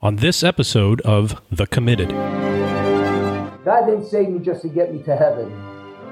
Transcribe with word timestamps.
on 0.00 0.14
this 0.16 0.44
episode 0.44 1.00
of 1.00 1.42
The 1.50 1.66
Committed. 1.66 2.10
God 3.64 3.86
didn't 3.86 4.06
save 4.06 4.28
me 4.28 4.38
just 4.38 4.62
to 4.62 4.68
get 4.68 4.94
me 4.94 5.02
to 5.02 5.16
heaven. 5.16 5.50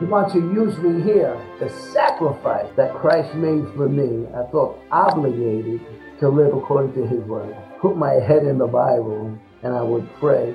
He 0.00 0.06
wants 0.06 0.32
to 0.32 0.40
use 0.40 0.76
me 0.78 1.02
here. 1.02 1.40
The 1.60 1.70
sacrifice 1.92 2.66
that 2.76 2.94
Christ 2.96 3.32
made 3.36 3.64
for 3.76 3.88
me, 3.88 4.26
I 4.34 4.50
felt 4.50 4.82
obligated 4.90 5.80
to 6.18 6.28
live 6.28 6.52
according 6.52 6.94
to 6.94 7.06
His 7.06 7.20
word. 7.26 7.56
Put 7.80 7.96
my 7.96 8.14
head 8.14 8.42
in 8.42 8.58
the 8.58 8.66
Bible 8.66 9.38
and 9.62 9.72
I 9.72 9.82
would 9.82 10.08
pray. 10.18 10.54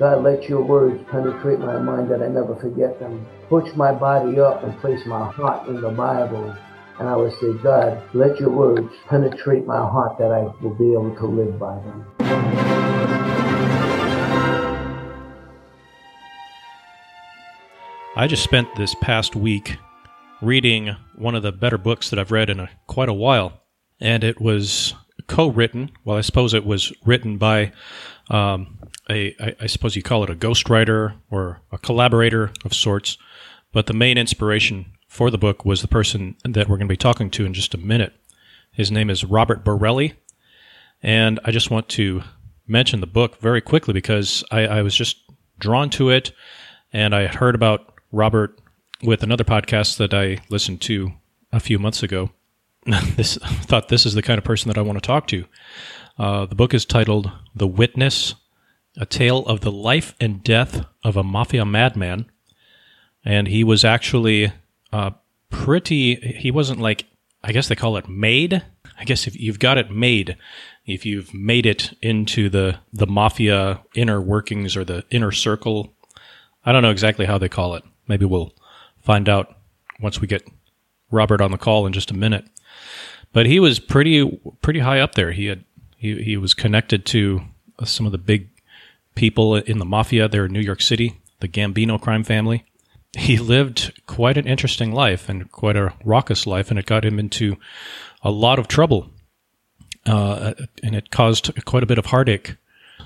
God, 0.00 0.24
let 0.24 0.48
your 0.48 0.62
words 0.62 1.00
penetrate 1.12 1.60
my 1.60 1.78
mind 1.78 2.10
that 2.10 2.22
I 2.22 2.26
never 2.26 2.56
forget 2.56 2.98
them. 2.98 3.24
Push 3.48 3.72
my 3.76 3.92
body 3.92 4.40
up 4.40 4.64
and 4.64 4.76
place 4.80 5.06
my 5.06 5.30
heart 5.30 5.68
in 5.68 5.80
the 5.80 5.90
Bible. 5.90 6.56
And 6.98 7.08
I 7.08 7.16
would 7.16 7.32
say, 7.40 7.52
God, 7.54 8.00
let 8.14 8.38
your 8.38 8.50
words 8.50 8.88
penetrate 9.08 9.66
my 9.66 9.78
heart 9.78 10.16
that 10.18 10.30
I 10.30 10.42
will 10.62 10.74
be 10.74 10.92
able 10.92 11.14
to 11.16 11.26
live 11.26 11.58
by 11.58 11.74
them. 11.74 12.06
I 18.16 18.28
just 18.28 18.44
spent 18.44 18.68
this 18.76 18.94
past 19.00 19.34
week 19.34 19.76
reading 20.40 20.94
one 21.16 21.34
of 21.34 21.42
the 21.42 21.50
better 21.50 21.78
books 21.78 22.10
that 22.10 22.18
I've 22.20 22.30
read 22.30 22.48
in 22.48 22.60
a, 22.60 22.70
quite 22.86 23.08
a 23.08 23.12
while, 23.12 23.64
and 24.00 24.22
it 24.22 24.40
was 24.40 24.94
co-written. 25.26 25.90
Well, 26.04 26.16
I 26.16 26.20
suppose 26.20 26.54
it 26.54 26.64
was 26.64 26.92
written 27.04 27.38
by 27.38 27.72
um, 28.30 28.78
a, 29.10 29.34
I, 29.40 29.56
I 29.62 29.66
suppose 29.66 29.96
you 29.96 30.02
call 30.02 30.22
it 30.22 30.30
a 30.30 30.36
ghostwriter 30.36 31.16
or 31.28 31.60
a 31.72 31.78
collaborator 31.78 32.52
of 32.64 32.72
sorts. 32.72 33.18
But 33.72 33.86
the 33.86 33.94
main 33.94 34.16
inspiration 34.16 34.92
for 35.14 35.30
the 35.30 35.38
book 35.38 35.64
was 35.64 35.80
the 35.80 35.86
person 35.86 36.34
that 36.42 36.68
we're 36.68 36.76
going 36.76 36.88
to 36.88 36.92
be 36.92 36.96
talking 36.96 37.30
to 37.30 37.46
in 37.46 37.54
just 37.54 37.72
a 37.72 37.78
minute. 37.78 38.12
His 38.72 38.90
name 38.90 39.08
is 39.08 39.22
Robert 39.22 39.64
Borelli, 39.64 40.14
and 41.04 41.38
I 41.44 41.52
just 41.52 41.70
want 41.70 41.88
to 41.90 42.24
mention 42.66 42.98
the 42.98 43.06
book 43.06 43.40
very 43.40 43.60
quickly 43.60 43.94
because 43.94 44.42
I, 44.50 44.66
I 44.66 44.82
was 44.82 44.92
just 44.92 45.18
drawn 45.56 45.88
to 45.90 46.10
it, 46.10 46.32
and 46.92 47.14
I 47.14 47.20
had 47.20 47.36
heard 47.36 47.54
about 47.54 47.94
Robert 48.10 48.60
with 49.04 49.22
another 49.22 49.44
podcast 49.44 49.98
that 49.98 50.12
I 50.12 50.38
listened 50.48 50.80
to 50.82 51.12
a 51.52 51.60
few 51.60 51.78
months 51.78 52.02
ago. 52.02 52.30
this 53.14 53.36
thought 53.42 53.90
this 53.90 54.06
is 54.06 54.14
the 54.14 54.22
kind 54.22 54.38
of 54.38 54.42
person 54.42 54.68
that 54.68 54.78
I 54.78 54.82
want 54.82 55.00
to 55.00 55.06
talk 55.06 55.28
to. 55.28 55.44
Uh, 56.18 56.46
the 56.46 56.56
book 56.56 56.74
is 56.74 56.84
titled 56.84 57.30
"The 57.54 57.68
Witness: 57.68 58.34
A 58.96 59.06
Tale 59.06 59.46
of 59.46 59.60
the 59.60 59.70
Life 59.70 60.16
and 60.18 60.42
Death 60.42 60.84
of 61.04 61.16
a 61.16 61.22
Mafia 61.22 61.64
Madman," 61.64 62.28
and 63.24 63.46
he 63.46 63.62
was 63.62 63.84
actually 63.84 64.50
uh, 64.94 65.10
pretty. 65.50 66.14
He 66.14 66.52
wasn't 66.52 66.80
like 66.80 67.06
I 67.42 67.50
guess 67.52 67.68
they 67.68 67.74
call 67.74 67.96
it 67.96 68.08
made. 68.08 68.62
I 68.98 69.04
guess 69.04 69.26
if 69.26 69.38
you've 69.38 69.58
got 69.58 69.76
it 69.76 69.90
made, 69.90 70.36
if 70.86 71.04
you've 71.04 71.34
made 71.34 71.66
it 71.66 71.96
into 72.00 72.48
the 72.48 72.78
the 72.92 73.06
mafia 73.06 73.80
inner 73.96 74.20
workings 74.20 74.76
or 74.76 74.84
the 74.84 75.04
inner 75.10 75.32
circle, 75.32 75.92
I 76.64 76.70
don't 76.70 76.82
know 76.82 76.92
exactly 76.92 77.26
how 77.26 77.38
they 77.38 77.48
call 77.48 77.74
it. 77.74 77.82
Maybe 78.06 78.24
we'll 78.24 78.54
find 79.02 79.28
out 79.28 79.56
once 80.00 80.20
we 80.20 80.28
get 80.28 80.48
Robert 81.10 81.40
on 81.40 81.50
the 81.50 81.58
call 81.58 81.86
in 81.86 81.92
just 81.92 82.12
a 82.12 82.14
minute. 82.14 82.46
But 83.32 83.46
he 83.46 83.58
was 83.58 83.80
pretty 83.80 84.40
pretty 84.62 84.80
high 84.80 85.00
up 85.00 85.16
there. 85.16 85.32
He 85.32 85.46
had 85.46 85.64
he 85.96 86.22
he 86.22 86.36
was 86.36 86.54
connected 86.54 87.04
to 87.06 87.42
some 87.84 88.06
of 88.06 88.12
the 88.12 88.18
big 88.18 88.48
people 89.16 89.56
in 89.56 89.78
the 89.78 89.84
mafia 89.84 90.28
there 90.28 90.46
in 90.46 90.52
New 90.52 90.60
York 90.60 90.80
City, 90.80 91.20
the 91.40 91.48
Gambino 91.48 92.00
crime 92.00 92.22
family. 92.22 92.64
He 93.16 93.38
lived 93.38 94.00
quite 94.06 94.36
an 94.36 94.46
interesting 94.46 94.92
life 94.92 95.28
and 95.28 95.50
quite 95.50 95.76
a 95.76 95.92
raucous 96.04 96.46
life, 96.46 96.70
and 96.70 96.78
it 96.78 96.86
got 96.86 97.04
him 97.04 97.18
into 97.18 97.56
a 98.22 98.30
lot 98.30 98.58
of 98.58 98.68
trouble. 98.68 99.10
Uh, 100.06 100.54
and 100.82 100.94
it 100.94 101.10
caused 101.10 101.64
quite 101.64 101.82
a 101.82 101.86
bit 101.86 101.98
of 101.98 102.06
heartache 102.06 102.56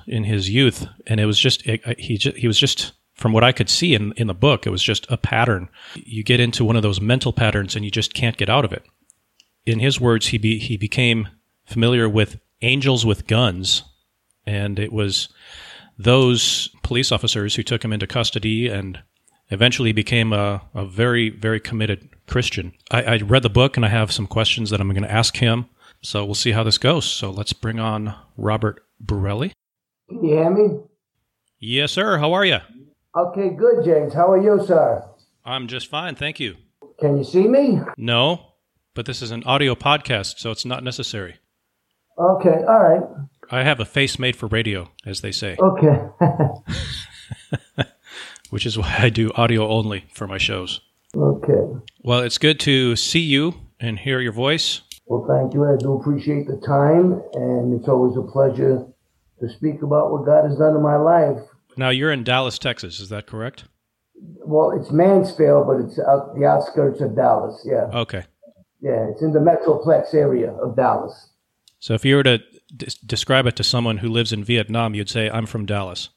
in 0.07 0.25
his 0.25 0.51
youth. 0.51 0.87
And 1.07 1.21
it 1.21 1.27
was 1.27 1.39
just 1.39 1.65
it, 1.67 1.99
he 1.99 2.17
just, 2.17 2.37
he 2.37 2.47
was 2.47 2.59
just 2.59 2.93
from 3.15 3.33
what 3.33 3.45
I 3.45 3.53
could 3.53 3.69
see 3.69 3.95
in, 3.95 4.13
in 4.17 4.29
the 4.29 4.35
book, 4.35 4.67
it 4.67 4.71
was 4.71 4.83
just 4.83 5.07
a 5.11 5.17
pattern. 5.17 5.69
You 5.95 6.23
get 6.23 6.41
into 6.41 6.65
one 6.65 6.77
of 6.77 6.83
those 6.83 7.01
mental 7.01 7.33
patterns 7.33 7.75
and 7.75 7.85
you 7.85 7.91
just 7.91 8.15
can't 8.15 8.37
get 8.37 8.49
out 8.49 8.65
of 8.65 8.73
it. 8.73 8.85
In 9.67 9.81
his 9.81 10.01
words, 10.01 10.29
he 10.29 10.39
be, 10.39 10.59
he 10.59 10.77
became 10.77 11.29
familiar 11.67 12.09
with 12.09 12.39
angels 12.63 13.05
with 13.05 13.27
guns, 13.27 13.83
and 14.47 14.79
it 14.79 14.93
was 14.93 15.29
those 15.99 16.69
police 16.83 17.13
officers 17.13 17.57
who 17.57 17.63
took 17.63 17.85
him 17.85 17.93
into 17.93 18.07
custody 18.07 18.69
and 18.69 19.01
eventually 19.51 19.93
became 19.93 20.33
a, 20.33 20.63
a 20.75 20.85
very, 20.85 21.31
very 21.31 21.61
committed 21.61 22.09
Christian. 22.27 22.73
I, 22.91 23.03
I 23.03 23.17
read 23.19 23.43
the 23.43 23.51
book 23.51 23.77
and 23.77 23.85
I 23.85 23.89
have 23.89 24.13
some 24.13 24.27
questions 24.27 24.71
that 24.71 24.81
I'm 24.81 24.89
going 24.91 25.03
to 25.03 25.11
ask 25.13 25.37
him. 25.37 25.67
So 26.03 26.25
we'll 26.25 26.35
see 26.35 26.53
how 26.53 26.63
this 26.63 26.79
goes. 26.79 27.05
So 27.07 27.31
let's 27.31 27.53
bring 27.53 27.81
on 27.81 28.15
Robert 28.37 28.81
Borelli. 29.01 29.53
Can 30.09 30.25
you 30.25 30.37
hear 30.37 30.51
me? 30.51 30.81
Yes, 31.59 31.93
sir. 31.93 32.19
How 32.19 32.33
are 32.33 32.45
you? 32.45 32.59
Okay, 33.17 33.51
good, 33.51 33.85
James. 33.85 34.15
How 34.15 34.31
are 34.31 34.41
you, 34.41 34.65
sir? 34.65 35.05
I'm 35.45 35.67
just 35.67 35.89
fine, 35.89 36.15
thank 36.15 36.39
you. 36.39 36.57
Can 37.01 37.17
you 37.17 37.25
see 37.25 37.49
me? 37.49 37.81
No, 37.97 38.53
but 38.95 39.07
this 39.07 39.23
is 39.23 39.31
an 39.31 39.43
audio 39.45 39.75
podcast, 39.75 40.39
so 40.39 40.51
it's 40.51 40.65
not 40.65 40.85
necessary. 40.85 41.37
Okay, 42.19 42.65
all 42.69 42.83
right. 42.83 43.03
I 43.51 43.63
have 43.63 43.81
a 43.81 43.85
face 43.85 44.19
made 44.19 44.37
for 44.37 44.47
radio, 44.47 44.91
as 45.07 45.21
they 45.21 45.33
say, 45.33 45.57
Okay. 45.59 46.01
which 48.51 48.67
is 48.67 48.79
why 48.79 48.95
I 48.99 49.09
do 49.11 49.33
audio 49.35 49.69
only 49.69 50.05
for 50.13 50.27
my 50.27 50.39
shows. 50.39 50.81
okay. 51.17 51.81
Well, 52.03 52.21
it's 52.21 52.39
good 52.39 52.61
to 52.61 52.97
see 52.97 53.21
you 53.21 53.55
and 53.81 53.99
hear 53.99 54.21
your 54.21 54.33
voice. 54.33 54.83
Well, 55.07 55.27
thank 55.29 55.55
you. 55.55 55.65
I 55.65 55.77
do 55.79 55.95
appreciate 55.95 56.47
the 56.47 56.61
time, 56.67 57.23
and 57.35 57.79
it's 57.79 57.89
always 57.89 58.17
a 58.17 58.23
pleasure 58.23 58.87
to 59.41 59.49
speak 59.49 59.83
about 59.83 60.13
what 60.13 60.27
God 60.27 60.45
has 60.49 60.59
done 60.59 60.75
in 60.77 60.83
my 60.83 60.97
life. 60.97 61.39
Now, 61.77 61.91
you're 61.91 62.13
in 62.13 62.25
Dallas, 62.25 62.59
Texas, 62.59 63.01
is 63.01 63.09
that 63.09 63.27
correct? 63.27 63.65
Well, 64.21 64.73
it's 64.79 64.91
Mansfield, 64.91 65.67
but 65.67 65.81
it's 65.81 65.99
out 66.01 66.35
the 66.37 66.45
outskirts 66.45 67.01
of 67.01 67.15
Dallas. 67.17 67.65
Yeah, 67.65 67.87
Okay. 67.95 68.25
yeah. 68.81 69.07
It's 69.11 69.23
in 69.23 69.33
the 69.33 69.39
Metroplex 69.39 70.13
area 70.13 70.53
of 70.53 70.77
Dallas. 70.77 71.31
So 71.79 71.95
if 71.95 72.05
you 72.05 72.17
were 72.17 72.25
to 72.25 72.39
d- 72.77 72.89
describe 73.07 73.47
it 73.47 73.55
to 73.57 73.63
someone 73.65 73.99
who 73.99 74.09
lives 74.09 74.33
in 74.33 74.43
Vietnam, 74.43 74.95
you'd 74.95 75.09
say, 75.09 75.31
I'm 75.31 75.47
from 75.47 75.67
Dallas. 75.67 76.09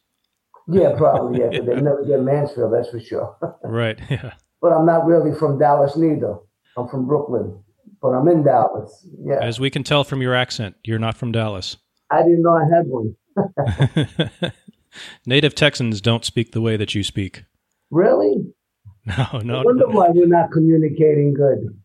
Yeah, 0.72 0.94
probably. 0.98 1.40
Yeah, 1.40 1.50
but 1.52 1.66
they 1.66 1.82
never 1.82 2.04
get 2.06 2.22
Mansfield. 2.22 2.74
That's 2.74 2.90
for 2.90 3.00
sure. 3.00 3.36
Right. 3.64 4.00
Yeah. 4.10 4.34
but 4.62 4.72
I'm 4.74 4.86
not 4.86 5.06
really 5.06 5.34
from 5.38 5.58
Dallas 5.60 5.96
neither. 5.98 6.36
I'm 6.78 6.88
from 6.88 7.08
Brooklyn, 7.08 7.62
but 8.02 8.10
I'm 8.10 8.28
in 8.28 8.44
Dallas. 8.44 9.06
Yeah, 9.24 9.40
As 9.42 9.60
we 9.60 9.70
can 9.70 9.84
tell 9.84 10.04
from 10.04 10.22
your 10.22 10.34
accent, 10.36 10.76
you're 10.84 11.00
not 11.00 11.18
from 11.18 11.32
Dallas. 11.32 11.78
I 12.10 12.24
didn't 12.24 12.42
know 12.44 12.56
I 12.58 12.66
had 12.74 12.86
one. 12.88 13.16
Native 15.26 15.56
Texans 15.56 16.02
don't 16.02 16.26
speak 16.26 16.52
the 16.52 16.62
way 16.62 16.76
that 16.78 16.94
you 16.96 17.04
speak. 17.04 17.46
Really? 17.90 18.36
No, 19.04 19.26
I 19.34 19.40
no. 19.40 19.64
wonder 19.64 19.88
why 19.88 20.10
we're 20.10 20.28
not 20.28 20.52
communicating 20.52 21.34
good. 21.34 21.76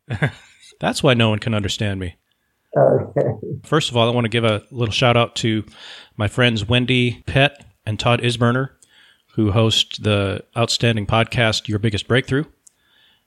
That's 0.81 1.03
why 1.03 1.15
no 1.15 1.31
one 1.31 1.39
can 1.39 1.55
understand 1.55 1.99
me. 1.99 2.17
Okay. 2.77 3.23
First 3.65 3.89
of 3.91 3.97
all, 3.97 4.07
I 4.07 4.15
want 4.15 4.27
to 4.27 4.29
give 4.29 4.45
a 4.45 4.63
little 4.71 4.93
shout 4.93 5.17
out 5.17 5.35
to 5.37 5.65
my 6.19 6.29
friends 6.29 6.69
Wendy 6.69 7.23
Pett 7.27 7.65
and 7.87 7.99
Todd 7.99 8.21
Isberner, 8.21 8.69
who 9.37 9.53
host 9.53 10.03
the 10.03 10.43
outstanding 10.57 11.07
podcast 11.07 11.69
Your 11.69 11.79
Biggest 11.79 12.09
Breakthrough. 12.09 12.45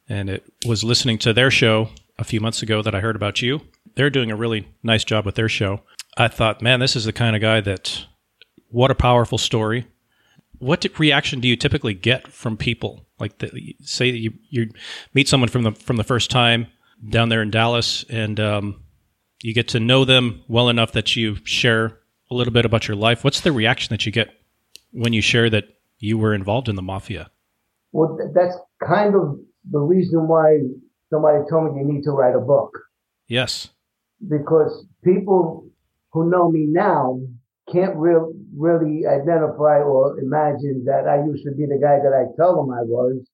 And 0.09 0.27
it 0.27 0.43
was 0.65 0.83
listening 0.83 1.19
to 1.19 1.33
their 1.33 1.51
show 1.51 1.89
a 2.17 2.23
few 2.23 2.41
months 2.41 2.63
ago 2.63 2.81
that 2.81 2.95
I 2.95 2.99
heard 2.99 3.15
about 3.15 3.43
you. 3.43 3.61
They're 3.93 4.09
doing 4.09 4.31
a 4.31 4.35
really 4.35 4.67
nice 4.81 5.03
job 5.03 5.23
with 5.23 5.35
their 5.35 5.47
show. 5.47 5.81
I 6.17 6.27
thought, 6.27 6.63
man, 6.63 6.79
this 6.79 6.95
is 6.95 7.05
the 7.05 7.13
kind 7.13 7.35
of 7.35 7.43
guy 7.43 7.61
that, 7.61 8.05
what 8.69 8.89
a 8.89 8.95
powerful 8.95 9.37
story. 9.37 9.85
What 10.57 10.83
reaction 10.97 11.41
do 11.41 11.47
you 11.47 11.55
typically 11.55 11.93
get 11.93 12.27
from 12.27 12.57
people? 12.57 13.05
Like, 13.19 13.37
the, 13.37 13.75
say 13.81 14.07
you 14.07 14.33
you 14.49 14.71
meet 15.13 15.27
someone 15.27 15.49
from 15.49 15.63
the 15.63 15.71
from 15.71 15.97
the 15.97 16.03
first 16.03 16.31
time 16.31 16.67
down 17.07 17.29
there 17.29 17.41
in 17.41 17.51
Dallas, 17.51 18.03
and 18.09 18.39
um, 18.39 18.81
you 19.41 19.53
get 19.53 19.69
to 19.69 19.79
know 19.79 20.05
them 20.05 20.43
well 20.47 20.69
enough 20.69 20.93
that 20.93 21.15
you 21.15 21.37
share 21.43 21.99
a 22.31 22.35
little 22.35 22.51
bit 22.51 22.65
about 22.65 22.87
your 22.87 22.97
life. 22.97 23.23
What's 23.23 23.41
the 23.41 23.51
reaction 23.51 23.93
that 23.93 24.05
you 24.05 24.11
get 24.11 24.33
when 24.91 25.13
you 25.13 25.21
share 25.21 25.49
that 25.49 25.78
you 25.99 26.17
were 26.17 26.33
involved 26.33 26.69
in 26.69 26.75
the 26.75 26.81
mafia? 26.81 27.29
Well, 27.91 28.17
that's 28.33 28.55
kind 28.85 29.15
of 29.15 29.39
the 29.69 29.79
reason 29.79 30.27
why 30.27 30.59
somebody 31.09 31.39
told 31.49 31.73
me 31.75 31.81
you 31.81 31.87
need 31.93 32.03
to 32.03 32.11
write 32.11 32.35
a 32.35 32.39
book 32.39 32.71
Yes. 33.27 33.69
because 34.27 34.85
people 35.03 35.67
who 36.11 36.29
know 36.29 36.49
me 36.51 36.65
now 36.67 37.19
can't 37.71 37.95
real, 37.95 38.31
really 38.55 39.05
identify 39.05 39.77
or 39.79 40.19
imagine 40.19 40.83
that 40.85 41.07
I 41.07 41.23
used 41.25 41.43
to 41.45 41.51
be 41.51 41.65
the 41.65 41.79
guy 41.81 41.97
that 42.01 42.13
I 42.13 42.25
tell 42.35 42.55
them 42.55 42.71
I 42.73 42.81
was. 42.81 43.27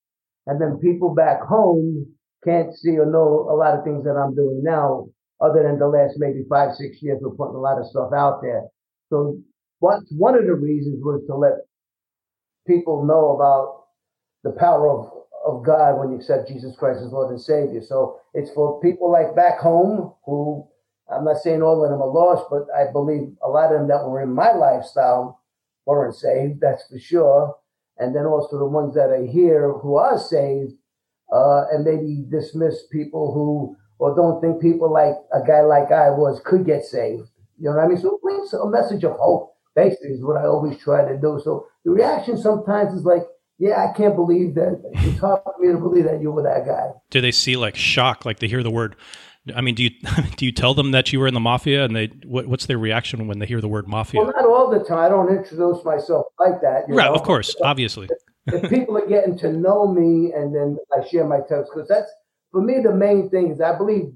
And 0.48 0.60
then 0.62 0.78
people 0.78 1.14
back 1.16 1.42
home 1.42 2.06
can't 2.44 2.76
see 2.76 2.98
or 2.98 3.06
know 3.06 3.48
a 3.50 3.56
lot 3.56 3.78
of 3.78 3.84
things 3.84 4.04
that 4.04 4.16
I'm 4.16 4.36
doing 4.36 4.62
now, 4.64 5.08
other 5.42 5.64
than 5.64 5.80
the 5.80 5.88
last 5.88 6.16
maybe 6.18 6.44
five, 6.50 6.76
six 6.76 7.02
years 7.02 7.22
of 7.24 7.38
putting 7.38 7.56
a 7.56 7.60
lot 7.60 7.80
of 7.80 7.88
stuff 7.88 8.12
out 8.14 8.42
there. 8.42 8.64
So 9.10 9.40
what, 9.80 10.04
one 10.12 10.36
of 10.36 10.46
the 10.46 10.54
reasons 10.54 11.00
was 11.04 11.22
to 11.28 11.36
let 11.36 11.54
people 12.66 13.06
know 13.06 13.36
about 13.36 13.86
the 14.44 14.52
power 14.52 14.90
of, 14.90 15.12
of 15.46 15.66
God 15.66 16.00
when 16.00 16.12
you 16.12 16.18
accept 16.18 16.48
Jesus 16.48 16.76
Christ 16.76 17.02
as 17.02 17.12
Lord 17.12 17.32
and 17.32 17.42
Savior. 17.42 17.82
So 17.82 18.20
it's 18.34 18.52
for 18.52 18.80
people 18.82 19.12
like 19.12 19.36
back 19.36 19.60
home 19.60 20.14
who 20.26 20.68
I'm 21.10 21.26
not 21.26 21.38
saying 21.38 21.62
all 21.62 21.84
of 21.84 21.90
them 21.90 22.02
are 22.02 22.08
lost, 22.08 22.46
but 22.50 22.68
I 22.76 22.92
believe 22.92 23.36
a 23.44 23.50
lot 23.50 23.72
of 23.72 23.80
them 23.80 23.88
that 23.90 24.08
were 24.08 24.22
in 24.22 24.34
my 24.34 24.54
lifestyle 24.54 25.40
weren't 25.86 26.16
saved, 26.16 26.62
that's 26.62 26.88
for 26.88 26.98
sure. 26.98 27.56
And 27.98 28.16
then 28.16 28.26
also 28.26 28.58
the 28.58 28.66
ones 28.66 28.96
that 28.96 29.10
are 29.10 29.26
here 29.26 29.72
who 29.72 29.96
are 29.96 30.18
saved, 30.18 30.74
uh, 31.32 31.66
and 31.72 31.86
maybe 31.86 32.26
dismiss 32.30 32.88
people 32.92 33.34
who, 33.34 33.78
or 34.00 34.16
don't 34.16 34.42
think 34.42 34.62
people 34.62 34.92
like 34.92 35.16
a 35.32 35.46
guy 35.46 35.62
like 35.62 35.92
I 35.92 36.10
was 36.10 36.42
could 36.44 36.66
get 36.66 36.84
saved. 36.84 37.30
You 37.58 37.70
know 37.70 37.78
what 37.78 37.86
I 37.86 37.88
mean? 37.88 37.98
So 37.98 38.20
brings 38.22 38.54
a 38.54 38.68
message 38.68 39.04
of 39.04 39.14
hope, 39.14 39.55
basically, 39.76 40.12
is 40.12 40.24
what 40.24 40.38
I 40.38 40.46
always 40.46 40.78
try 40.78 41.08
to 41.08 41.18
do. 41.18 41.40
So 41.44 41.68
the 41.84 41.92
reaction 41.92 42.38
sometimes 42.38 42.94
is 42.94 43.04
like, 43.04 43.24
yeah, 43.58 43.88
I 43.90 43.96
can't 43.96 44.16
believe 44.16 44.56
that. 44.56 44.82
It's 44.94 45.20
hard 45.20 45.42
for 45.44 45.56
me 45.60 45.72
to 45.72 45.80
believe 45.80 46.06
that 46.06 46.22
you 46.22 46.32
were 46.32 46.44
that 46.44 46.66
guy. 46.66 46.92
Do 47.10 47.22
they 47.22 47.32
see 47.32 47.56
like 47.56 47.76
shock, 47.76 48.26
like 48.26 48.40
they 48.40 48.48
hear 48.48 48.64
the 48.64 48.72
word 48.72 48.96
I 49.54 49.62
mean, 49.62 49.76
do 49.76 49.84
you 49.84 49.92
do 50.38 50.46
you 50.46 50.52
tell 50.52 50.74
them 50.74 50.92
that 50.92 51.14
you 51.14 51.20
were 51.20 51.28
in 51.28 51.34
the 51.34 51.40
mafia, 51.40 51.84
and 51.84 51.96
they 51.96 52.08
what, 52.26 52.48
what's 52.48 52.66
their 52.66 52.78
reaction 52.78 53.28
when 53.28 53.40
they 53.40 53.46
hear 53.46 53.62
the 53.62 53.68
word 53.68 53.88
mafia? 53.88 54.22
Well, 54.22 54.32
not 54.32 54.46
all 54.46 54.70
the 54.70 54.84
time. 54.84 55.00
I 55.00 55.10
don't 55.10 55.30
introduce 55.30 55.84
myself 55.84 56.28
like 56.40 56.62
that. 56.62 56.86
right, 56.88 57.06
know? 57.06 57.14
of 57.14 57.24
course, 57.24 57.56
obviously. 57.62 58.08
if 58.48 58.70
people 58.70 58.98
are 58.98 59.08
getting 59.08 59.38
to 59.40 59.52
know 59.52 59.88
me, 59.88 60.32
and 60.34 60.56
then 60.56 60.78
I 60.96 61.08
share 61.08 61.26
my 61.26 61.40
text, 61.40 61.72
because 61.74 61.88
that's 61.88 62.10
for 62.52 62.62
me 62.62 62.80
the 62.82 62.94
main 62.94 63.30
thing 63.30 63.52
is 63.52 63.62
I 63.62 63.78
believe 63.78 64.14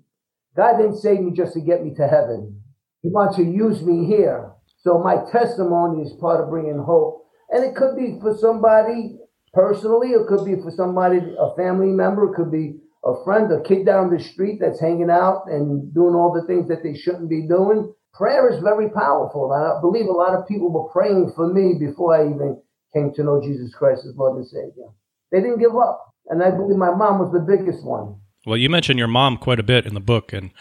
God 0.56 0.78
didn't 0.78 0.98
save 0.98 1.20
me 1.20 1.32
just 1.32 1.54
to 1.54 1.62
get 1.62 1.84
me 1.84 1.94
to 1.96 2.08
heaven. 2.08 2.62
He 3.04 3.10
wants 3.10 3.38
to 3.38 3.44
use 3.44 3.82
me 3.82 4.06
here. 4.06 4.52
So 4.82 5.00
my 5.00 5.18
testimony 5.32 6.04
is 6.04 6.14
part 6.14 6.42
of 6.42 6.50
bringing 6.50 6.80
hope, 6.80 7.26
and 7.50 7.64
it 7.64 7.76
could 7.76 7.96
be 7.98 8.20
for 8.22 8.36
somebody 8.38 9.20
personally, 9.54 10.10
it 10.10 10.28
could 10.28 10.46
be 10.46 10.56
for 10.62 10.72
somebody, 10.72 11.18
a 11.18 11.56
family 11.56 11.92
member, 11.92 12.32
it 12.32 12.36
could 12.36 12.52
be 12.52 12.76
a 13.04 13.14
friend, 13.24 13.52
a 13.52 13.62
kid 13.62 13.86
down 13.86 14.10
the 14.10 14.22
street 14.22 14.60
that's 14.60 14.80
hanging 14.80 15.10
out 15.10 15.44
and 15.48 15.94
doing 15.94 16.16
all 16.16 16.34
the 16.34 16.46
things 16.48 16.68
that 16.68 16.84
they 16.84 16.94
shouldn't 16.94 17.30
be 17.30 17.48
doing. 17.48 17.94
Prayer 18.14 18.50
is 18.50 18.62
very 18.62 18.90
powerful. 18.90 19.52
I 19.52 19.80
believe 19.82 20.08
a 20.08 20.12
lot 20.12 20.36
of 20.36 20.48
people 20.48 20.72
were 20.72 20.90
praying 20.90 21.32
for 21.36 21.52
me 21.52 21.76
before 21.80 22.16
I 22.16 22.26
even 22.26 22.62
came 22.94 23.14
to 23.16 23.24
know 23.24 23.42
Jesus 23.42 23.74
Christ 23.74 24.06
as 24.06 24.16
Lord 24.16 24.38
and 24.38 24.48
Savior. 24.48 24.90
They 25.32 25.40
didn't 25.40 25.60
give 25.60 25.76
up. 25.76 26.14
And 26.28 26.44
I 26.44 26.52
believe 26.52 26.76
my 26.76 26.94
mom 26.94 27.20
was 27.20 27.32
the 27.32 27.40
biggest 27.40 27.84
one. 27.84 28.16
Well, 28.46 28.58
you 28.58 28.70
mentioned 28.70 29.00
your 29.00 29.08
mom 29.08 29.38
quite 29.38 29.60
a 29.60 29.64
bit 29.64 29.86
in 29.86 29.94
the 29.94 30.00
book, 30.00 30.32
and 30.32 30.52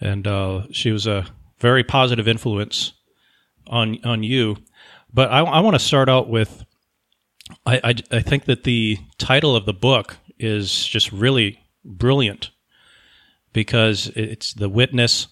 and 0.00 0.26
uh, 0.26 0.62
she 0.70 0.90
was 0.90 1.06
a 1.06 1.26
very 1.58 1.82
positive 1.82 2.28
influence 2.28 2.92
on 3.66 3.98
on 4.04 4.22
you. 4.22 4.56
But 5.12 5.30
I, 5.30 5.40
I 5.40 5.60
want 5.60 5.74
to 5.74 5.80
start 5.80 6.08
out 6.08 6.28
with 6.28 6.64
I, 7.66 7.80
I, 7.84 7.94
I 8.10 8.20
think 8.20 8.44
that 8.46 8.64
the 8.64 8.98
title 9.18 9.54
of 9.54 9.66
the 9.66 9.74
book 9.74 10.16
is 10.38 10.86
just 10.86 11.12
really 11.12 11.60
brilliant 11.84 12.50
because 13.52 14.08
it's 14.16 14.54
the 14.54 14.68
witness, 14.68 15.28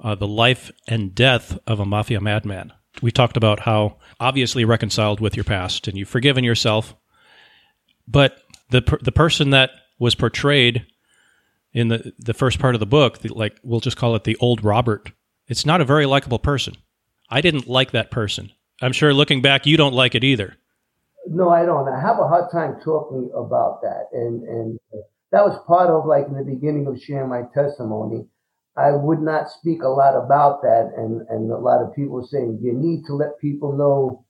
uh, 0.00 0.14
the 0.14 0.26
life 0.26 0.70
and 0.88 1.14
death 1.14 1.58
of 1.66 1.78
a 1.78 1.86
mafia 1.86 2.20
madman. 2.20 2.72
We 3.00 3.10
talked 3.10 3.36
about 3.36 3.60
how 3.60 3.98
obviously 4.20 4.64
reconciled 4.64 5.20
with 5.20 5.36
your 5.36 5.44
past 5.44 5.88
and 5.88 5.96
you've 5.96 6.08
forgiven 6.08 6.44
yourself, 6.44 6.94
but 8.06 8.38
the 8.70 8.82
per- 8.82 8.98
the 8.98 9.12
person 9.12 9.50
that 9.50 9.70
was 9.98 10.14
portrayed 10.14 10.86
in 11.72 11.88
the 11.88 12.12
the 12.18 12.34
first 12.34 12.58
part 12.58 12.74
of 12.74 12.80
the 12.80 12.86
book, 12.86 13.18
the, 13.18 13.32
like 13.32 13.58
we'll 13.62 13.80
just 13.80 13.96
call 13.96 14.14
it 14.14 14.24
the 14.24 14.36
old 14.40 14.62
Robert. 14.62 15.10
It's 15.48 15.64
not 15.64 15.80
a 15.80 15.86
very 15.86 16.04
likable 16.04 16.38
person. 16.38 16.74
I 17.32 17.40
didn't 17.40 17.66
like 17.66 17.92
that 17.92 18.10
person. 18.10 18.52
I'm 18.82 18.92
sure 18.92 19.14
looking 19.14 19.40
back, 19.40 19.64
you 19.64 19.78
don't 19.78 19.94
like 19.94 20.14
it 20.14 20.22
either. 20.22 20.54
No, 21.26 21.48
I 21.48 21.64
don't. 21.64 21.88
I 21.88 21.98
have 21.98 22.18
a 22.18 22.28
hard 22.28 22.52
time 22.52 22.76
talking 22.84 23.30
about 23.34 23.80
that, 23.80 24.08
and 24.12 24.42
and 24.42 24.78
uh, 24.92 24.98
that 25.30 25.42
was 25.42 25.58
part 25.66 25.88
of 25.88 26.04
like 26.04 26.26
in 26.26 26.36
the 26.36 26.44
beginning 26.44 26.86
of 26.86 27.00
sharing 27.00 27.30
my 27.30 27.44
testimony. 27.54 28.26
I 28.76 28.92
would 28.92 29.22
not 29.22 29.48
speak 29.48 29.82
a 29.82 29.88
lot 29.88 30.14
about 30.14 30.60
that, 30.60 30.92
and 30.94 31.26
and 31.30 31.50
a 31.50 31.56
lot 31.56 31.80
of 31.80 31.94
people 31.94 32.22
saying 32.26 32.58
you 32.60 32.74
need 32.74 33.06
to 33.06 33.14
let 33.14 33.40
people 33.40 33.72
know 33.72 34.26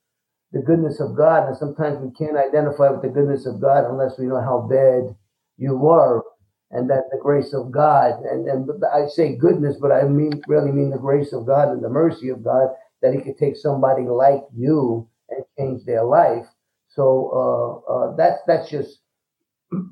the 0.52 0.62
goodness 0.62 1.00
of 1.00 1.16
God, 1.16 1.48
and 1.48 1.56
sometimes 1.56 1.98
we 1.98 2.12
can't 2.12 2.36
identify 2.36 2.90
with 2.90 3.02
the 3.02 3.08
goodness 3.08 3.46
of 3.46 3.60
God 3.60 3.90
unless 3.90 4.16
we 4.16 4.26
know 4.26 4.40
how 4.40 4.68
bad 4.70 5.16
you 5.56 5.76
were, 5.76 6.22
and 6.70 6.88
that 6.88 7.08
the 7.10 7.18
grace 7.18 7.52
of 7.52 7.72
God, 7.72 8.22
and 8.30 8.46
and 8.46 8.70
I 8.94 9.08
say 9.08 9.34
goodness, 9.34 9.76
but 9.80 9.90
I 9.90 10.04
mean 10.04 10.40
really 10.46 10.70
mean 10.70 10.90
the 10.90 10.98
grace 10.98 11.32
of 11.32 11.46
God 11.46 11.68
and 11.70 11.82
the 11.82 11.88
mercy 11.90 12.28
of 12.28 12.44
God 12.44 12.68
that 13.02 13.14
He 13.14 13.20
could 13.20 13.38
take 13.38 13.56
somebody 13.56 14.04
like 14.04 14.42
you 14.54 15.08
and 15.30 15.44
change 15.58 15.84
their 15.84 16.04
life. 16.04 16.46
So 16.88 17.84
uh, 17.88 17.92
uh, 17.92 18.16
that's 18.16 18.40
that's 18.46 18.70
just 18.70 19.00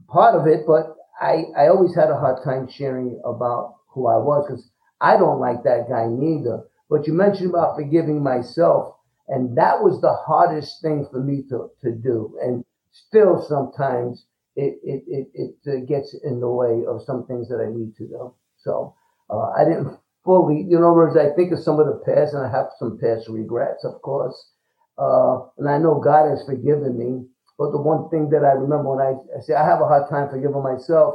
part 0.09 0.35
of 0.35 0.47
it, 0.47 0.67
but 0.67 0.97
I, 1.21 1.45
I 1.57 1.69
always 1.69 1.95
had 1.95 2.11
a 2.11 2.19
hard 2.19 2.43
time 2.45 2.69
sharing 2.69 3.21
about 3.25 3.77
who 3.91 4.09
I 4.09 4.17
was 4.19 4.47
because 4.47 4.71
I 5.01 5.17
don't 5.17 5.41
like 5.41 5.63
that 5.65 5.89
guy 5.89 6.07
neither. 6.09 6.65
But 6.89 7.07
you 7.07 7.13
mentioned 7.15 7.51
about 7.51 7.77
forgiving 7.77 8.23
myself, 8.23 8.97
and 9.29 9.57
that 9.57 9.83
was 9.83 10.01
the 10.01 10.13
hardest 10.27 10.83
thing 10.83 11.07
for 11.11 11.21
me 11.23 11.45
to, 11.51 11.71
to 11.83 11.93
do. 11.93 12.37
And 12.43 12.65
still 12.93 13.43
sometimes 13.43 14.27
it, 14.57 14.79
it, 14.83 15.05
it, 15.07 15.29
it 15.35 15.57
uh, 15.71 15.87
gets 15.87 16.15
in 16.25 16.41
the 16.41 16.51
way 16.51 16.85
of 16.89 17.03
some 17.05 17.27
things 17.27 17.49
that 17.49 17.61
I 17.61 17.71
need 17.73 17.95
to 17.97 18.09
do. 18.09 18.35
So 18.59 18.95
uh, 19.31 19.51
I 19.57 19.65
didn't 19.65 19.99
fully, 20.25 20.67
you 20.69 20.79
know, 20.79 20.93
words, 20.93 21.17
I 21.17 21.35
think 21.35 21.53
of 21.53 21.61
some 21.61 21.81
of 21.81 21.87
the 21.87 22.03
past, 22.05 22.35
and 22.35 22.47
I 22.47 22.51
have 22.51 22.67
some 22.79 22.99
past 22.99 23.29
regrets, 23.29 23.85
of 23.85 24.01
course. 24.03 24.51
Uh, 24.99 25.49
and 25.59 25.69
I 25.69 25.79
know 25.79 26.01
God 26.01 26.29
has 26.29 26.45
forgiven 26.45 26.99
me. 26.99 27.27
But 27.59 27.73
the 27.73 27.81
one 27.81 28.09
thing 28.09 28.31
that 28.31 28.45
I 28.45 28.53
remember 28.53 28.97
when 28.97 29.05
I, 29.05 29.13
I 29.37 29.41
say 29.41 29.55
I 29.55 29.65
have 29.65 29.81
a 29.81 29.87
hard 29.87 30.09
time 30.09 30.31
forgiving 30.31 30.63
myself, 30.63 31.15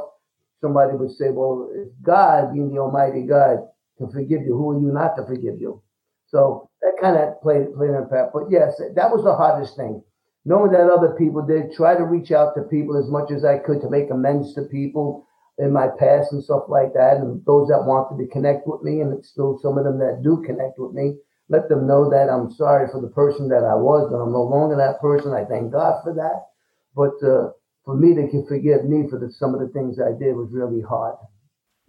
somebody 0.60 0.96
would 0.96 1.10
say, 1.10 1.30
well, 1.30 1.68
God, 2.02 2.54
being 2.54 2.70
the 2.70 2.78
Almighty 2.78 3.22
God, 3.22 3.66
can 3.98 4.10
forgive 4.10 4.42
you, 4.42 4.54
who 4.54 4.70
are 4.70 4.80
you 4.80 4.92
not 4.92 5.16
to 5.16 5.26
forgive 5.26 5.60
you? 5.60 5.82
So 6.28 6.70
that 6.82 6.94
kind 7.00 7.16
of 7.16 7.40
played, 7.42 7.74
played 7.74 7.90
an 7.90 7.96
impact. 7.96 8.32
But 8.32 8.44
yes, 8.50 8.80
that 8.94 9.10
was 9.10 9.24
the 9.24 9.34
hardest 9.34 9.76
thing. 9.76 10.02
Knowing 10.44 10.70
that 10.70 10.88
other 10.88 11.16
people 11.18 11.42
did, 11.42 11.72
try 11.72 11.96
to 11.96 12.04
reach 12.04 12.30
out 12.30 12.54
to 12.54 12.62
people 12.62 12.96
as 12.96 13.10
much 13.10 13.32
as 13.32 13.44
I 13.44 13.58
could 13.58 13.80
to 13.80 13.90
make 13.90 14.10
amends 14.10 14.54
to 14.54 14.62
people 14.62 15.25
in 15.58 15.72
my 15.72 15.88
past 15.98 16.32
and 16.32 16.42
stuff 16.42 16.64
like 16.68 16.92
that. 16.94 17.16
And 17.18 17.44
those 17.46 17.68
that 17.68 17.84
wanted 17.84 18.22
to 18.22 18.30
connect 18.30 18.66
with 18.66 18.82
me, 18.82 19.00
and 19.00 19.12
it's 19.12 19.28
still 19.28 19.58
some 19.62 19.78
of 19.78 19.84
them 19.84 19.98
that 19.98 20.22
do 20.22 20.42
connect 20.44 20.78
with 20.78 20.92
me, 20.92 21.16
let 21.48 21.68
them 21.68 21.86
know 21.86 22.10
that 22.10 22.28
I'm 22.28 22.50
sorry 22.50 22.88
for 22.90 23.00
the 23.00 23.08
person 23.08 23.48
that 23.48 23.64
I 23.64 23.74
was, 23.74 24.10
that 24.10 24.16
I'm 24.16 24.32
no 24.32 24.42
longer 24.42 24.76
that 24.76 25.00
person. 25.00 25.32
I 25.32 25.44
thank 25.44 25.72
God 25.72 26.02
for 26.02 26.12
that. 26.14 26.46
But 26.94 27.26
uh, 27.26 27.52
for 27.84 27.96
me 27.96 28.14
to 28.14 28.46
forgive 28.46 28.84
me 28.84 29.08
for 29.08 29.18
the, 29.18 29.30
some 29.30 29.54
of 29.54 29.60
the 29.60 29.68
things 29.68 29.98
I 30.00 30.12
did 30.18 30.34
was 30.34 30.48
really 30.50 30.82
hard. 30.82 31.16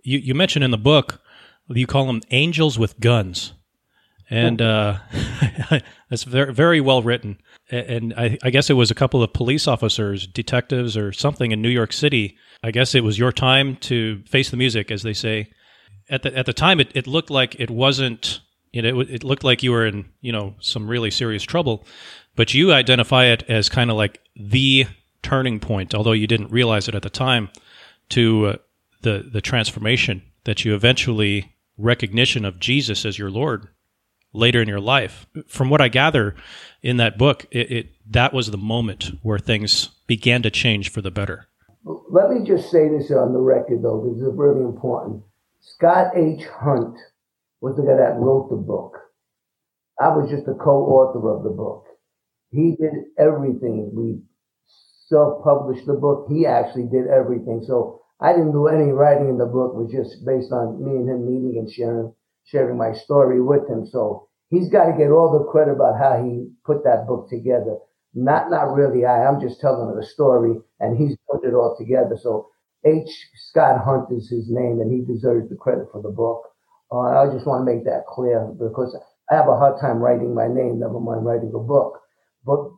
You, 0.04 0.20
you 0.20 0.36
mentioned 0.36 0.64
in 0.64 0.72
the 0.72 0.78
book, 0.78 1.22
you 1.68 1.88
call 1.88 2.06
them 2.06 2.22
angels 2.30 2.78
with 2.78 3.00
guns. 3.00 3.54
And 4.30 4.62
uh, 4.62 4.98
that's 6.10 6.24
very, 6.24 6.54
very 6.54 6.82
well 6.82 7.02
written. 7.02 7.40
And 7.70 8.14
I, 8.16 8.38
I 8.44 8.50
guess 8.50 8.70
it 8.70 8.74
was 8.74 8.92
a 8.92 8.96
couple 8.96 9.24
of 9.24 9.34
police 9.34 9.68
officers, 9.68 10.28
detectives, 10.28 10.98
or 10.98 11.12
something 11.12 11.52
in 11.52 11.62
New 11.62 11.70
York 11.70 11.94
City. 11.94 12.38
I 12.64 12.72
guess 12.72 12.96
it 12.96 13.04
was 13.04 13.20
your 13.20 13.32
time 13.32 13.78
to 13.78 14.24
face 14.26 14.50
the 14.50 14.58
music, 14.58 14.92
as 14.92 15.04
they 15.04 15.14
say. 15.14 15.52
At 16.10 16.24
the 16.24 16.36
at 16.38 16.46
the 16.46 16.54
time, 16.54 16.80
it, 16.80 16.92
it 16.96 17.08
looked 17.08 17.30
like 17.30 17.60
it 17.60 17.70
wasn't 17.70 18.40
you 18.72 18.82
know, 18.82 19.00
it, 19.00 19.10
it 19.10 19.24
looked 19.24 19.44
like 19.44 19.64
you 19.64 19.72
were 19.72 19.86
in, 19.86 20.06
you 20.22 20.32
know, 20.32 20.56
some 20.60 20.88
really 20.88 21.12
serious 21.12 21.44
trouble, 21.44 21.86
but 22.36 22.54
you 22.54 22.72
identify 22.72 23.26
it 23.26 23.44
as 23.50 23.70
kind 23.70 23.90
of 23.90 23.98
like 23.98 24.22
the 24.36 24.86
turning 25.24 25.60
point, 25.60 25.96
although 25.96 26.12
you 26.12 26.28
didn't 26.28 26.52
realize 26.52 26.88
it 26.88 26.96
at 26.96 27.02
the 27.02 27.10
time, 27.10 27.50
to 28.10 28.46
uh, 28.46 28.56
the 29.02 29.28
the 29.32 29.42
transformation 29.42 30.22
that 30.44 30.64
you 30.64 30.76
eventually 30.76 31.56
recognition 31.78 32.46
of 32.46 32.60
Jesus 32.60 33.06
as 33.06 33.18
your 33.18 33.30
Lord 33.30 33.68
later 34.38 34.62
in 34.62 34.68
your 34.68 34.80
life. 34.80 35.26
From 35.48 35.70
what 35.70 35.82
I 35.82 35.88
gather 35.90 36.36
in 36.82 36.98
that 36.98 37.18
book, 37.18 37.46
it, 37.52 37.72
it 37.72 37.88
that 38.10 38.34
was 38.34 38.52
the 38.52 38.58
moment 38.58 39.12
where 39.24 39.40
things 39.40 39.90
began 40.08 40.42
to 40.44 40.52
change 40.52 40.92
for 40.92 41.02
the 41.02 41.12
better. 41.12 41.48
Let 41.84 42.30
me 42.32 42.46
just 42.46 42.70
say 42.72 42.90
this 42.90 43.12
on 43.12 43.34
the 43.34 43.40
record, 43.40 43.82
though, 43.82 44.02
because 44.02 44.22
it's 44.22 44.36
really 44.36 44.62
important. 44.62 45.24
Scott 45.62 46.12
H. 46.16 46.46
Hunt 46.60 46.98
was 47.62 47.76
the 47.76 47.84
guy 47.84 47.98
that 47.98 48.20
wrote 48.20 48.50
the 48.50 48.56
book. 48.56 48.98
I 50.00 50.10
was 50.10 50.30
just 50.30 50.48
a 50.48 50.54
co-author 50.54 51.28
of 51.30 51.44
the 51.44 51.50
book. 51.50 51.86
He 52.52 52.76
did 52.80 52.94
everything. 53.18 53.92
We 53.94 54.22
self-published 55.08 55.88
the 55.88 55.94
book. 55.94 56.28
He 56.30 56.46
actually 56.46 56.88
did 56.88 57.08
everything. 57.08 57.64
So 57.66 58.02
I 58.20 58.32
didn't 58.34 58.52
do 58.52 58.68
any 58.68 58.92
writing 58.92 59.30
in 59.30 59.38
the 59.38 59.46
book. 59.46 59.74
It 59.74 59.78
was 59.78 59.92
just 59.92 60.26
based 60.26 60.52
on 60.52 60.84
me 60.84 60.92
and 60.92 61.10
him 61.10 61.26
meeting 61.26 61.58
and 61.58 61.72
sharing 61.72 62.14
sharing 62.46 62.78
my 62.78 62.94
story 62.94 63.42
with 63.42 63.68
him. 63.70 63.86
So 63.86 64.27
he's 64.50 64.70
got 64.70 64.86
to 64.86 64.98
get 64.98 65.12
all 65.12 65.32
the 65.32 65.46
credit 65.52 65.74
about 65.74 66.00
how 66.00 66.24
he 66.24 66.50
put 66.66 66.84
that 66.84 67.08
book 67.08 67.30
together. 67.30 67.78
Not 68.14 68.50
not 68.50 68.74
really 68.74 69.06
I. 69.06 69.26
I'm 69.28 69.40
just 69.42 69.60
telling 69.62 69.96
the 69.96 70.06
story, 70.06 70.56
and 70.80 70.98
he's 70.98 71.18
put 71.30 71.44
it 71.46 71.54
all 71.54 71.76
together. 71.78 72.18
So 72.22 72.50
H. 72.86 73.10
Scott 73.50 73.84
Hunt 73.84 74.12
is 74.12 74.30
his 74.30 74.50
name, 74.50 74.80
and 74.82 74.92
he 74.92 75.02
deserves 75.06 75.50
the 75.50 75.56
credit 75.56 75.88
for 75.92 76.02
the 76.02 76.10
book. 76.10 76.44
Uh, 76.92 77.22
I 77.22 77.32
just 77.32 77.46
want 77.46 77.68
to 77.68 77.74
make 77.76 77.86
that 77.86 78.06
clear 78.08 78.48
because 78.58 78.98
I 79.30 79.36
have 79.36 79.50
a 79.50 79.58
hard 79.58 79.80
time 79.80 80.00
writing 80.00 80.34
my 80.34 80.48
name, 80.48 80.80
never 80.80 81.00
mind 81.00 81.26
writing 81.26 81.52
a 81.54 81.60
book. 81.60 82.00
But 82.46 82.72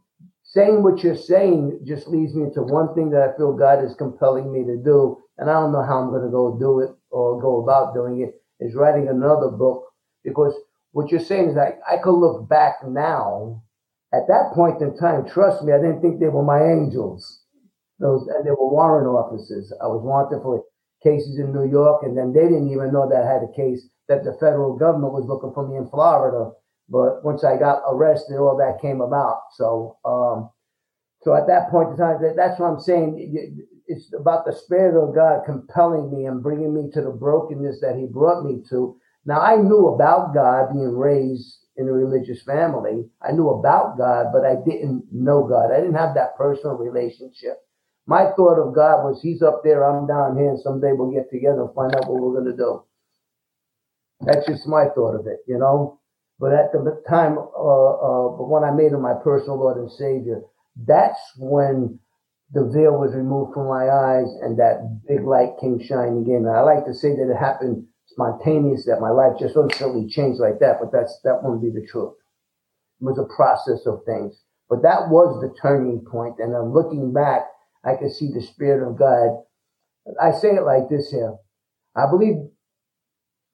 saying 0.43 0.81
what 0.81 1.03
you're 1.03 1.15
saying 1.15 1.81
just 1.85 2.07
leads 2.07 2.33
me 2.33 2.45
into 2.45 2.63
one 2.63 2.93
thing 2.95 3.11
that 3.11 3.21
I 3.21 3.37
feel 3.37 3.53
God 3.53 3.83
is 3.85 3.93
compelling 3.95 4.51
me 4.51 4.63
to 4.65 4.77
do, 4.83 5.17
and 5.37 5.49
I 5.49 5.53
don't 5.53 5.71
know 5.71 5.83
how 5.83 5.99
I'm 5.99 6.09
going 6.09 6.23
to 6.25 6.31
go 6.31 6.57
do 6.59 6.79
it 6.79 6.89
or 7.11 7.39
go 7.39 7.61
about 7.61 7.93
doing 7.93 8.21
it. 8.21 8.41
is 8.59 8.75
writing 8.75 9.07
another 9.07 9.49
book 9.49 9.85
because 10.23 10.53
what 10.91 11.11
you're 11.11 11.19
saying 11.19 11.49
is 11.49 11.55
that 11.55 11.79
I 11.89 11.97
could 11.97 12.15
look 12.15 12.49
back 12.49 12.77
now. 12.87 13.63
At 14.13 14.27
that 14.27 14.53
point 14.55 14.81
in 14.81 14.97
time, 14.97 15.27
trust 15.29 15.63
me, 15.63 15.71
I 15.71 15.77
didn't 15.77 16.01
think 16.01 16.19
they 16.19 16.29
were 16.29 16.43
my 16.43 16.63
angels. 16.63 17.43
Those 17.99 18.27
and 18.27 18.45
they 18.45 18.51
were 18.51 18.69
warrant 18.69 19.07
officers. 19.07 19.71
I 19.81 19.87
was 19.87 20.01
wanted 20.03 20.41
for 20.41 20.63
cases 21.03 21.37
in 21.37 21.53
New 21.53 21.69
York, 21.69 22.03
and 22.03 22.17
then 22.17 22.33
they 22.33 22.43
didn't 22.43 22.71
even 22.71 22.91
know 22.91 23.07
that 23.09 23.23
I 23.23 23.27
had 23.31 23.43
a 23.43 23.51
case 23.55 23.87
that 24.07 24.23
the 24.23 24.33
federal 24.39 24.75
government 24.75 25.13
was 25.13 25.25
looking 25.27 25.53
for 25.53 25.67
me 25.67 25.77
in 25.77 25.89
Florida. 25.89 26.51
But 26.89 27.23
once 27.23 27.43
I 27.43 27.57
got 27.57 27.83
arrested, 27.87 28.37
all 28.37 28.57
that 28.57 28.81
came 28.81 29.01
about. 29.01 29.41
So, 29.55 29.97
um, 30.05 30.49
so 31.21 31.35
at 31.35 31.47
that 31.47 31.69
point 31.69 31.91
in 31.91 31.97
time, 31.97 32.17
that's 32.35 32.59
what 32.59 32.67
I'm 32.67 32.79
saying. 32.79 33.59
It's 33.87 34.13
about 34.13 34.45
the 34.45 34.53
Spirit 34.53 35.01
of 35.01 35.13
God 35.15 35.43
compelling 35.45 36.11
me 36.11 36.25
and 36.25 36.41
bringing 36.43 36.73
me 36.73 36.89
to 36.93 37.01
the 37.01 37.11
brokenness 37.11 37.81
that 37.81 37.97
He 37.97 38.05
brought 38.07 38.43
me 38.45 38.63
to. 38.69 38.97
Now, 39.25 39.41
I 39.41 39.57
knew 39.57 39.87
about 39.87 40.33
God 40.33 40.73
being 40.73 40.97
raised 40.97 41.57
in 41.77 41.87
a 41.87 41.93
religious 41.93 42.41
family. 42.43 43.05
I 43.21 43.31
knew 43.31 43.49
about 43.49 43.97
God, 43.97 44.27
but 44.33 44.45
I 44.45 44.55
didn't 44.65 45.05
know 45.11 45.47
God. 45.47 45.71
I 45.71 45.79
didn't 45.79 45.95
have 45.95 46.15
that 46.15 46.35
personal 46.37 46.75
relationship. 46.75 47.61
My 48.05 48.31
thought 48.35 48.59
of 48.59 48.73
God 48.73 49.03
was 49.03 49.21
He's 49.21 49.41
up 49.41 49.61
there, 49.63 49.85
I'm 49.85 50.07
down 50.07 50.37
here, 50.37 50.49
and 50.49 50.59
someday 50.59 50.93
we'll 50.93 51.11
get 51.11 51.29
together 51.29 51.61
and 51.61 51.75
find 51.75 51.95
out 51.95 52.09
what 52.09 52.21
we're 52.21 52.41
going 52.41 52.51
to 52.51 52.57
do. 52.57 52.83
That's 54.21 54.45
just 54.47 54.67
my 54.67 54.85
thought 54.95 55.15
of 55.15 55.27
it, 55.27 55.39
you 55.47 55.57
know. 55.57 55.99
But 56.39 56.53
at 56.53 56.71
the 56.71 57.01
time, 57.07 57.37
uh, 57.37 57.41
uh, 57.41 58.29
but 58.37 58.49
when 58.49 58.63
I 58.63 58.71
made 58.71 58.93
him 58.93 59.01
my 59.01 59.13
personal 59.23 59.59
Lord 59.59 59.77
and 59.77 59.91
Savior, 59.91 60.41
that's 60.87 61.19
when 61.37 61.99
the 62.51 62.65
veil 62.65 62.97
was 62.97 63.13
removed 63.13 63.53
from 63.53 63.67
my 63.67 63.89
eyes 63.89 64.27
and 64.41 64.57
that 64.57 65.01
big 65.07 65.23
light 65.23 65.59
came 65.61 65.79
shining 65.79 66.25
in. 66.27 66.47
I 66.47 66.61
like 66.61 66.85
to 66.85 66.93
say 66.93 67.09
that 67.09 67.29
it 67.29 67.37
happened 67.37 67.85
spontaneous, 68.11 68.85
that 68.85 69.01
my 69.01 69.09
life 69.09 69.39
just 69.39 69.55
instantly 69.55 70.07
changed 70.07 70.39
like 70.39 70.59
that, 70.59 70.77
but 70.79 70.91
that's 70.91 71.19
that 71.23 71.43
won't 71.43 71.61
be 71.61 71.69
the 71.69 71.85
truth. 71.85 72.13
It 73.01 73.05
was 73.05 73.17
a 73.17 73.35
process 73.35 73.85
of 73.85 74.03
things. 74.05 74.41
But 74.69 74.83
that 74.83 75.09
was 75.09 75.41
the 75.41 75.53
turning 75.59 76.05
point. 76.05 76.35
And 76.39 76.55
I'm 76.55 76.73
looking 76.73 77.11
back, 77.11 77.47
I 77.83 77.95
can 77.95 78.09
see 78.09 78.31
the 78.31 78.41
Spirit 78.41 78.87
of 78.87 78.99
God. 78.99 79.41
I 80.21 80.31
say 80.31 80.55
it 80.55 80.63
like 80.63 80.89
this 80.89 81.09
here. 81.09 81.35
I 81.95 82.09
believe 82.09 82.35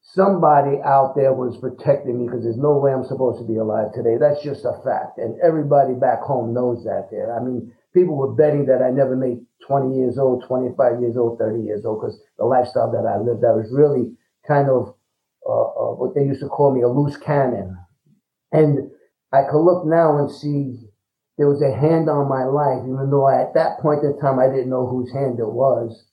somebody 0.01 0.77
out 0.83 1.15
there 1.15 1.33
was 1.33 1.57
protecting 1.57 2.19
me 2.19 2.27
because 2.27 2.43
there's 2.43 2.57
no 2.57 2.77
way 2.77 2.93
I'm 2.93 3.05
supposed 3.05 3.39
to 3.39 3.47
be 3.47 3.57
alive 3.57 3.93
today. 3.93 4.17
That's 4.19 4.43
just 4.43 4.65
a 4.65 4.77
fact. 4.83 5.17
And 5.17 5.39
everybody 5.41 5.93
back 5.93 6.21
home 6.21 6.53
knows 6.53 6.83
that 6.83 7.07
there. 7.09 7.35
I 7.35 7.41
mean, 7.41 7.73
people 7.93 8.15
were 8.15 8.35
betting 8.35 8.65
that 8.67 8.83
I 8.83 8.91
never 8.91 9.15
made 9.15 9.39
20 9.65 9.95
years 9.97 10.19
old, 10.19 10.43
25 10.47 11.01
years 11.01 11.17
old, 11.17 11.39
30 11.39 11.63
years 11.63 11.85
old 11.85 12.01
because 12.01 12.19
the 12.37 12.45
lifestyle 12.45 12.91
that 12.91 13.07
I 13.07 13.17
lived, 13.17 13.43
I 13.43 13.55
was 13.55 13.71
really 13.71 14.11
kind 14.47 14.69
of 14.69 14.95
uh, 15.47 15.51
uh, 15.51 15.93
what 15.95 16.15
they 16.15 16.23
used 16.23 16.41
to 16.41 16.47
call 16.47 16.73
me 16.73 16.81
a 16.81 16.87
loose 16.87 17.17
cannon. 17.17 17.77
And 18.51 18.91
I 19.31 19.43
could 19.49 19.61
look 19.61 19.85
now 19.85 20.17
and 20.17 20.31
see 20.31 20.79
there 21.37 21.49
was 21.49 21.61
a 21.61 21.75
hand 21.75 22.09
on 22.09 22.29
my 22.29 22.45
life, 22.45 22.81
even 22.87 23.11
though 23.11 23.25
I, 23.25 23.41
at 23.41 23.53
that 23.53 23.79
point 23.79 24.03
in 24.03 24.17
time 24.19 24.39
I 24.39 24.47
didn't 24.47 24.69
know 24.69 24.87
whose 24.87 25.11
hand 25.11 25.39
it 25.39 25.51
was. 25.51 26.05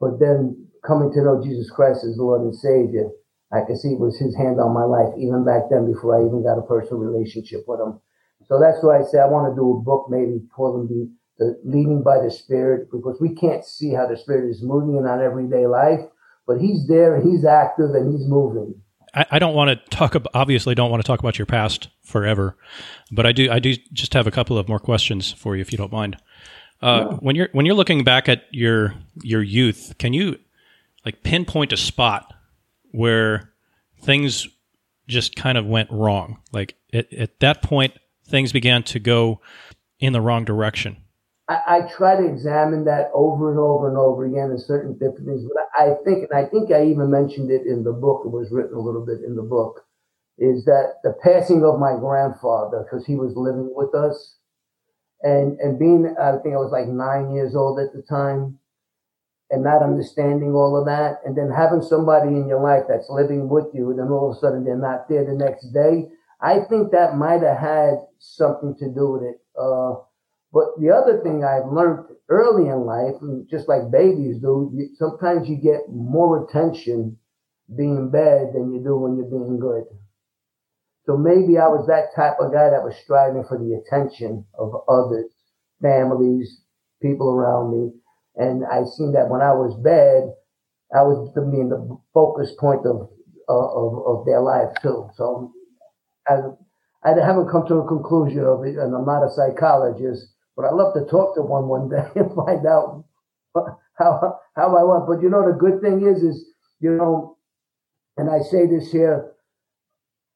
But 0.00 0.18
then 0.18 0.68
coming 0.86 1.12
to 1.12 1.22
know 1.22 1.42
Jesus 1.42 1.70
Christ 1.70 2.04
as 2.04 2.16
Lord 2.16 2.42
and 2.42 2.54
Savior, 2.54 3.08
I 3.52 3.60
could 3.66 3.78
see 3.78 3.92
it 3.92 4.00
was 4.00 4.18
His 4.18 4.34
hand 4.36 4.58
on 4.60 4.74
my 4.74 4.84
life 4.84 5.14
even 5.18 5.44
back 5.44 5.68
then 5.70 5.86
before 5.86 6.16
I 6.16 6.26
even 6.26 6.42
got 6.42 6.58
a 6.58 6.66
personal 6.66 7.02
relationship 7.02 7.64
with 7.66 7.80
Him. 7.80 8.00
So 8.46 8.60
that's 8.60 8.82
why 8.82 8.98
I 8.98 9.02
say 9.02 9.18
I 9.18 9.26
want 9.26 9.50
to 9.50 9.56
do 9.56 9.76
a 9.76 9.82
book, 9.82 10.06
maybe 10.08 10.42
call 10.54 10.78
them 10.78 10.88
the, 10.88 11.10
the 11.38 11.60
leading 11.64 12.02
by 12.02 12.22
the 12.22 12.30
Spirit, 12.30 12.88
because 12.90 13.18
we 13.20 13.34
can't 13.34 13.64
see 13.64 13.92
how 13.92 14.06
the 14.06 14.16
Spirit 14.16 14.50
is 14.50 14.62
moving 14.62 14.96
in 14.96 15.06
our 15.06 15.22
everyday 15.22 15.66
life, 15.66 16.00
but 16.46 16.60
He's 16.60 16.86
there, 16.86 17.20
He's 17.20 17.44
active, 17.44 17.94
and 17.94 18.12
He's 18.12 18.26
moving. 18.26 18.74
I, 19.14 19.26
I 19.32 19.38
don't 19.38 19.54
want 19.54 19.70
to 19.70 19.90
talk. 19.90 20.14
About, 20.14 20.30
obviously, 20.34 20.74
don't 20.74 20.90
want 20.90 21.02
to 21.02 21.06
talk 21.06 21.20
about 21.20 21.38
your 21.38 21.46
past 21.46 21.88
forever, 22.02 22.56
but 23.10 23.26
I 23.26 23.32
do. 23.32 23.50
I 23.50 23.58
do 23.58 23.74
just 23.92 24.14
have 24.14 24.26
a 24.26 24.30
couple 24.30 24.58
of 24.58 24.68
more 24.68 24.78
questions 24.78 25.32
for 25.32 25.56
you, 25.56 25.62
if 25.62 25.72
you 25.72 25.78
don't 25.78 25.92
mind. 25.92 26.16
Uh, 26.82 27.06
yeah. 27.10 27.16
When 27.16 27.36
you're 27.36 27.48
when 27.52 27.66
you're 27.66 27.74
looking 27.74 28.04
back 28.04 28.28
at 28.28 28.44
your 28.50 28.94
your 29.22 29.42
youth, 29.42 29.94
can 29.98 30.12
you 30.12 30.38
like 31.04 31.22
pinpoint 31.22 31.72
a 31.72 31.76
spot 31.76 32.32
where 32.90 33.52
things 34.02 34.46
just 35.08 35.36
kind 35.36 35.56
of 35.56 35.66
went 35.66 35.90
wrong? 35.90 36.40
Like 36.52 36.74
at, 36.92 37.12
at 37.12 37.40
that 37.40 37.62
point, 37.62 37.94
things 38.26 38.52
began 38.52 38.82
to 38.84 38.98
go 38.98 39.40
in 39.98 40.12
the 40.12 40.20
wrong 40.20 40.44
direction? 40.44 40.98
I, 41.48 41.60
I, 41.66 41.80
try 41.96 42.16
to 42.16 42.26
examine 42.26 42.84
that 42.86 43.10
over 43.14 43.50
and 43.50 43.58
over 43.58 43.88
and 43.88 43.96
over 43.96 44.24
again 44.26 44.50
in 44.50 44.58
certain 44.58 44.94
different 44.94 45.26
things. 45.26 45.44
But 45.44 45.68
I, 45.78 45.94
think, 46.04 46.28
and 46.28 46.38
I 46.38 46.48
think 46.48 46.72
I 46.72 46.84
even 46.84 47.10
mentioned 47.10 47.50
it 47.50 47.66
in 47.66 47.84
the 47.84 47.92
book, 47.92 48.22
it 48.24 48.30
was 48.30 48.50
written 48.50 48.74
a 48.74 48.80
little 48.80 49.06
bit 49.06 49.20
in 49.24 49.36
the 49.36 49.42
book, 49.42 49.84
is 50.38 50.64
that 50.64 50.94
the 51.04 51.14
passing 51.22 51.64
of 51.64 51.78
my 51.78 51.96
grandfather, 51.98 52.82
because 52.82 53.06
he 53.06 53.14
was 53.14 53.36
living 53.36 53.70
with 53.74 53.94
us, 53.94 54.36
and 55.22 55.58
and 55.60 55.78
being, 55.78 56.14
I 56.20 56.36
think 56.42 56.54
I 56.54 56.58
was 56.58 56.72
like 56.72 56.88
nine 56.88 57.34
years 57.34 57.54
old 57.54 57.80
at 57.80 57.94
the 57.94 58.02
time, 58.02 58.58
and 59.50 59.62
not 59.62 59.82
understanding 59.82 60.52
all 60.52 60.76
of 60.76 60.86
that, 60.86 61.20
and 61.24 61.36
then 61.36 61.50
having 61.50 61.80
somebody 61.80 62.28
in 62.28 62.48
your 62.48 62.60
life 62.60 62.84
that's 62.88 63.08
living 63.08 63.48
with 63.48 63.66
you, 63.72 63.90
and 63.90 63.98
then 63.98 64.08
all 64.08 64.30
of 64.30 64.36
a 64.36 64.40
sudden 64.40 64.64
they're 64.64 64.76
not 64.76 65.08
there 65.08 65.24
the 65.24 65.32
next 65.32 65.72
day 65.72 66.10
I 66.40 66.60
think 66.68 66.92
that 66.92 67.16
might 67.16 67.42
have 67.42 67.58
had 67.58 67.94
something 68.18 68.76
to 68.78 68.88
do 68.88 69.12
with 69.12 69.22
it. 69.22 69.40
Uh, 69.58 69.94
but 70.52 70.64
the 70.78 70.90
other 70.90 71.20
thing 71.22 71.44
I've 71.44 71.70
learned 71.70 72.06
early 72.28 72.68
in 72.68 72.86
life, 72.86 73.14
just 73.50 73.68
like 73.68 73.90
babies 73.90 74.38
do, 74.40 74.72
sometimes 74.96 75.48
you 75.48 75.56
get 75.56 75.88
more 75.88 76.44
attention 76.44 77.18
being 77.76 78.10
bad 78.10 78.52
than 78.54 78.72
you 78.72 78.80
do 78.82 78.96
when 78.96 79.16
you're 79.16 79.30
being 79.30 79.58
good. 79.58 79.84
So 81.04 81.16
maybe 81.16 81.58
I 81.58 81.68
was 81.68 81.86
that 81.86 82.14
type 82.14 82.38
of 82.40 82.52
guy 82.52 82.70
that 82.70 82.82
was 82.82 82.96
striving 83.02 83.44
for 83.44 83.58
the 83.58 83.74
attention 83.74 84.44
of 84.58 84.74
others, 84.88 85.30
families, 85.80 86.62
people 87.00 87.30
around 87.30 87.70
me. 87.70 87.92
And 88.36 88.64
I 88.66 88.84
seen 88.84 89.12
that 89.12 89.28
when 89.28 89.40
I 89.40 89.52
was 89.52 89.78
bad, 89.82 90.34
I 90.94 91.02
was 91.02 91.30
being 91.50 91.68
the 91.68 91.98
focus 92.12 92.52
point 92.58 92.86
of, 92.86 93.08
of, 93.48 94.06
of 94.06 94.26
their 94.26 94.40
life 94.40 94.70
too. 94.82 95.08
So 95.14 95.52
I, 96.28 96.38
I 97.04 97.10
haven't 97.24 97.50
come 97.50 97.66
to 97.68 97.76
a 97.76 97.88
conclusion 97.88 98.44
of 98.44 98.64
it, 98.64 98.76
and 98.76 98.94
I'm 98.94 99.06
not 99.06 99.24
a 99.24 99.30
psychologist, 99.30 100.26
but 100.56 100.64
I'd 100.64 100.74
love 100.74 100.94
to 100.94 101.04
talk 101.04 101.34
to 101.34 101.42
one 101.42 101.68
one 101.68 101.88
day 101.88 102.08
and 102.16 102.34
find 102.34 102.66
out 102.66 103.04
how 103.98 104.40
how 104.56 104.76
I 104.76 104.82
went. 104.82 105.06
But 105.06 105.22
you 105.22 105.30
know, 105.30 105.46
the 105.46 105.56
good 105.56 105.80
thing 105.80 106.06
is, 106.06 106.22
is 106.22 106.44
you 106.80 106.92
know, 106.92 107.36
and 108.16 108.30
I 108.30 108.40
say 108.40 108.66
this 108.66 108.90
here. 108.90 109.32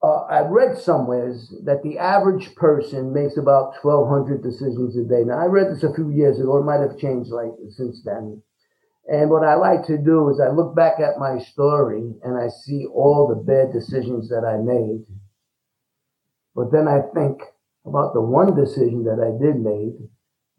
Uh, 0.03 0.25
I 0.31 0.41
read 0.49 0.79
somewhere 0.79 1.31
that 1.65 1.83
the 1.83 1.99
average 1.99 2.55
person 2.55 3.13
makes 3.13 3.37
about 3.37 3.75
1,200 3.83 4.43
decisions 4.43 4.97
a 4.97 5.05
day. 5.05 5.25
Now, 5.25 5.39
I 5.39 5.45
read 5.45 5.71
this 5.71 5.83
a 5.83 5.93
few 5.93 6.09
years 6.09 6.41
ago. 6.41 6.57
It 6.57 6.65
might 6.65 6.81
have 6.81 6.97
changed 6.97 7.29
like 7.29 7.51
since 7.69 8.03
then. 8.03 8.43
And 9.13 9.29
what 9.29 9.45
I 9.45 9.57
like 9.57 9.85
to 9.89 9.99
do 9.99 10.31
is 10.31 10.41
I 10.41 10.49
look 10.49 10.75
back 10.75 11.01
at 11.01 11.19
my 11.19 11.39
story 11.39 12.15
and 12.25 12.39
I 12.39 12.49
see 12.49 12.87
all 12.87 13.29
the 13.29 13.45
bad 13.45 13.75
decisions 13.75 14.31
that 14.31 14.43
I 14.43 14.57
made 14.57 15.05
but 16.55 16.73
then 16.73 16.89
I 16.89 17.01
think 17.15 17.43
about 17.87 18.13
the 18.13 18.21
one 18.21 18.55
decision 18.55 19.05
that 19.05 19.21
I 19.21 19.31
did 19.43 19.61
make, 19.61 20.10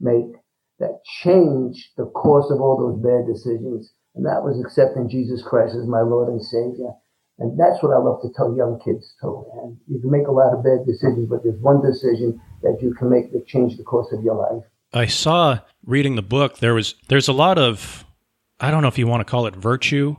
make 0.02 0.36
that 0.80 1.04
changed 1.24 1.90
the 1.96 2.06
course 2.06 2.50
of 2.50 2.60
all 2.60 2.78
those 2.78 3.00
bad 3.02 3.32
decisions. 3.32 3.94
And 4.16 4.26
that 4.26 4.44
was 4.44 4.60
accepting 4.60 5.10
Jesus 5.10 5.42
Christ 5.44 5.76
as 5.76 5.88
my 5.88 6.02
Lord 6.02 6.28
and 6.28 6.42
Savior. 6.42 6.92
And 7.40 7.58
that's 7.58 7.82
what 7.82 7.94
I 7.94 7.98
love 7.98 8.22
to 8.22 8.30
tell 8.36 8.56
young 8.56 8.80
kids 8.84 9.16
too. 9.22 9.46
And 9.62 9.78
you 9.88 10.00
can 10.00 10.12
make 10.12 10.28
a 10.28 10.32
lot 10.32 10.54
of 10.54 10.64
bad 10.64 10.86
decisions, 10.86 11.30
but 11.30 11.44
there's 11.44 11.60
one 11.62 11.82
decision 11.82 12.40
that 12.62 12.80
you 12.82 12.94
can 12.94 13.10
make 13.10 13.32
that 13.32 13.48
change 13.48 13.78
the 13.78 13.84
course 13.84 14.12
of 14.12 14.24
your 14.24 14.36
life. 14.36 14.64
I 14.94 15.06
saw 15.06 15.60
reading 15.86 16.16
the 16.16 16.22
book 16.22 16.60
there 16.60 16.74
was 16.74 16.96
there's 17.08 17.28
a 17.28 17.34
lot 17.34 17.58
of 17.58 18.06
I 18.60 18.70
don't 18.70 18.82
know 18.82 18.90
if 18.90 18.98
you 18.98 19.08
want 19.08 19.22
to 19.22 19.32
call 19.32 19.48
it 19.48 19.56
virtue, 19.56 20.18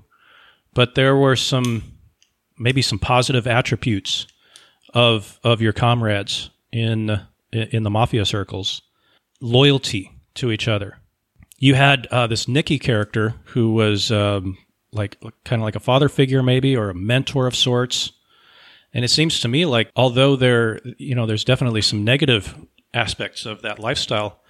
but 0.74 0.94
there 0.94 1.16
were 1.16 1.36
some 1.36 1.82
maybe 2.58 2.82
some 2.82 2.98
positive 2.98 3.46
attributes 3.46 4.26
of 4.94 5.38
of 5.44 5.60
your 5.60 5.72
comrades 5.72 6.50
in 6.72 7.20
in 7.52 7.82
the 7.82 7.90
mafia 7.90 8.24
circles, 8.24 8.82
loyalty 9.42 10.12
to 10.34 10.50
each 10.50 10.68
other. 10.68 10.98
You 11.58 11.74
had 11.74 12.06
uh, 12.06 12.26
this 12.26 12.48
Nicky 12.48 12.78
character 12.78 13.34
who 13.46 13.74
was 13.74 14.10
um, 14.10 14.56
like 14.92 15.20
kind 15.44 15.60
of 15.60 15.64
like 15.64 15.76
a 15.76 15.80
father 15.80 16.08
figure, 16.08 16.42
maybe, 16.42 16.76
or 16.76 16.90
a 16.90 16.94
mentor 16.94 17.46
of 17.46 17.54
sorts. 17.54 18.12
And 18.94 19.04
it 19.04 19.08
seems 19.08 19.40
to 19.40 19.48
me 19.48 19.66
like 19.66 19.90
although 19.94 20.36
there, 20.36 20.80
you 20.98 21.14
know, 21.14 21.26
there's 21.26 21.44
definitely 21.44 21.82
some 21.82 22.04
negative 22.04 22.54
aspects 22.94 23.46
of 23.46 23.62
that 23.62 23.78
lifestyle, 23.78 24.40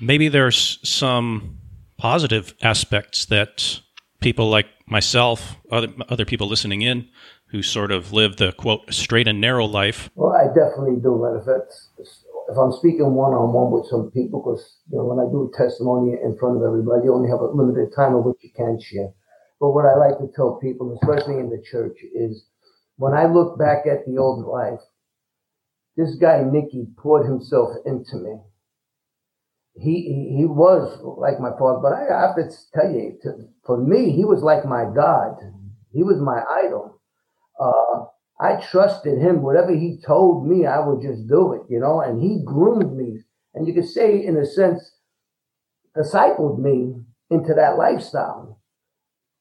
maybe 0.00 0.28
there's 0.28 0.78
some 0.88 1.58
positive 1.96 2.54
aspects 2.62 3.26
that 3.26 3.80
people 4.20 4.48
like 4.48 4.66
myself, 4.86 5.56
other 5.70 5.88
other 6.08 6.24
people 6.24 6.48
listening 6.48 6.82
in, 6.82 7.08
who 7.46 7.62
sort 7.62 7.92
of 7.92 8.12
live 8.12 8.36
the 8.36 8.52
quote 8.52 8.92
straight 8.92 9.28
and 9.28 9.40
narrow 9.40 9.64
life. 9.64 10.10
Well, 10.14 10.32
I 10.32 10.46
definitely 10.48 11.00
do. 11.00 11.24
And 11.24 11.42
if 12.48 12.56
I'm 12.56 12.72
speaking 12.72 13.14
one 13.14 13.32
on 13.32 13.52
one 13.52 13.70
with 13.72 13.90
some 13.90 14.10
people, 14.10 14.40
because 14.40 14.62
you 14.90 14.98
know 14.98 15.04
when 15.04 15.18
I 15.18 15.30
do 15.30 15.50
a 15.50 15.56
testimony 15.56 16.18
in 16.22 16.36
front 16.38 16.56
of 16.56 16.62
everybody, 16.62 17.04
you 17.04 17.14
only 17.14 17.30
have 17.30 17.40
a 17.40 17.50
limited 17.50 17.94
time 17.94 18.14
of 18.14 18.24
which 18.24 18.38
you 18.40 18.50
can 18.54 18.78
share. 18.80 19.10
But 19.60 19.72
what 19.72 19.86
I 19.86 19.96
like 19.96 20.18
to 20.18 20.30
tell 20.34 20.58
people, 20.62 20.98
especially 21.00 21.38
in 21.38 21.50
the 21.50 21.62
church, 21.62 21.98
is 22.14 22.44
when 22.96 23.14
I 23.14 23.26
look 23.26 23.58
back 23.58 23.86
at 23.86 24.06
the 24.06 24.18
old 24.18 24.46
life, 24.46 24.80
this 25.96 26.14
guy 26.16 26.42
Nicky 26.44 26.86
poured 26.98 27.26
himself 27.26 27.70
into 27.84 28.16
me. 28.16 28.36
He, 29.78 30.36
he, 30.38 30.46
was 30.46 31.00
like 31.02 31.38
my 31.38 31.50
father, 31.58 31.80
but 31.82 31.92
I 31.92 32.26
have 32.26 32.36
to 32.36 32.48
tell 32.72 32.90
you, 32.90 33.18
to, 33.22 33.48
for 33.66 33.76
me, 33.76 34.10
he 34.10 34.24
was 34.24 34.42
like 34.42 34.64
my 34.64 34.84
God. 34.84 35.36
He 35.92 36.02
was 36.02 36.16
my 36.18 36.42
idol. 36.64 37.00
Uh, 37.60 38.06
I 38.40 38.56
trusted 38.56 39.18
him. 39.18 39.42
Whatever 39.42 39.74
he 39.74 39.98
told 40.04 40.46
me, 40.46 40.66
I 40.66 40.80
would 40.80 41.02
just 41.02 41.26
do 41.26 41.52
it, 41.54 41.62
you 41.68 41.80
know. 41.80 42.00
And 42.00 42.20
he 42.20 42.42
groomed 42.44 42.96
me, 42.96 43.22
and 43.54 43.66
you 43.66 43.74
could 43.74 43.88
say, 43.88 44.24
in 44.24 44.36
a 44.36 44.44
sense, 44.44 44.92
discipled 45.96 46.58
me 46.58 46.94
into 47.30 47.54
that 47.54 47.78
lifestyle. 47.78 48.60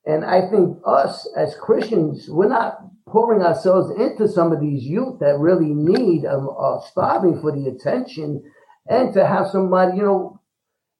And 0.05 0.23
I 0.23 0.49
think 0.49 0.77
us 0.85 1.27
as 1.35 1.55
Christians, 1.55 2.29
we're 2.29 2.47
not 2.47 2.79
pouring 3.07 3.41
ourselves 3.41 3.91
into 3.99 4.27
some 4.27 4.51
of 4.51 4.61
these 4.61 4.83
youth 4.83 5.19
that 5.19 5.39
really 5.39 5.73
need, 5.73 6.25
um, 6.25 6.49
are 6.49 6.81
starving 6.89 7.41
for 7.41 7.51
the 7.51 7.67
attention 7.67 8.43
and 8.87 9.13
to 9.13 9.25
have 9.25 9.47
somebody, 9.47 9.97
you 9.97 10.03
know, 10.03 10.41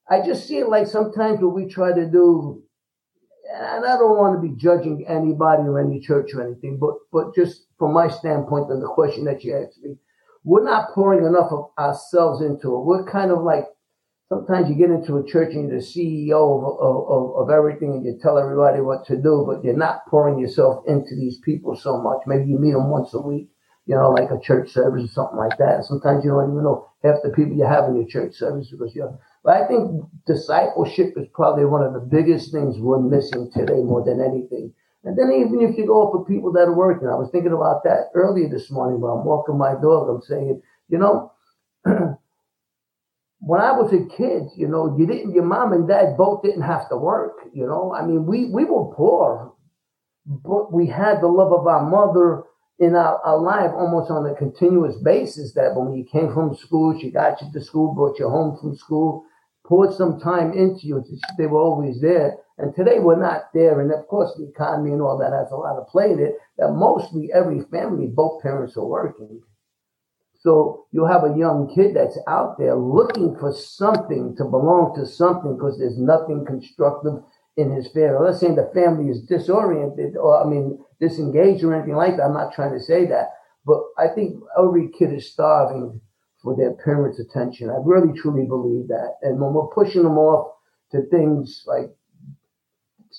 I 0.08 0.22
just 0.22 0.46
see 0.46 0.58
it 0.58 0.68
like 0.68 0.86
sometimes 0.86 1.40
what 1.40 1.54
we 1.54 1.66
try 1.66 1.92
to 1.92 2.06
do, 2.06 2.62
and 3.52 3.84
I 3.84 3.96
don't 3.96 4.18
want 4.18 4.36
to 4.36 4.48
be 4.48 4.54
judging 4.56 5.04
anybody 5.08 5.62
or 5.62 5.80
any 5.80 6.00
church 6.00 6.32
or 6.34 6.42
anything, 6.42 6.78
but 6.78 6.94
but 7.12 7.34
just 7.34 7.65
from 7.78 7.92
my 7.92 8.08
standpoint 8.08 8.70
and 8.70 8.82
the 8.82 8.88
question 8.88 9.24
that 9.24 9.44
you 9.44 9.56
asked 9.56 9.82
me, 9.82 9.96
we're 10.44 10.64
not 10.64 10.90
pouring 10.94 11.26
enough 11.26 11.50
of 11.50 11.70
ourselves 11.78 12.40
into 12.40 12.74
it. 12.74 12.84
We're 12.84 13.10
kind 13.10 13.30
of 13.30 13.42
like 13.42 13.64
sometimes 14.28 14.68
you 14.68 14.76
get 14.76 14.90
into 14.90 15.16
a 15.16 15.26
church 15.26 15.54
and 15.54 15.68
you're 15.68 15.78
the 15.78 15.84
CEO 15.84 16.38
of, 16.38 16.78
of, 16.80 17.36
of, 17.36 17.50
everything 17.50 17.92
and 17.92 18.04
you 18.04 18.18
tell 18.20 18.38
everybody 18.38 18.80
what 18.80 19.06
to 19.06 19.16
do, 19.16 19.44
but 19.46 19.64
you're 19.64 19.76
not 19.76 20.06
pouring 20.06 20.38
yourself 20.38 20.84
into 20.86 21.14
these 21.16 21.38
people 21.44 21.76
so 21.76 22.00
much. 22.00 22.18
Maybe 22.26 22.50
you 22.50 22.58
meet 22.58 22.72
them 22.72 22.90
once 22.90 23.14
a 23.14 23.20
week, 23.20 23.48
you 23.86 23.94
know, 23.94 24.10
like 24.10 24.30
a 24.30 24.40
church 24.40 24.70
service 24.70 25.04
or 25.04 25.12
something 25.12 25.38
like 25.38 25.58
that. 25.58 25.84
Sometimes 25.84 26.24
you 26.24 26.30
don't 26.30 26.50
even 26.50 26.64
know 26.64 26.88
half 27.04 27.16
the 27.22 27.30
people 27.30 27.56
you 27.56 27.66
have 27.66 27.88
in 27.88 27.96
your 27.96 28.08
church 28.08 28.34
service 28.34 28.70
because 28.70 28.94
you're. 28.94 29.18
But 29.44 29.62
I 29.62 29.68
think 29.68 30.02
discipleship 30.26 31.14
is 31.16 31.28
probably 31.32 31.64
one 31.64 31.82
of 31.82 31.92
the 31.92 32.00
biggest 32.00 32.50
things 32.50 32.78
we're 32.78 33.00
missing 33.00 33.50
today 33.52 33.82
more 33.82 34.04
than 34.04 34.20
anything. 34.20 34.72
And 35.06 35.16
then 35.16 35.30
even 35.30 35.60
if 35.62 35.78
you 35.78 35.86
go 35.86 36.10
for 36.10 36.24
people 36.24 36.52
that 36.52 36.66
are 36.66 36.74
working, 36.74 37.06
I 37.06 37.14
was 37.14 37.30
thinking 37.30 37.52
about 37.52 37.84
that 37.84 38.10
earlier 38.14 38.48
this 38.48 38.72
morning 38.72 39.00
while 39.00 39.12
I'm 39.12 39.24
walking 39.24 39.56
my 39.56 39.74
dog. 39.80 40.08
I'm 40.08 40.20
saying, 40.20 40.60
you 40.88 40.98
know, 40.98 41.32
when 41.84 43.60
I 43.60 43.70
was 43.70 43.92
a 43.92 44.04
kid, 44.16 44.48
you 44.56 44.66
know, 44.66 44.96
you 44.98 45.06
didn't, 45.06 45.32
your 45.32 45.44
mom 45.44 45.72
and 45.72 45.86
dad 45.86 46.16
both 46.16 46.42
didn't 46.42 46.62
have 46.62 46.88
to 46.88 46.96
work, 46.96 47.36
you 47.54 47.64
know. 47.64 47.94
I 47.94 48.04
mean, 48.04 48.26
we, 48.26 48.46
we 48.46 48.64
were 48.64 48.92
poor, 48.96 49.54
but 50.26 50.72
we 50.72 50.88
had 50.88 51.20
the 51.20 51.28
love 51.28 51.52
of 51.52 51.68
our 51.68 51.88
mother 51.88 52.42
in 52.80 52.96
our, 52.96 53.20
our 53.24 53.38
life 53.38 53.70
almost 53.76 54.10
on 54.10 54.26
a 54.26 54.34
continuous 54.34 54.96
basis 54.96 55.52
that 55.52 55.76
when 55.76 55.96
you 55.96 56.04
came 56.04 56.34
from 56.34 56.56
school, 56.56 56.98
she 56.98 57.12
got 57.12 57.40
you 57.40 57.46
to 57.52 57.60
school, 57.60 57.94
brought 57.94 58.18
you 58.18 58.28
home 58.28 58.58
from 58.60 58.76
school, 58.76 59.24
poured 59.64 59.94
some 59.94 60.18
time 60.18 60.52
into 60.52 60.88
you. 60.88 61.04
They 61.38 61.46
were 61.46 61.60
always 61.60 62.00
there. 62.00 62.38
And 62.58 62.74
today 62.74 62.98
we're 62.98 63.20
not 63.20 63.52
there. 63.52 63.80
And 63.80 63.92
of 63.92 64.06
course, 64.08 64.32
the 64.36 64.48
economy 64.48 64.92
and 64.92 65.02
all 65.02 65.18
that 65.18 65.32
has 65.32 65.50
a 65.50 65.56
lot 65.56 65.76
of 65.76 65.88
play 65.88 66.12
in 66.12 66.20
it, 66.20 66.36
that 66.58 66.72
mostly 66.72 67.30
every 67.32 67.60
family, 67.70 68.06
both 68.06 68.42
parents 68.42 68.76
are 68.76 68.84
working. 68.84 69.42
So 70.40 70.86
you'll 70.92 71.08
have 71.08 71.24
a 71.24 71.36
young 71.36 71.72
kid 71.74 71.96
that's 71.96 72.18
out 72.28 72.56
there 72.58 72.76
looking 72.76 73.36
for 73.36 73.52
something 73.52 74.36
to 74.36 74.44
belong 74.44 74.94
to 74.96 75.06
something 75.06 75.56
because 75.56 75.78
there's 75.78 75.98
nothing 75.98 76.44
constructive 76.46 77.14
in 77.56 77.72
his 77.72 77.88
family. 77.88 78.18
Let's 78.20 78.40
say 78.40 78.54
the 78.54 78.70
family 78.72 79.10
is 79.10 79.22
disoriented 79.22 80.16
or, 80.16 80.40
I 80.40 80.48
mean, 80.48 80.78
disengaged 81.00 81.64
or 81.64 81.74
anything 81.74 81.96
like 81.96 82.16
that. 82.16 82.24
I'm 82.24 82.34
not 82.34 82.54
trying 82.54 82.72
to 82.72 82.80
say 82.80 83.06
that. 83.06 83.30
But 83.66 83.82
I 83.98 84.08
think 84.08 84.40
every 84.58 84.88
kid 84.96 85.12
is 85.12 85.30
starving 85.30 86.00
for 86.42 86.54
their 86.54 86.74
parents' 86.74 87.18
attention. 87.18 87.68
I 87.68 87.78
really 87.82 88.16
truly 88.16 88.46
believe 88.46 88.88
that. 88.88 89.16
And 89.22 89.40
when 89.40 89.52
we're 89.52 89.66
pushing 89.66 90.04
them 90.04 90.18
off 90.18 90.54
to 90.92 91.02
things 91.10 91.64
like 91.66 91.90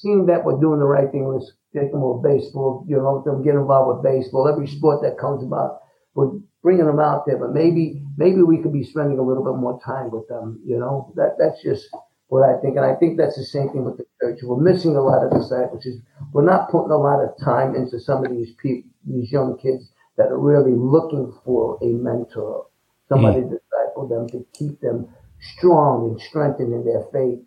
seeing 0.01 0.25
that 0.27 0.43
we're 0.43 0.59
doing 0.59 0.79
the 0.79 0.85
right 0.85 1.11
thing, 1.11 1.27
let's 1.27 1.51
take 1.73 1.91
them 1.91 2.01
with 2.01 2.23
baseball, 2.23 2.85
you 2.87 2.97
know, 2.97 3.21
them 3.25 3.43
get 3.43 3.55
involved 3.55 3.97
with 3.97 4.03
baseball, 4.03 4.47
every 4.47 4.67
sport 4.67 5.01
that 5.01 5.17
comes 5.17 5.43
about, 5.43 5.79
we're 6.13 6.31
bringing 6.63 6.85
them 6.85 6.99
out 6.99 7.25
there, 7.25 7.37
but 7.37 7.53
maybe 7.53 8.03
maybe 8.17 8.41
we 8.41 8.61
could 8.61 8.73
be 8.73 8.83
spending 8.83 9.19
a 9.19 9.23
little 9.23 9.43
bit 9.43 9.59
more 9.59 9.79
time 9.85 10.09
with 10.11 10.27
them. 10.27 10.59
You 10.65 10.79
know, 10.79 11.13
that 11.15 11.35
that's 11.37 11.61
just 11.61 11.87
what 12.27 12.43
I 12.43 12.59
think, 12.59 12.75
and 12.75 12.85
I 12.85 12.95
think 12.95 13.17
that's 13.17 13.37
the 13.37 13.45
same 13.45 13.69
thing 13.69 13.85
with 13.85 13.97
the 13.97 14.05
church. 14.19 14.39
We're 14.41 14.59
missing 14.59 14.95
a 14.95 15.01
lot 15.01 15.23
of 15.23 15.31
disciples. 15.31 15.85
We're 16.33 16.43
not 16.43 16.69
putting 16.69 16.91
a 16.91 16.97
lot 16.97 17.23
of 17.23 17.37
time 17.43 17.75
into 17.75 17.99
some 17.99 18.25
of 18.25 18.31
these 18.31 18.51
people, 18.61 18.89
these 19.05 19.31
young 19.31 19.57
kids 19.57 19.89
that 20.17 20.27
are 20.27 20.39
really 20.39 20.73
looking 20.75 21.31
for 21.45 21.77
a 21.81 21.87
mentor, 21.87 22.65
somebody 23.07 23.41
mm. 23.41 23.49
to 23.49 23.59
disciple 23.59 24.07
them 24.07 24.27
to 24.29 24.45
keep 24.57 24.81
them 24.81 25.07
strong 25.39 26.09
and 26.09 26.21
strengthened 26.21 26.73
in 26.73 26.83
their 26.83 27.03
faith. 27.13 27.45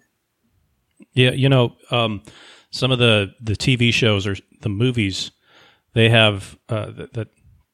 Yeah, 1.13 1.33
you 1.33 1.49
know, 1.49 1.77
um, 1.91 2.23
some 2.71 2.91
of 2.91 2.99
the 2.99 3.35
the 3.41 3.55
TV 3.55 3.93
shows 3.93 4.27
or 4.27 4.37
the 4.61 4.69
movies 4.69 5.31
they 5.93 6.09
have 6.09 6.57
uh, 6.69 6.91
that, 6.93 7.13
that 7.15 7.29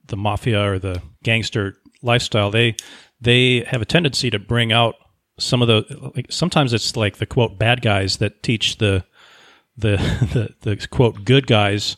the 0.07 0.17
mafia 0.17 0.63
or 0.63 0.79
the 0.79 1.03
gangster 1.23 1.77
lifestyle, 2.03 2.51
they 2.51 2.77
they 3.21 3.65
have 3.65 3.83
a 3.83 3.87
tendency 3.87 4.31
to 4.31 4.39
bring 4.39 4.73
out 4.73 4.95
some 5.39 5.61
of 5.61 5.69
the 5.69 6.11
like 6.15 6.27
sometimes 6.31 6.73
it's 6.73 6.97
like 6.97 7.17
the 7.19 7.27
quote 7.27 7.59
bad 7.59 7.83
guys 7.83 8.19
that 8.19 8.43
teach 8.43 8.79
the 8.79 9.05
the 9.77 9.97
the, 10.63 10.77
the 10.77 10.87
quote 10.89 11.25
good 11.25 11.47
guys 11.47 11.97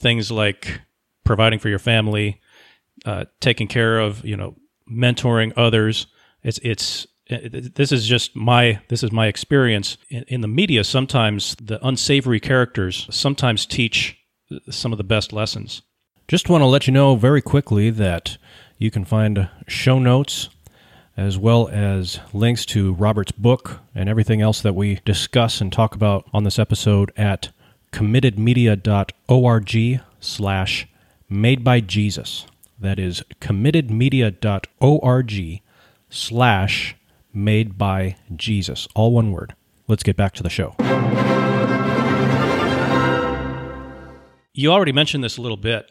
things 0.00 0.30
like 0.30 0.80
providing 1.24 1.58
for 1.58 1.68
your 1.68 1.78
family, 1.78 2.40
uh, 3.04 3.24
taking 3.40 3.68
care 3.68 3.98
of 3.98 4.24
you 4.24 4.36
know 4.36 4.56
mentoring 4.90 5.52
others. 5.56 6.06
It's 6.42 6.58
it's 6.62 7.04
it, 7.04 7.09
Uh, 7.30 7.38
this 7.74 7.92
is 7.92 8.06
just 8.06 8.34
my 8.34 8.80
this 8.88 9.02
is 9.02 9.12
my 9.12 9.26
experience 9.26 9.98
in, 10.08 10.24
in 10.28 10.40
the 10.40 10.48
media. 10.48 10.84
Sometimes 10.84 11.54
the 11.62 11.84
unsavory 11.86 12.40
characters 12.40 13.06
sometimes 13.10 13.66
teach 13.66 14.16
uh, 14.52 14.58
some 14.70 14.92
of 14.92 14.98
the 14.98 15.04
best 15.04 15.32
lessons. 15.32 15.82
Just 16.28 16.48
want 16.48 16.62
to 16.62 16.66
let 16.66 16.86
you 16.86 16.92
know 16.92 17.16
very 17.16 17.42
quickly 17.42 17.90
that 17.90 18.38
you 18.78 18.90
can 18.90 19.04
find 19.04 19.48
show 19.66 19.98
notes 19.98 20.48
as 21.16 21.36
well 21.36 21.68
as 21.68 22.20
links 22.32 22.64
to 22.64 22.94
Robert's 22.94 23.32
book 23.32 23.80
and 23.94 24.08
everything 24.08 24.40
else 24.40 24.62
that 24.62 24.74
we 24.74 25.00
discuss 25.04 25.60
and 25.60 25.70
talk 25.72 25.94
about 25.94 26.26
on 26.32 26.44
this 26.44 26.58
episode 26.58 27.12
at 27.16 27.50
committedmedia.org 27.92 30.00
slash 30.20 30.88
made 31.28 31.62
by 31.62 31.80
Jesus. 31.80 32.46
That 32.78 32.98
is 32.98 33.22
committedmedia.org 33.40 35.60
slash 36.08 36.96
made 37.32 37.78
by 37.78 38.16
Jesus. 38.34 38.88
All 38.94 39.12
one 39.12 39.32
word. 39.32 39.54
Let's 39.88 40.02
get 40.02 40.16
back 40.16 40.34
to 40.34 40.42
the 40.42 40.50
show. 40.50 40.74
You 44.52 44.72
already 44.72 44.92
mentioned 44.92 45.24
this 45.24 45.36
a 45.36 45.42
little 45.42 45.56
bit, 45.56 45.86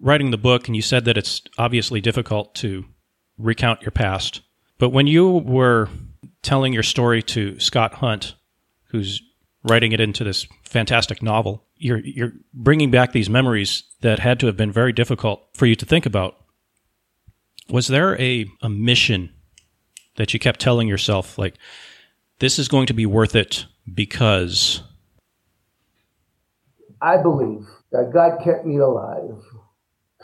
writing 0.00 0.30
the 0.30 0.38
book, 0.38 0.66
and 0.66 0.74
you 0.74 0.82
said 0.82 1.04
that 1.04 1.16
it's 1.16 1.42
obviously 1.56 2.00
difficult 2.00 2.54
to 2.56 2.84
recount 3.38 3.82
your 3.82 3.90
past. 3.90 4.42
But 4.78 4.90
when 4.90 5.06
you 5.06 5.30
were 5.30 5.88
telling 6.42 6.72
your 6.72 6.82
story 6.82 7.22
to 7.22 7.58
Scott 7.60 7.94
Hunt, 7.94 8.34
who's 8.90 9.22
writing 9.62 9.92
it 9.92 10.00
into 10.00 10.24
this 10.24 10.46
fantastic 10.62 11.22
novel, 11.22 11.64
you're 11.76 11.98
you're 11.98 12.32
bringing 12.54 12.90
back 12.90 13.12
these 13.12 13.28
memories 13.28 13.84
that 14.00 14.18
had 14.18 14.40
to 14.40 14.46
have 14.46 14.56
been 14.56 14.72
very 14.72 14.92
difficult 14.92 15.48
for 15.54 15.66
you 15.66 15.74
to 15.76 15.86
think 15.86 16.06
about. 16.06 16.36
Was 17.68 17.88
there 17.88 18.18
a, 18.20 18.46
a 18.62 18.68
mission 18.68 19.32
that 20.16 20.34
you 20.34 20.40
kept 20.40 20.60
telling 20.60 20.88
yourself, 20.88 21.38
like, 21.38 21.54
this 22.38 22.58
is 22.58 22.68
going 22.68 22.86
to 22.86 22.94
be 22.94 23.06
worth 23.06 23.34
it 23.34 23.66
because? 23.92 24.82
I 27.00 27.16
believe 27.22 27.66
that 27.92 28.10
God 28.12 28.38
kept 28.44 28.66
me 28.66 28.78
alive 28.78 29.38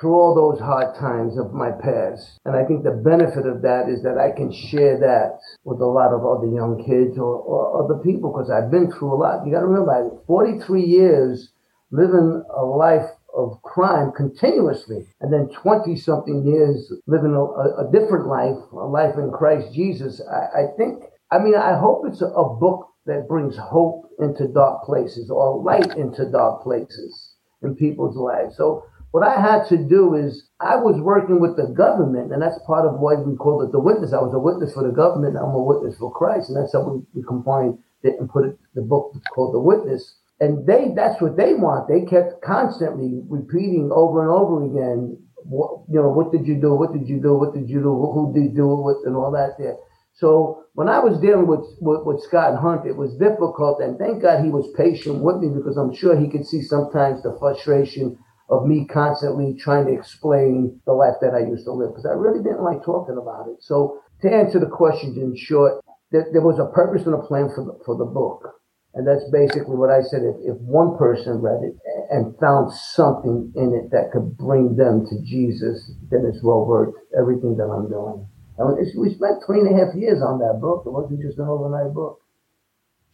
through 0.03 0.15
all 0.15 0.35
those 0.35 0.61
hard 0.61 0.97
times 0.97 1.39
of 1.39 1.55
my 1.55 1.71
past. 1.71 2.41
And 2.45 2.57
I 2.57 2.65
think 2.65 2.83
the 2.83 2.91
benefit 2.91 3.47
of 3.47 3.63
that 3.63 3.89
is 3.89 4.03
that 4.03 4.19
I 4.19 4.35
can 4.37 4.51
share 4.51 4.99
that 4.99 5.39
with 5.65 5.81
a 5.81 5.87
lot 5.87 6.13
of 6.13 6.27
other 6.27 6.49
young 6.49 6.83
kids 6.85 7.17
or, 7.17 7.39
or 7.39 7.85
other 7.85 8.03
people 8.03 8.33
because 8.33 8.51
I've 8.51 8.71
been 8.71 8.91
through 8.91 9.15
a 9.15 9.21
lot. 9.21 9.47
You 9.47 9.53
got 9.53 9.61
to 9.61 9.67
remember, 9.67 9.93
I 9.93 10.27
43 10.27 10.83
years 10.83 11.51
living 11.93 12.43
a 12.51 12.65
life 12.65 13.07
of 13.35 13.61
crime 13.63 14.13
continuously, 14.13 15.07
and 15.21 15.33
then 15.33 15.49
20 15.49 15.97
something 15.97 16.47
years 16.47 16.93
living 17.07 17.35
a, 17.35 17.43
a, 17.85 17.91
different 17.91 18.27
life, 18.27 18.59
a 18.73 18.87
life 18.87 19.17
in 19.17 19.31
Christ 19.31 19.73
Jesus. 19.73 20.21
I, 20.31 20.63
I 20.63 20.67
think, 20.77 21.05
I 21.31 21.39
mean, 21.39 21.55
I 21.55 21.79
hope 21.79 22.05
it's 22.07 22.23
a, 22.23 22.27
a 22.27 22.55
book 22.57 22.89
that 23.07 23.29
brings 23.29 23.57
hope 23.57 24.11
into 24.19 24.49
dark 24.49 24.85
places 24.85 25.31
or 25.31 25.63
light 25.63 25.97
into 25.97 26.31
dark 26.31 26.63
places 26.63 27.35
in 27.63 27.75
people's 27.75 28.17
lives. 28.17 28.57
So 28.57 28.85
what 29.13 29.27
I 29.27 29.41
had 29.41 29.69
to 29.69 29.77
do 29.77 30.15
is 30.15 30.49
I 30.61 30.77
was 30.77 31.01
working 31.01 31.41
with 31.41 31.57
the 31.57 31.67
government, 31.67 32.33
and 32.33 32.41
that's 32.41 32.59
part 32.67 32.87
of 32.87 32.99
why 32.99 33.15
we 33.15 33.37
called 33.37 33.63
it 33.63 33.73
the 33.73 33.81
witness. 33.81 34.13
I 34.13 34.23
was 34.23 34.35
a 34.35 34.39
witness 34.39 34.73
for 34.73 34.83
the 34.83 34.95
government. 34.95 35.37
I'm 35.37 35.55
a 35.55 35.63
witness 35.63 35.99
for 35.99 36.11
Christ, 36.11 36.49
and 36.49 36.57
that's 36.57 36.73
how 36.73 36.83
we, 36.83 37.03
we 37.13 37.23
combined 37.27 37.79
it 38.03 38.17
and 38.19 38.29
put 38.29 38.47
it 38.47 38.59
the 38.75 38.83
book 38.83 39.15
called 39.35 39.55
The 39.55 39.61
Witness. 39.61 40.17
And 40.43 40.67
they 40.67 40.91
that's 40.97 41.23
what 41.23 41.37
they 41.37 41.55
want. 41.55 41.87
They 41.87 42.03
kept 42.03 42.43
constantly 42.43 43.23
repeating 43.31 43.91
over 43.95 44.27
and 44.27 44.31
over 44.31 44.67
again. 44.67 45.17
What, 45.45 45.87
you 45.89 46.03
know, 46.03 46.11
what 46.11 46.33
did 46.33 46.47
you 46.47 46.61
do? 46.61 46.75
What 46.75 46.93
did 46.93 47.09
you 47.09 47.23
do? 47.23 47.35
What 47.35 47.55
did 47.55 47.71
you 47.71 47.79
do? 47.79 47.95
Who 47.95 48.33
did 48.35 48.51
you 48.51 48.67
do 48.67 48.73
it 48.75 48.83
with? 48.83 49.07
And 49.07 49.15
all 49.15 49.31
that 49.31 49.55
there. 49.59 49.77
So 50.15 50.65
when 50.75 50.89
I 50.89 50.99
was 50.99 51.19
dealing 51.21 51.47
with, 51.47 51.65
with, 51.81 52.05
with 52.05 52.23
Scott 52.23 52.59
Hunt, 52.59 52.87
it 52.87 52.97
was 52.97 53.15
difficult, 53.17 53.81
and 53.81 53.99
thank 53.99 54.23
God 54.23 54.45
he 54.45 54.51
was 54.51 54.67
patient 54.77 55.23
with 55.23 55.37
me 55.37 55.49
because 55.49 55.77
I'm 55.77 55.95
sure 55.95 56.19
he 56.19 56.29
could 56.29 56.47
see 56.47 56.63
sometimes 56.63 57.23
the 57.23 57.37
frustration 57.39 58.19
of 58.51 58.67
me 58.67 58.85
constantly 58.87 59.55
trying 59.55 59.87
to 59.87 59.95
explain 59.95 60.81
the 60.87 60.93
life 60.93 61.17
that 61.23 61.35
I 61.35 61.41
used 61.41 61.65
to 61.65 61.73
live 61.73 61.91
because 61.91 62.07
I 62.07 62.13
really 62.13 62.43
didn't 62.43 62.63
like 62.63 62.85
talking 62.85 63.17
about 63.17 63.49
it. 63.49 63.63
So 63.63 64.03
to 64.21 64.31
answer 64.31 64.59
the 64.59 64.67
question 64.67 65.15
in 65.17 65.37
short, 65.37 65.83
there, 66.11 66.27
there 66.33 66.43
was 66.43 66.59
a 66.59 66.67
purpose 66.75 67.07
and 67.07 67.15
a 67.15 67.23
plan 67.23 67.49
for 67.55 67.65
the, 67.65 67.79
for 67.87 67.97
the 67.97 68.05
book. 68.05 68.62
And 68.95 69.07
that's 69.07 69.25
basically 69.33 69.77
what 69.77 69.91
I 69.91 70.03
said. 70.03 70.21
If, 70.23 70.37
if 70.45 70.57
one 70.61 70.99
person 70.99 71.41
read 71.41 71.65
it 71.65 71.75
and 72.11 72.37
found 72.39 72.73
something 72.73 73.53
in 73.57 73.73
it 73.73 73.91
that 73.91 74.13
could 74.13 74.37
bring 74.37 74.77
them 74.77 75.07
to 75.07 75.17
Jesus, 75.25 75.91
then 76.11 76.29
it's 76.29 76.43
well 76.45 76.67
worth 76.67 76.95
everything 77.19 77.57
that 77.57 77.65
I'm 77.65 77.89
doing. 77.89 78.27
And 78.59 78.77
we 78.99 79.15
spent 79.15 79.43
three 79.47 79.61
and 79.61 79.75
a 79.75 79.85
half 79.85 79.95
years 79.95 80.21
on 80.21 80.39
that 80.41 80.61
book. 80.61 80.85
It 80.85 80.93
wasn't 80.93 81.23
just 81.23 81.39
an 81.39 81.49
overnight 81.49 81.95
book. 81.95 82.21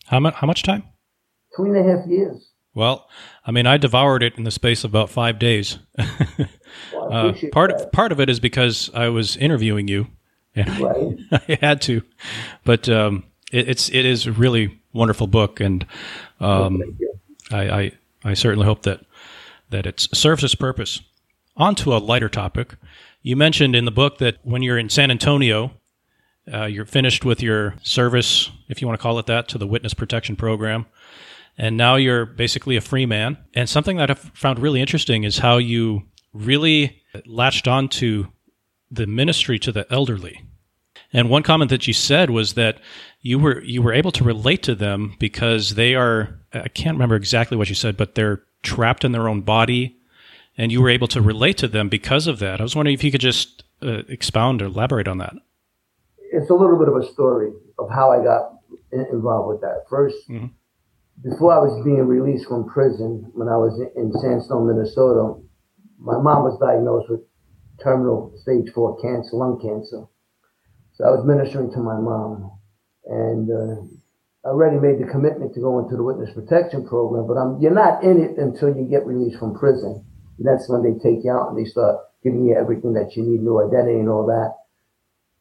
How 0.06 0.18
much? 0.18 0.34
How 0.34 0.46
much 0.46 0.64
time? 0.64 0.82
Three 1.56 1.70
and 1.70 1.78
a 1.78 1.96
half 1.96 2.08
years. 2.08 2.50
Well, 2.74 3.08
I 3.44 3.50
mean, 3.50 3.66
I 3.66 3.76
devoured 3.76 4.22
it 4.22 4.36
in 4.36 4.44
the 4.44 4.50
space 4.50 4.84
of 4.84 4.90
about 4.90 5.10
five 5.10 5.38
days. 5.38 5.78
Well, 6.92 7.12
uh, 7.12 7.32
part 7.50 7.70
that. 7.70 7.86
of, 7.86 7.92
part 7.92 8.12
of 8.12 8.20
it 8.20 8.28
is 8.28 8.40
because 8.40 8.90
I 8.94 9.08
was 9.08 9.36
interviewing 9.36 9.88
you, 9.88 10.08
and 10.54 10.80
Right. 10.80 11.16
I 11.48 11.58
had 11.60 11.80
to. 11.82 12.02
But 12.64 12.88
um, 12.88 13.24
it, 13.50 13.68
it's 13.68 13.88
it 13.88 14.04
is 14.04 14.28
really 14.28 14.80
wonderful 14.98 15.26
book, 15.26 15.60
and 15.60 15.86
um. 16.40 16.82
I, 17.50 17.80
I 17.80 17.92
I 18.24 18.34
certainly 18.34 18.66
hope 18.66 18.82
that 18.82 19.00
that 19.70 19.86
it 19.86 20.00
serves 20.12 20.44
its 20.44 20.54
purpose. 20.54 21.00
On 21.56 21.74
to 21.76 21.96
a 21.96 21.98
lighter 21.98 22.28
topic. 22.28 22.76
You 23.22 23.36
mentioned 23.36 23.74
in 23.74 23.84
the 23.84 23.90
book 23.90 24.18
that 24.18 24.36
when 24.42 24.62
you're 24.62 24.78
in 24.78 24.90
San 24.90 25.10
Antonio, 25.10 25.72
uh, 26.52 26.66
you're 26.66 26.84
finished 26.84 27.24
with 27.24 27.42
your 27.42 27.74
service, 27.82 28.50
if 28.68 28.80
you 28.80 28.86
want 28.86 28.98
to 28.98 29.02
call 29.02 29.18
it 29.18 29.26
that, 29.26 29.48
to 29.48 29.58
the 29.58 29.66
Witness 29.66 29.94
Protection 29.94 30.36
Program, 30.36 30.86
and 31.56 31.76
now 31.76 31.96
you're 31.96 32.26
basically 32.26 32.76
a 32.76 32.80
free 32.80 33.06
man. 33.06 33.38
And 33.54 33.68
something 33.68 33.96
that 33.96 34.10
I've 34.10 34.30
found 34.34 34.58
really 34.58 34.80
interesting 34.80 35.24
is 35.24 35.38
how 35.38 35.56
you 35.56 36.02
really 36.32 37.02
latched 37.26 37.66
on 37.66 37.88
to 37.88 38.28
the 38.90 39.06
ministry 39.06 39.58
to 39.58 39.72
the 39.72 39.90
elderly. 39.90 40.42
And 41.12 41.30
one 41.30 41.42
comment 41.42 41.70
that 41.70 41.86
you 41.86 41.94
said 41.94 42.30
was 42.30 42.54
that 42.54 42.78
you 43.20 43.38
were 43.38 43.60
you 43.62 43.82
were 43.82 43.92
able 43.92 44.12
to 44.12 44.24
relate 44.24 44.62
to 44.64 44.74
them 44.74 45.14
because 45.18 45.74
they 45.74 45.94
are 45.94 46.38
I 46.52 46.68
can't 46.68 46.94
remember 46.94 47.16
exactly 47.16 47.56
what 47.56 47.68
you 47.68 47.74
said, 47.74 47.96
but 47.96 48.14
they're 48.14 48.42
trapped 48.62 49.04
in 49.04 49.12
their 49.12 49.28
own 49.28 49.42
body, 49.42 49.96
and 50.56 50.72
you 50.72 50.80
were 50.82 50.88
able 50.88 51.08
to 51.08 51.20
relate 51.20 51.58
to 51.58 51.68
them 51.68 51.88
because 51.88 52.26
of 52.26 52.38
that. 52.38 52.60
I 52.60 52.62
was 52.62 52.74
wondering 52.74 52.94
if 52.94 53.04
you 53.04 53.12
could 53.12 53.20
just 53.20 53.64
uh, 53.82 54.02
expound 54.08 54.62
or 54.62 54.66
elaborate 54.66 55.08
on 55.08 55.18
that. 55.18 55.34
It's 56.32 56.50
a 56.50 56.54
little 56.54 56.78
bit 56.78 56.88
of 56.88 56.96
a 56.96 57.06
story 57.12 57.52
of 57.78 57.90
how 57.90 58.10
I 58.10 58.22
got 58.22 58.54
involved 58.92 59.48
with 59.48 59.60
that. 59.60 59.84
1st 59.88 60.28
Mhm. 60.30 60.50
before 61.22 61.52
I 61.52 61.58
was 61.58 61.84
being 61.84 62.06
released 62.06 62.48
from 62.48 62.64
prison, 62.68 63.30
when 63.34 63.48
I 63.48 63.56
was 63.56 63.78
in- 63.80 63.90
in 63.96 64.12
Sandstone, 64.12 64.66
Minnesota, 64.66 65.34
my 65.98 66.18
mom 66.20 66.44
was 66.44 66.58
diagnosed 66.58 67.08
with 67.10 67.20
terminal 67.80 68.32
stage 68.36 68.70
four 68.72 68.96
cancer, 68.98 69.36
lung 69.36 69.58
cancer. 69.60 70.06
So 70.94 71.04
I 71.04 71.10
was 71.10 71.24
ministering 71.24 71.70
to 71.72 71.78
my 71.80 71.98
mom, 72.00 72.50
and 73.08 73.50
uh, 73.50 73.80
I 74.44 74.52
already 74.52 74.78
made 74.78 75.00
the 75.00 75.10
commitment 75.10 75.54
to 75.54 75.60
go 75.60 75.78
into 75.80 75.96
the 75.96 76.02
witness 76.02 76.30
protection 76.32 76.86
program. 76.86 77.26
But 77.26 77.40
I'm, 77.40 77.60
you're 77.60 77.74
not 77.74 78.04
in 78.04 78.22
it 78.22 78.38
until 78.38 78.68
you 78.68 78.84
get 78.84 79.06
released 79.06 79.38
from 79.38 79.58
prison. 79.58 80.04
And 80.38 80.46
that's 80.46 80.68
when 80.68 80.82
they 80.82 80.94
take 81.00 81.24
you 81.24 81.32
out 81.32 81.50
and 81.50 81.58
they 81.58 81.68
start 81.68 81.98
giving 82.22 82.46
you 82.46 82.54
everything 82.54 82.92
that 82.94 83.16
you 83.16 83.24
need, 83.24 83.40
new 83.40 83.60
identity 83.60 83.98
and 83.98 84.08
all 84.08 84.26
that. 84.26 84.54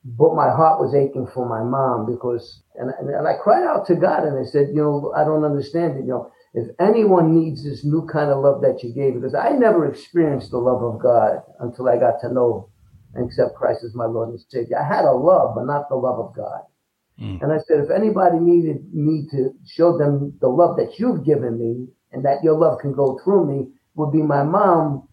But 0.04 0.36
my 0.36 0.50
heart 0.50 0.80
was 0.80 0.96
aching 0.96 1.28
for 1.34 1.48
my 1.48 1.62
mom 1.62 2.06
because, 2.08 2.64
and, 2.76 2.90
and, 2.98 3.10
and 3.10 3.28
I 3.28 3.34
cried 3.36 3.68
out 3.68 3.86
to 3.88 3.96
God 3.96 4.24
and 4.24 4.40
I 4.40 4.50
said, 4.50 4.70
you 4.70 4.82
know, 4.82 5.14
I 5.16 5.26
don't 5.26 5.44
understand 5.44 5.98
it. 5.98 6.08
You 6.08 6.16
know, 6.16 6.32
if 6.54 6.70
anyone 6.80 7.36
needs 7.36 7.64
this 7.64 7.84
new 7.84 8.08
kind 8.08 8.32
of 8.32 8.42
love 8.42 8.62
that 8.62 8.82
you 8.84 8.94
gave, 8.94 9.16
because 9.16 9.36
I 9.36 9.52
never 9.52 9.86
experienced 9.86 10.52
the 10.52 10.58
love 10.60 10.82
of 10.82 11.02
God 11.02 11.44
until 11.60 11.90
I 11.90 11.98
got 11.98 12.22
to 12.22 12.34
know 12.34 12.70
and 13.14 13.28
accept 13.28 13.56
Christ 13.56 13.84
as 13.84 13.96
my 13.96 14.06
Lord 14.06 14.30
and 14.30 14.40
Savior. 14.48 14.80
I 14.80 14.88
had 14.88 15.06
a 15.06 15.12
love, 15.12 15.56
but 15.56 15.66
not 15.66 15.90
the 15.90 15.96
love 15.96 16.20
of 16.20 16.36
God. 16.36 16.62
Mm. 17.22 17.42
And 17.42 17.52
I 17.52 17.58
said, 17.68 17.80
if 17.80 17.90
anybody 17.90 18.40
needed 18.40 18.94
me 18.94 19.28
to 19.32 19.52
show 19.66 19.98
them 19.98 20.38
the 20.40 20.48
love 20.48 20.78
that 20.78 21.00
you've 21.00 21.26
given 21.26 21.58
me 21.60 21.88
and 22.12 22.24
that 22.26 22.44
your 22.44 22.58
love 22.58 22.80
can 22.80 22.94
go 22.94 23.20
through 23.24 23.46
me, 23.48 23.68
would 23.96 24.12
be 24.12 24.22
my 24.22 24.44
mom. 24.44 25.08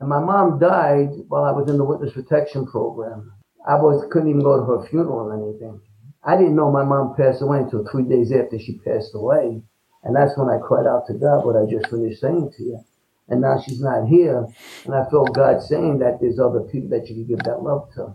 And 0.00 0.08
my 0.08 0.20
mom 0.20 0.58
died 0.58 1.10
while 1.28 1.44
I 1.44 1.52
was 1.52 1.68
in 1.68 1.76
the 1.76 1.84
witness 1.84 2.12
protection 2.12 2.66
program. 2.66 3.32
I 3.66 3.74
was 3.74 4.06
couldn't 4.10 4.30
even 4.30 4.42
go 4.42 4.58
to 4.58 4.64
her 4.64 4.88
funeral 4.88 5.28
or 5.28 5.34
anything. 5.34 5.80
I 6.24 6.36
didn't 6.36 6.56
know 6.56 6.70
my 6.70 6.84
mom 6.84 7.14
passed 7.16 7.42
away 7.42 7.58
until 7.58 7.86
three 7.86 8.04
days 8.04 8.32
after 8.32 8.58
she 8.58 8.78
passed 8.78 9.14
away. 9.14 9.62
And 10.02 10.16
that's 10.16 10.36
when 10.36 10.48
I 10.48 10.58
cried 10.58 10.86
out 10.86 11.06
to 11.08 11.14
God 11.14 11.44
what 11.44 11.56
I 11.56 11.70
just 11.70 11.90
finished 11.90 12.20
saying 12.20 12.52
to 12.56 12.62
you. 12.62 12.80
And 13.28 13.42
now 13.42 13.60
she's 13.60 13.80
not 13.80 14.08
here. 14.08 14.46
And 14.86 14.94
I 14.94 15.08
felt 15.10 15.34
God 15.34 15.62
saying 15.62 15.98
that 15.98 16.18
there's 16.20 16.38
other 16.38 16.60
people 16.60 16.88
that 16.90 17.08
you 17.08 17.16
can 17.16 17.26
give 17.26 17.44
that 17.44 17.62
love 17.62 17.88
to. 17.94 18.14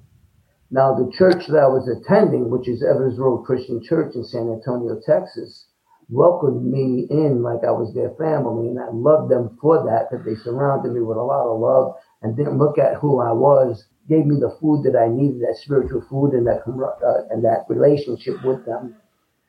Now, 0.72 0.96
the 0.96 1.12
church 1.12 1.46
that 1.48 1.62
I 1.62 1.68
was 1.68 1.88
attending, 1.88 2.50
which 2.50 2.68
is 2.68 2.84
Evans 2.84 3.20
Road 3.20 3.46
Christian 3.46 3.84
Church 3.84 4.16
in 4.16 4.24
San 4.24 4.50
Antonio, 4.52 5.00
Texas, 5.06 5.68
welcomed 6.10 6.66
me 6.66 7.08
in 7.10 7.44
like 7.44 7.64
I 7.64 7.72
was 7.72 7.94
their 7.94 8.12
family. 8.18 8.70
And 8.70 8.80
I 8.80 8.90
loved 8.92 9.30
them 9.30 9.58
for 9.62 9.84
that, 9.86 10.10
that 10.10 10.26
they 10.26 10.36
surrounded 10.36 10.92
me 10.92 11.02
with 11.02 11.18
a 11.18 11.24
lot 11.24 11.46
of 11.46 11.60
love 11.60 11.96
and 12.22 12.36
didn't 12.36 12.58
look 12.58 12.80
at 12.80 12.96
who 12.96 13.22
I 13.22 13.32
was, 13.32 13.86
gave 14.10 14.26
me 14.26 14.40
the 14.40 14.58
food 14.60 14.84
that 14.84 14.98
I 14.98 15.08
needed, 15.08 15.42
that 15.42 15.58
spiritual 15.62 16.02
food 16.10 16.34
and 16.34 16.48
that, 16.48 16.66
uh, 16.66 17.30
and 17.30 17.44
that 17.46 17.66
relationship 17.70 18.44
with 18.44 18.66
them. 18.66 18.96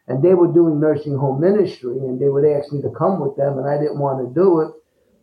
And 0.08 0.22
they 0.22 0.34
were 0.34 0.52
doing 0.52 0.78
nursing 0.78 1.16
home 1.16 1.40
ministry 1.40 1.96
and 1.98 2.20
they 2.20 2.28
would 2.28 2.44
ask 2.44 2.72
me 2.72 2.80
to 2.82 2.90
come 2.90 3.20
with 3.20 3.36
them 3.36 3.58
and 3.58 3.66
I 3.66 3.80
didn't 3.80 3.98
want 3.98 4.20
to 4.20 4.32
do 4.32 4.60
it. 4.60 4.70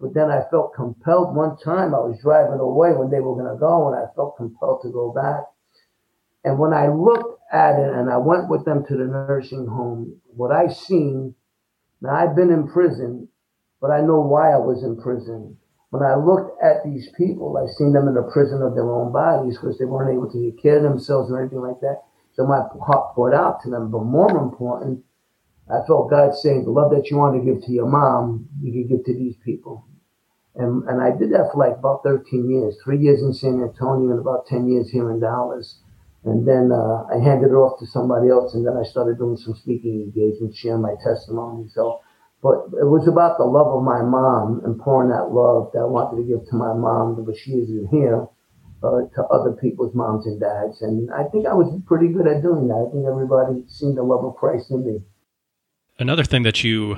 But 0.02 0.14
then 0.14 0.30
I 0.30 0.44
felt 0.52 0.74
compelled 0.74 1.36
one 1.36 1.56
time 1.58 1.96
I 1.96 2.02
was 2.02 2.20
driving 2.22 2.60
away 2.60 2.92
when 2.92 3.10
they 3.10 3.22
were 3.22 3.36
going 3.36 3.54
to 3.54 3.60
go 3.60 3.88
and 3.88 3.96
I 3.96 4.12
felt 4.16 4.38
compelled 4.38 4.82
to 4.82 4.90
go 4.90 5.14
back. 5.14 5.53
And 6.44 6.60
when 6.60 6.74
I 6.74 6.88
looked 6.88 7.42
at 7.52 7.80
it 7.80 7.94
and 7.94 8.10
I 8.10 8.18
went 8.18 8.50
with 8.50 8.66
them 8.66 8.86
to 8.86 8.98
the 8.98 9.06
nursing 9.06 9.68
home, 9.68 10.20
what 10.36 10.52
I 10.52 10.68
seen, 10.68 11.36
now 12.02 12.16
I've 12.16 12.36
been 12.36 12.52
in 12.52 12.68
prison, 12.68 13.30
but 13.80 13.92
I 13.92 14.02
know 14.02 14.20
why 14.20 14.52
I 14.52 14.58
was 14.58 14.84
in 14.84 15.00
prison. 15.02 15.58
When 15.92 16.04
I 16.04 16.16
looked 16.16 16.62
at 16.62 16.84
these 16.84 17.10
people, 17.18 17.58
I 17.58 17.72
seen 17.78 17.94
them 17.94 18.08
in 18.08 18.16
the 18.16 18.30
prison 18.34 18.62
of 18.62 18.74
their 18.74 18.90
own 18.90 19.12
bodies 19.12 19.58
because 19.58 19.78
they 19.78 19.86
weren't 19.86 20.12
able 20.12 20.30
to 20.32 20.52
take 20.52 20.62
care 20.62 20.78
of 20.78 20.84
themselves 20.84 21.32
or 21.32 21.40
anything 21.40 21.62
like 21.62 21.80
that. 21.82 22.02
So 22.34 22.48
my 22.48 22.64
heart 22.84 23.14
poured 23.14 23.34
out 23.34 23.62
to 23.62 23.70
them. 23.70 23.92
But 23.92 24.04
more 24.04 24.32
important, 24.32 25.04
I 25.70 25.86
felt 25.86 26.10
God 26.10 26.36
saying, 26.36 26.66
the 26.66 26.72
love 26.72 26.92
that 26.92 27.10
you 27.10 27.18
want 27.18 27.36
to 27.36 27.46
give 27.46 27.64
to 27.64 27.72
your 27.72 27.88
mom, 27.88 28.50
you 28.62 28.72
can 28.72 28.88
give 28.88 29.06
to 29.06 29.14
these 29.14 29.36
people. 29.46 29.86
And, 30.56 30.84
and 30.90 31.02
I 31.02 31.12
did 31.12 31.32
that 31.32 31.52
for 31.52 31.60
like 31.60 31.78
about 31.78 32.04
13 32.04 32.50
years, 32.50 32.76
three 32.84 33.00
years 33.00 33.22
in 33.22 33.34
San 33.34 33.62
Antonio 33.62 34.12
and 34.12 34.20
about 34.20 34.46
10 34.48 34.68
years 34.70 34.90
here 34.90 35.10
in 35.12 35.20
Dallas. 35.20 35.80
And 36.26 36.48
then 36.48 36.72
uh, 36.72 37.04
I 37.12 37.20
handed 37.20 37.52
it 37.52 37.56
off 37.56 37.80
to 37.80 37.86
somebody 37.86 38.30
else, 38.30 38.54
and 38.54 38.66
then 38.66 38.78
I 38.78 38.84
started 38.84 39.18
doing 39.18 39.36
some 39.36 39.56
speaking 39.56 40.02
engagements, 40.08 40.58
sharing 40.58 40.82
my 40.82 40.96
testimony. 41.04 41.68
So, 41.68 42.00
but 42.42 42.72
it 42.80 42.88
was 42.88 43.08
about 43.08 43.38
the 43.38 43.44
love 43.44 43.68
of 43.68 43.84
my 43.84 44.02
mom 44.02 44.62
and 44.64 44.80
pouring 44.80 45.10
that 45.10 45.32
love 45.32 45.72
that 45.74 45.80
I 45.80 45.86
wanted 45.86 46.24
to 46.24 46.28
give 46.28 46.48
to 46.48 46.56
my 46.56 46.74
mom, 46.74 47.24
but 47.26 47.36
she 47.36 47.52
isn't 47.52 47.88
here, 47.92 48.28
uh, 48.84 49.08
to 49.16 49.24
other 49.32 49.52
people's 49.52 49.94
moms 49.96 50.26
and 50.26 50.40
dads. 50.40 50.82
And 50.82 51.12
I 51.12 51.24
think 51.26 51.46
I 51.46 51.54
was 51.54 51.74
pretty 51.86 52.08
good 52.08 52.28
at 52.28 52.42
doing 52.42 52.68
that. 52.68 52.88
I 52.88 52.92
think 52.92 53.06
everybody 53.06 53.64
seen 53.68 53.96
the 53.96 54.04
love 54.04 54.24
of 54.24 54.36
Christ 54.36 54.72
in 54.72 54.86
me. 54.86 55.02
Another 56.00 56.24
thing 56.24 56.44
that 56.44 56.64
you 56.64 56.98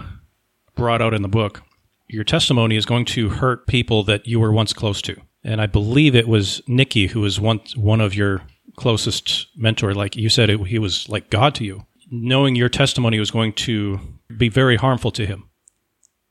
brought 0.75 1.01
out 1.01 1.13
in 1.13 1.21
the 1.21 1.27
book, 1.27 1.63
your 2.07 2.23
testimony 2.23 2.75
is 2.75 2.85
going 2.85 3.05
to 3.05 3.29
hurt 3.29 3.67
people 3.67 4.03
that 4.03 4.27
you 4.27 4.39
were 4.39 4.51
once 4.51 4.73
close 4.73 5.01
to. 5.03 5.19
And 5.43 5.61
I 5.61 5.67
believe 5.67 6.15
it 6.15 6.27
was 6.27 6.61
Nicky 6.67 7.07
who 7.07 7.21
was 7.21 7.39
once 7.39 7.75
one 7.75 8.01
of 8.01 8.15
your 8.15 8.41
closest 8.75 9.47
mentor. 9.55 9.93
Like 9.93 10.15
you 10.15 10.29
said, 10.29 10.49
it, 10.49 10.59
he 10.67 10.79
was 10.79 11.07
like 11.09 11.29
God 11.29 11.55
to 11.55 11.63
you. 11.63 11.85
Knowing 12.11 12.55
your 12.55 12.69
testimony 12.69 13.19
was 13.19 13.31
going 13.31 13.53
to 13.53 13.99
be 14.37 14.49
very 14.49 14.75
harmful 14.75 15.11
to 15.11 15.25
him. 15.25 15.49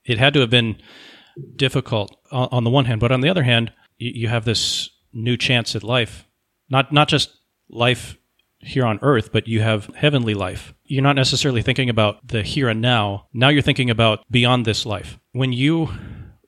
It 0.04 0.18
had 0.18 0.34
to 0.34 0.40
have 0.40 0.50
been 0.50 0.80
difficult 1.56 2.16
on, 2.30 2.48
on 2.52 2.64
the 2.64 2.70
one 2.70 2.84
hand, 2.84 3.00
but 3.00 3.12
on 3.12 3.20
the 3.20 3.28
other 3.28 3.42
hand, 3.42 3.72
you, 3.98 4.12
you 4.14 4.28
have 4.28 4.44
this 4.44 4.90
new 5.12 5.36
chance 5.36 5.74
at 5.74 5.82
life. 5.82 6.28
Not 6.68 6.92
not 6.92 7.08
just 7.08 7.30
life 7.68 8.16
here 8.60 8.84
on 8.84 8.98
earth, 9.02 9.30
but 9.32 9.46
you 9.46 9.60
have 9.60 9.86
heavenly 9.94 10.34
life. 10.34 10.74
You're 10.84 11.02
not 11.02 11.16
necessarily 11.16 11.62
thinking 11.62 11.90
about 11.90 12.26
the 12.26 12.42
here 12.42 12.68
and 12.68 12.80
now. 12.80 13.26
Now 13.32 13.48
you're 13.48 13.62
thinking 13.62 13.90
about 13.90 14.24
beyond 14.30 14.64
this 14.64 14.86
life. 14.86 15.18
When 15.32 15.52
you 15.52 15.90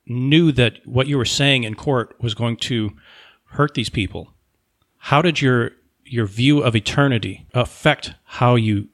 knew 0.06 0.52
that 0.52 0.78
what 0.86 1.06
you 1.06 1.18
were 1.18 1.24
saying 1.24 1.64
in 1.64 1.74
court 1.74 2.16
was 2.20 2.34
going 2.34 2.56
to 2.56 2.92
hurt 3.50 3.74
these 3.74 3.90
people, 3.90 4.32
how 4.96 5.20
did 5.20 5.40
your 5.40 5.72
your 6.06 6.26
view 6.26 6.62
of 6.62 6.76
eternity 6.76 7.46
affect 7.54 8.14
how 8.24 8.54
you 8.54 8.88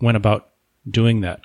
went 0.00 0.16
about 0.16 0.50
doing 0.88 1.20
that? 1.22 1.40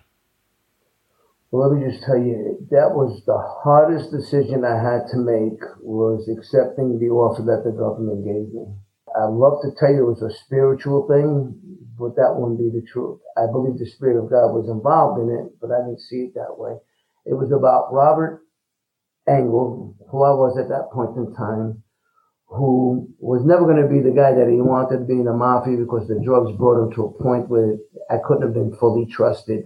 Well, 1.51 1.69
let 1.69 1.77
me 1.77 1.85
just 1.85 2.03
tell 2.03 2.17
you, 2.17 2.57
that 2.71 2.97
was 2.97 3.21
the 3.25 3.37
hardest 3.37 4.09
decision 4.09 4.65
I 4.65 4.81
had 4.81 5.05
to 5.13 5.17
make 5.17 5.61
was 5.81 6.27
accepting 6.27 6.97
the 6.97 7.13
offer 7.13 7.43
that 7.43 7.61
the 7.63 7.77
government 7.77 8.25
gave 8.25 8.49
me. 8.53 8.65
I'd 9.15 9.29
love 9.29 9.61
to 9.61 9.69
tell 9.77 9.93
you 9.93 10.01
it 10.01 10.17
was 10.17 10.23
a 10.23 10.33
spiritual 10.33 11.05
thing, 11.07 11.53
but 11.93 12.15
that 12.15 12.33
wouldn't 12.33 12.57
be 12.57 12.73
the 12.73 12.85
truth. 12.89 13.21
I 13.37 13.45
believe 13.45 13.77
the 13.77 13.85
Spirit 13.85 14.17
of 14.17 14.31
God 14.31 14.49
was 14.49 14.67
involved 14.67 15.21
in 15.21 15.29
it, 15.29 15.53
but 15.61 15.69
I 15.69 15.85
didn't 15.85 16.01
see 16.01 16.25
it 16.25 16.33
that 16.33 16.57
way. 16.57 16.73
It 17.25 17.37
was 17.37 17.51
about 17.51 17.93
Robert 17.93 18.41
Engel, 19.27 19.95
who 20.09 20.23
I 20.23 20.33
was 20.33 20.57
at 20.57 20.69
that 20.69 20.89
point 20.91 21.15
in 21.15 21.33
time, 21.35 21.83
who 22.53 23.09
was 23.17 23.43
never 23.43 23.65
going 23.65 23.81
to 23.81 23.89
be 23.89 23.99
the 23.99 24.13
guy 24.13 24.31
that 24.31 24.47
he 24.47 24.61
wanted 24.61 24.99
to 24.99 25.05
be 25.05 25.13
in 25.13 25.25
the 25.25 25.33
mafia 25.33 25.75
because 25.75 26.07
the 26.07 26.21
drugs 26.23 26.55
brought 26.55 26.85
him 26.85 26.93
to 26.93 27.05
a 27.05 27.23
point 27.23 27.49
where 27.49 27.77
I 28.11 28.17
couldn't 28.23 28.43
have 28.43 28.53
been 28.53 28.75
fully 28.77 29.07
trusted 29.09 29.65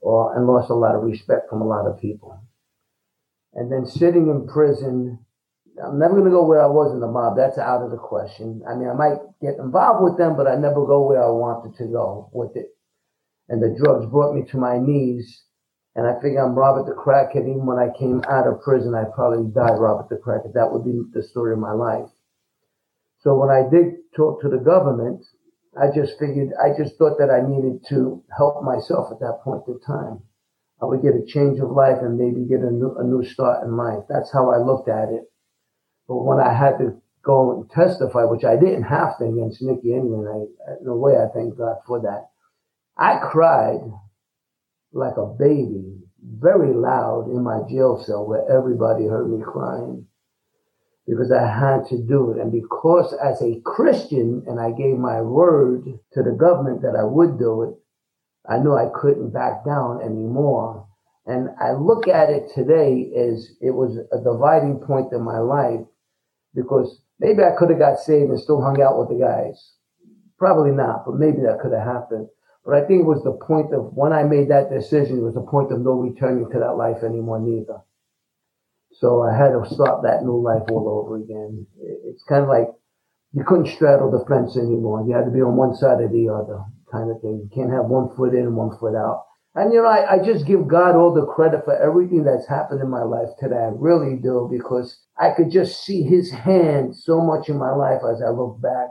or, 0.00 0.34
and 0.34 0.46
lost 0.46 0.70
a 0.70 0.74
lot 0.74 0.94
of 0.94 1.02
respect 1.02 1.50
from 1.50 1.60
a 1.60 1.68
lot 1.68 1.86
of 1.86 2.00
people. 2.00 2.40
And 3.52 3.70
then 3.70 3.84
sitting 3.84 4.30
in 4.30 4.48
prison, 4.48 5.18
I'm 5.76 5.98
never 5.98 6.14
going 6.14 6.24
to 6.24 6.30
go 6.30 6.46
where 6.46 6.62
I 6.62 6.66
was 6.66 6.94
in 6.94 7.00
the 7.00 7.12
mob. 7.12 7.36
That's 7.36 7.58
out 7.58 7.82
of 7.82 7.90
the 7.90 7.98
question. 7.98 8.62
I 8.66 8.74
mean, 8.74 8.88
I 8.88 8.94
might 8.94 9.18
get 9.42 9.60
involved 9.60 10.02
with 10.02 10.16
them, 10.16 10.34
but 10.34 10.46
I 10.46 10.56
never 10.56 10.86
go 10.86 11.06
where 11.06 11.22
I 11.22 11.28
wanted 11.28 11.76
to 11.76 11.84
go 11.84 12.30
with 12.32 12.56
it. 12.56 12.68
And 13.50 13.62
the 13.62 13.76
drugs 13.76 14.06
brought 14.06 14.34
me 14.34 14.44
to 14.48 14.56
my 14.56 14.78
knees. 14.78 15.44
And 15.96 16.06
I 16.06 16.20
figure 16.20 16.44
I'm 16.44 16.54
Robert 16.54 16.86
the 16.86 16.92
Crackhead. 16.92 17.48
Even 17.48 17.66
when 17.66 17.78
I 17.78 17.96
came 17.96 18.22
out 18.28 18.48
of 18.48 18.62
prison, 18.62 18.94
I 18.94 19.04
probably 19.14 19.50
died 19.52 19.78
Robert 19.78 20.08
the 20.08 20.16
Crackhead. 20.16 20.54
That 20.54 20.72
would 20.72 20.84
be 20.84 21.00
the 21.12 21.22
story 21.22 21.52
of 21.52 21.60
my 21.60 21.72
life. 21.72 22.10
So 23.20 23.34
when 23.36 23.50
I 23.50 23.68
did 23.68 23.94
talk 24.14 24.42
to 24.42 24.48
the 24.48 24.58
government, 24.58 25.24
I 25.80 25.90
just 25.94 26.18
figured, 26.18 26.50
I 26.62 26.76
just 26.76 26.98
thought 26.98 27.18
that 27.18 27.30
I 27.30 27.46
needed 27.46 27.84
to 27.88 28.22
help 28.36 28.62
myself 28.62 29.10
at 29.12 29.20
that 29.20 29.40
point 29.42 29.62
in 29.66 29.80
time. 29.80 30.20
I 30.82 30.86
would 30.86 31.02
get 31.02 31.14
a 31.14 31.24
change 31.24 31.60
of 31.60 31.70
life 31.70 31.98
and 32.02 32.18
maybe 32.18 32.44
get 32.44 32.60
a 32.60 32.70
new, 32.70 32.94
a 32.98 33.04
new 33.04 33.24
start 33.24 33.64
in 33.64 33.76
life. 33.76 34.04
That's 34.08 34.32
how 34.32 34.50
I 34.50 34.58
looked 34.58 34.88
at 34.88 35.08
it. 35.08 35.22
But 36.06 36.18
when 36.24 36.38
I 36.38 36.52
had 36.52 36.78
to 36.78 37.00
go 37.22 37.52
and 37.52 37.70
testify, 37.70 38.24
which 38.24 38.44
I 38.44 38.56
didn't 38.56 38.82
have 38.82 39.16
to 39.18 39.24
against 39.24 39.62
Nicky 39.62 39.94
England, 39.94 40.28
I, 40.28 40.72
in 40.82 40.86
a 40.86 40.96
way, 40.96 41.14
I 41.16 41.26
thank 41.32 41.56
God 41.56 41.76
for 41.86 42.00
that. 42.02 42.28
I 42.98 43.18
cried 43.18 43.80
like 44.94 45.16
a 45.16 45.26
baby, 45.26 45.98
very 46.38 46.72
loud 46.72 47.28
in 47.28 47.42
my 47.42 47.60
jail 47.68 48.02
cell 48.04 48.26
where 48.26 48.48
everybody 48.50 49.06
heard 49.06 49.30
me 49.30 49.42
crying 49.44 50.06
because 51.06 51.30
I 51.30 51.46
had 51.46 51.86
to 51.88 51.98
do 51.98 52.32
it. 52.32 52.40
And 52.40 52.50
because 52.50 53.12
as 53.14 53.42
a 53.42 53.60
Christian, 53.64 54.42
and 54.46 54.58
I 54.58 54.70
gave 54.70 54.96
my 54.96 55.20
word 55.20 55.84
to 56.12 56.22
the 56.22 56.32
government 56.32 56.82
that 56.82 56.96
I 56.98 57.04
would 57.04 57.38
do 57.38 57.62
it, 57.62 57.74
I 58.48 58.58
knew 58.58 58.74
I 58.74 58.88
couldn't 58.94 59.30
back 59.32 59.64
down 59.64 60.02
anymore. 60.02 60.86
And 61.26 61.48
I 61.60 61.72
look 61.72 62.08
at 62.08 62.30
it 62.30 62.50
today 62.54 63.10
as 63.16 63.50
it 63.60 63.70
was 63.70 63.96
a 64.12 64.22
dividing 64.22 64.80
point 64.80 65.12
in 65.12 65.22
my 65.22 65.38
life 65.38 65.80
because 66.54 67.00
maybe 67.18 67.42
I 67.42 67.56
could 67.56 67.70
have 67.70 67.78
got 67.78 67.98
saved 67.98 68.30
and 68.30 68.40
still 68.40 68.60
hung 68.60 68.80
out 68.80 68.98
with 68.98 69.08
the 69.08 69.24
guys. 69.24 69.72
Probably 70.38 70.72
not, 70.72 71.04
but 71.06 71.14
maybe 71.14 71.38
that 71.42 71.60
could 71.60 71.72
have 71.72 71.86
happened. 71.86 72.28
But 72.64 72.74
I 72.76 72.86
think 72.86 73.00
it 73.00 73.06
was 73.06 73.22
the 73.22 73.32
point 73.32 73.74
of 73.74 73.92
when 73.92 74.12
I 74.12 74.22
made 74.22 74.48
that 74.48 74.70
decision, 74.70 75.18
it 75.18 75.22
was 75.22 75.34
the 75.34 75.42
point 75.42 75.70
of 75.70 75.80
no 75.80 75.92
returning 75.92 76.50
to 76.50 76.58
that 76.58 76.76
life 76.76 77.02
anymore, 77.04 77.40
neither. 77.40 77.82
So 78.92 79.22
I 79.22 79.36
had 79.36 79.52
to 79.52 79.66
start 79.68 80.02
that 80.02 80.22
new 80.22 80.40
life 80.40 80.62
all 80.70 80.88
over 80.88 81.16
again. 81.16 81.66
It's 82.06 82.22
kind 82.24 82.42
of 82.42 82.48
like 82.48 82.68
you 83.32 83.44
couldn't 83.44 83.74
straddle 83.74 84.10
the 84.10 84.24
fence 84.24 84.56
anymore. 84.56 85.04
You 85.06 85.14
had 85.14 85.26
to 85.26 85.30
be 85.30 85.42
on 85.42 85.56
one 85.56 85.74
side 85.74 86.00
or 86.00 86.08
the 86.08 86.28
other 86.30 86.64
kind 86.90 87.10
of 87.10 87.20
thing. 87.20 87.42
You 87.42 87.50
can't 87.52 87.72
have 87.72 87.86
one 87.86 88.14
foot 88.16 88.32
in 88.32 88.46
and 88.46 88.56
one 88.56 88.78
foot 88.78 88.94
out. 88.94 89.24
And 89.56 89.72
you 89.72 89.82
know, 89.82 89.88
I, 89.88 90.14
I 90.14 90.18
just 90.24 90.46
give 90.46 90.66
God 90.66 90.96
all 90.96 91.12
the 91.12 91.26
credit 91.26 91.64
for 91.64 91.76
everything 91.76 92.24
that's 92.24 92.48
happened 92.48 92.80
in 92.80 92.88
my 92.88 93.02
life 93.02 93.28
today. 93.38 93.56
I 93.56 93.70
really 93.74 94.16
do 94.16 94.48
because 94.50 94.98
I 95.18 95.30
could 95.30 95.50
just 95.50 95.84
see 95.84 96.02
his 96.02 96.30
hand 96.30 96.96
so 96.96 97.20
much 97.20 97.48
in 97.48 97.58
my 97.58 97.72
life 97.72 98.00
as 98.08 98.22
I 98.22 98.30
look 98.30 98.60
back. 98.60 98.88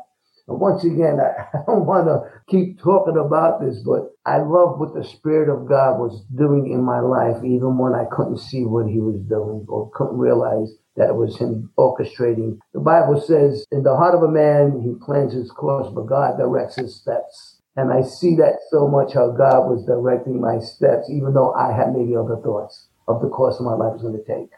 Once 0.48 0.84
again, 0.84 1.20
I, 1.54 1.58
don't 1.66 1.86
want 1.86 2.08
to 2.08 2.30
keep 2.50 2.80
talking 2.82 3.18
about 3.18 3.62
this, 3.62 3.80
but 3.80 4.12
I 4.26 4.38
love 4.38 4.80
what 4.80 4.94
the 4.94 5.04
Spirit 5.04 5.50
of 5.50 5.68
God 5.68 6.00
was 6.00 6.24
doing 6.36 6.72
in 6.72 6.84
my 6.84 7.00
life, 7.00 7.38
even 7.44 7.78
when 7.78 7.94
I 7.94 8.06
couldn't 8.12 8.40
see 8.40 8.66
what 8.66 8.88
he 8.88 9.00
was 9.00 9.20
doing 9.22 9.66
or 9.70 9.90
couldn't 9.92 10.18
realize 10.18 10.74
that 10.96 11.10
it 11.10 11.16
was 11.16 11.38
him 11.38 11.72
orchestrating. 11.78 12.60
The 12.74 12.80
Bible 12.80 13.20
says, 13.20 13.66
in 13.72 13.84
the 13.84 13.96
heart 13.96 14.16
of 14.16 14.24
a 14.24 14.32
man, 14.32 14.82
he 14.82 14.94
plans 15.04 15.34
his 15.34 15.50
course, 15.50 15.88
but 15.94 16.08
God 16.08 16.38
directs 16.38 16.76
his 16.76 16.96
steps. 16.96 17.62
And 17.76 17.92
I 17.92 18.04
see 18.04 18.36
that 18.36 18.60
so 18.70 18.88
much 18.88 19.14
how 19.14 19.32
God 19.32 19.68
was 19.68 19.86
directing 19.86 20.40
my 20.40 20.60
steps, 20.60 21.10
even 21.10 21.34
though 21.34 21.54
I 21.54 21.76
had 21.76 21.94
maybe 21.94 22.16
other 22.16 22.38
thoughts 22.44 22.88
of 23.08 23.22
the 23.22 23.30
course 23.30 23.60
my 23.60 23.74
life 23.74 23.94
was 23.94 24.02
going 24.04 24.18
to 24.18 24.24
take. 24.24 24.52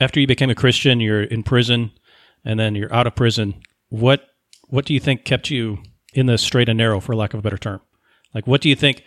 After 0.00 0.20
you 0.20 0.26
became 0.26 0.50
a 0.50 0.54
Christian, 0.54 1.00
you're 1.00 1.22
in 1.22 1.42
prison, 1.42 1.92
and 2.44 2.60
then 2.60 2.74
you're 2.74 2.92
out 2.92 3.06
of 3.06 3.14
prison. 3.14 3.54
What 3.88 4.28
what 4.74 4.84
do 4.84 4.92
you 4.92 4.98
think 4.98 5.24
kept 5.24 5.50
you 5.50 5.78
in 6.14 6.26
the 6.26 6.36
straight 6.36 6.68
and 6.68 6.78
narrow, 6.78 6.98
for 6.98 7.14
lack 7.14 7.32
of 7.32 7.38
a 7.38 7.42
better 7.42 7.56
term? 7.56 7.80
Like, 8.34 8.48
what 8.48 8.60
do 8.60 8.68
you 8.68 8.74
think 8.74 9.04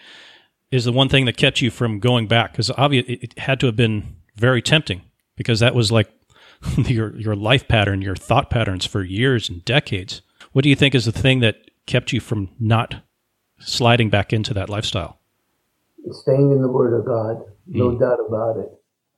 is 0.72 0.86
the 0.86 0.94
one 0.94 1.10
thing 1.10 1.26
that 1.26 1.36
kept 1.36 1.62
you 1.62 1.70
from 1.70 2.00
going 2.00 2.26
back? 2.26 2.54
Because 2.54 2.72
obviously, 2.72 3.16
it 3.16 3.38
had 3.38 3.60
to 3.60 3.66
have 3.66 3.76
been 3.76 4.16
very 4.38 4.62
tempting 4.62 5.02
because 5.36 5.60
that 5.60 5.76
was 5.76 5.92
like 5.92 6.10
your 6.78 7.14
your 7.18 7.36
life 7.36 7.68
pattern, 7.68 8.02
your 8.02 8.16
thought 8.16 8.50
patterns 8.50 8.86
for 8.86 9.04
years 9.04 9.50
and 9.50 9.66
decades. 9.66 10.22
What 10.54 10.64
do 10.64 10.70
you 10.70 10.76
think 10.76 10.96
is 10.96 11.04
the 11.04 11.12
thing 11.12 11.42
that 11.42 11.58
kept 11.86 12.14
you 12.14 12.22
from 12.22 12.50
not 12.60 13.04
sliding 13.60 14.10
back 14.10 14.32
into 14.32 14.54
that 14.54 14.70
lifestyle? 14.70 15.20
Staying 16.12 16.54
in 16.54 16.62
the 16.62 16.70
Word 16.70 16.98
of 16.98 17.06
God, 17.06 17.44
no 17.68 17.90
mm. 17.90 18.00
doubt 18.00 18.20
about 18.26 18.56
it. 18.58 18.72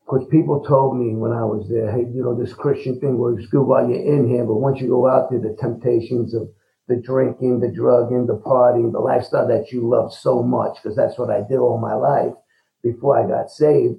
Because 0.10 0.28
people 0.30 0.64
told 0.64 0.98
me 0.98 1.16
when 1.16 1.32
I 1.32 1.44
was 1.44 1.70
there, 1.70 1.92
hey, 1.92 2.10
you 2.12 2.24
know, 2.24 2.34
this 2.34 2.54
Christian 2.54 3.00
thing 3.00 3.18
works 3.18 3.46
good 3.46 3.62
while 3.62 3.88
you're 3.88 4.02
in 4.02 4.28
here, 4.28 4.44
but 4.44 4.56
once 4.56 4.82
you 4.82 4.88
go 4.88 5.08
out 5.08 5.30
there, 5.30 5.40
the 5.40 5.56
temptations 5.60 6.34
of 6.34 6.50
the 6.88 6.96
drinking, 6.96 7.60
the 7.60 7.72
drugging, 7.72 8.26
the 8.26 8.38
partying, 8.38 8.92
the 8.92 9.00
lifestyle 9.00 9.48
that 9.48 9.72
you 9.72 9.88
love 9.88 10.12
so 10.12 10.42
much, 10.42 10.78
because 10.82 10.96
that's 10.96 11.20
what 11.20 11.30
I 11.30 11.42
did 11.48 11.60
all 11.60 11.78
my 11.78 11.94
life 11.94 12.34
before 12.82 13.24
I 13.24 13.28
got 13.28 13.52
saved, 13.52 13.98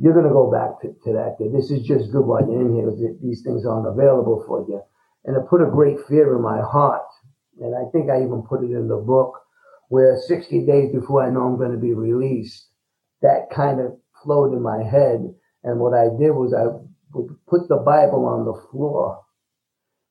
you're 0.00 0.12
going 0.12 0.26
to 0.26 0.32
go 0.32 0.50
back 0.50 0.80
to, 0.80 0.88
to 1.04 1.12
that. 1.14 1.36
This 1.38 1.70
is 1.70 1.86
just 1.86 2.10
good 2.10 2.26
while 2.26 2.42
you're 2.42 2.60
in 2.60 2.74
here. 2.74 3.16
These 3.22 3.42
things 3.42 3.64
aren't 3.64 3.86
available 3.86 4.42
for 4.48 4.66
you. 4.68 4.82
And 5.24 5.36
it 5.36 5.48
put 5.48 5.62
a 5.62 5.70
great 5.70 5.98
fear 6.08 6.34
in 6.34 6.42
my 6.42 6.60
heart 6.60 7.06
and 7.60 7.74
I 7.74 7.90
think 7.90 8.10
I 8.10 8.18
even 8.18 8.42
put 8.42 8.62
it 8.62 8.72
in 8.72 8.88
the 8.88 8.96
book, 8.96 9.40
where 9.88 10.16
60 10.16 10.66
days 10.66 10.92
before 10.92 11.22
I 11.22 11.30
know 11.30 11.42
I'm 11.42 11.56
going 11.56 11.72
to 11.72 11.78
be 11.78 11.94
released, 11.94 12.68
that 13.22 13.48
kind 13.54 13.80
of 13.80 13.96
flowed 14.26 14.52
in 14.52 14.60
my 14.60 14.82
head. 14.82 15.32
And 15.64 15.80
what 15.80 15.94
I 15.94 16.08
did 16.18 16.32
was 16.32 16.52
I 16.52 16.66
would 17.14 17.46
put 17.46 17.68
the 17.68 17.76
Bible 17.76 18.26
on 18.26 18.44
the 18.44 18.60
floor, 18.70 19.24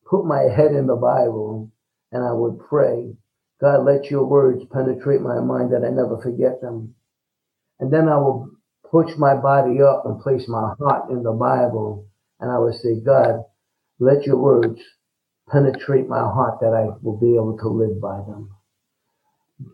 put 0.10 0.26
my 0.26 0.44
head 0.44 0.72
in 0.72 0.88
the 0.88 0.96
Bible, 0.96 1.72
and 2.12 2.24
I 2.24 2.32
would 2.32 2.60
pray, 2.60 3.14
God, 3.62 3.86
let 3.86 4.10
your 4.10 4.26
words 4.26 4.64
penetrate 4.72 5.22
my 5.22 5.40
mind 5.40 5.72
that 5.74 5.86
I 5.86 5.90
never 5.90 6.20
forget 6.22 6.62
them. 6.62 6.96
And 7.80 7.92
then 7.92 8.10
I 8.10 8.18
would 8.18 8.50
push 8.90 9.16
my 9.18 9.36
body 9.36 9.82
up 9.82 10.06
and 10.06 10.20
place 10.20 10.48
my 10.48 10.74
heart 10.80 11.10
in 11.10 11.24
the 11.24 11.32
Bible. 11.32 12.08
And 12.40 12.52
I 12.52 12.58
would 12.58 12.76
say, 12.76 13.00
God, 13.00 13.44
let 14.00 14.26
your 14.26 14.38
words 14.38 14.80
penetrate 15.50 16.08
my 16.08 16.20
heart 16.20 16.60
that 16.62 16.74
I 16.74 16.98
will 17.02 17.18
be 17.18 17.36
able 17.36 17.58
to 17.58 17.70
live 17.70 18.02
by 18.02 18.18
them. 18.18 18.50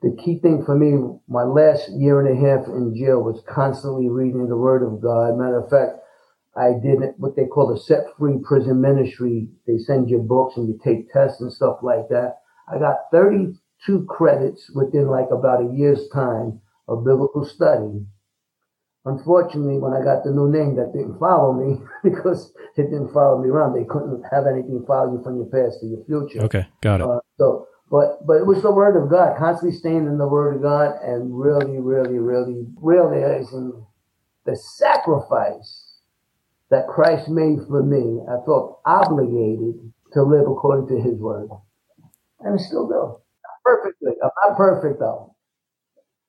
The 0.01 0.15
key 0.23 0.39
thing 0.39 0.63
for 0.63 0.75
me, 0.75 1.19
my 1.27 1.43
last 1.43 1.89
year 1.91 2.21
and 2.21 2.29
a 2.29 2.39
half 2.39 2.67
in 2.67 2.95
jail 2.95 3.21
was 3.21 3.43
constantly 3.47 4.09
reading 4.09 4.47
the 4.47 4.57
Word 4.57 4.83
of 4.83 5.01
God. 5.01 5.37
Matter 5.37 5.59
of 5.59 5.69
fact, 5.69 6.01
I 6.55 6.73
did 6.73 6.99
what 7.17 7.35
they 7.35 7.45
call 7.45 7.73
a 7.73 7.79
set 7.79 8.05
free 8.17 8.37
prison 8.43 8.81
ministry. 8.81 9.49
They 9.65 9.77
send 9.77 10.09
you 10.09 10.19
books 10.19 10.57
and 10.57 10.67
you 10.67 10.79
take 10.83 11.11
tests 11.11 11.41
and 11.41 11.51
stuff 11.51 11.77
like 11.81 12.09
that. 12.09 12.41
I 12.67 12.77
got 12.77 13.09
32 13.11 14.05
credits 14.07 14.69
within 14.75 15.07
like 15.07 15.31
about 15.31 15.63
a 15.63 15.73
year's 15.73 16.07
time 16.09 16.61
of 16.87 17.05
biblical 17.05 17.45
study. 17.45 18.05
Unfortunately, 19.05 19.79
when 19.79 19.93
I 19.93 20.03
got 20.03 20.23
the 20.23 20.29
new 20.29 20.51
name, 20.51 20.75
that 20.75 20.93
didn't 20.93 21.17
follow 21.17 21.53
me 21.53 21.81
because 22.03 22.53
it 22.77 22.83
didn't 22.83 23.13
follow 23.13 23.41
me 23.41 23.49
around. 23.49 23.73
They 23.73 23.85
couldn't 23.85 24.23
have 24.31 24.45
anything 24.45 24.83
follow 24.85 25.13
you 25.13 25.23
from 25.23 25.37
your 25.37 25.47
past 25.47 25.79
to 25.79 25.87
your 25.87 26.05
future. 26.05 26.43
Okay, 26.45 26.67
got 26.81 27.01
it. 27.01 27.07
Uh, 27.07 27.19
so, 27.39 27.67
but 27.91 28.25
but 28.25 28.37
it 28.37 28.47
was 28.47 28.61
the 28.61 28.71
word 28.71 28.95
of 28.95 29.11
God, 29.11 29.37
constantly 29.37 29.77
staying 29.77 30.07
in 30.07 30.17
the 30.17 30.27
word 30.27 30.55
of 30.55 30.61
God, 30.61 30.95
and 31.03 31.37
really, 31.37 31.77
really, 31.77 32.17
really 32.17 32.65
realizing 32.77 33.85
the 34.45 34.55
sacrifice 34.55 35.97
that 36.69 36.87
Christ 36.87 37.27
made 37.27 37.59
for 37.67 37.83
me. 37.83 38.21
I 38.29 38.43
felt 38.45 38.79
obligated 38.85 39.75
to 40.13 40.23
live 40.23 40.47
according 40.47 40.87
to 40.87 41.03
His 41.03 41.19
word, 41.19 41.49
and 42.39 42.57
I 42.57 42.63
still 42.63 42.87
do. 42.87 42.93
Not 42.93 43.59
perfectly, 43.65 44.13
I'm 44.23 44.29
not 44.47 44.57
perfect 44.57 44.99
though. 44.99 45.35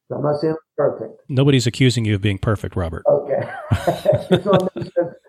So 0.09 0.17
I'm 0.17 0.23
not 0.25 0.41
saying 0.41 0.55
I'm 0.55 0.59
perfect. 0.77 1.23
Nobody's 1.29 1.69
accusing 1.69 2.05
you 2.05 2.17
of 2.17 2.21
being 2.21 2.39
perfect, 2.39 2.75
Robert. 2.75 3.05
Okay. 3.07 3.49
so 4.43 4.69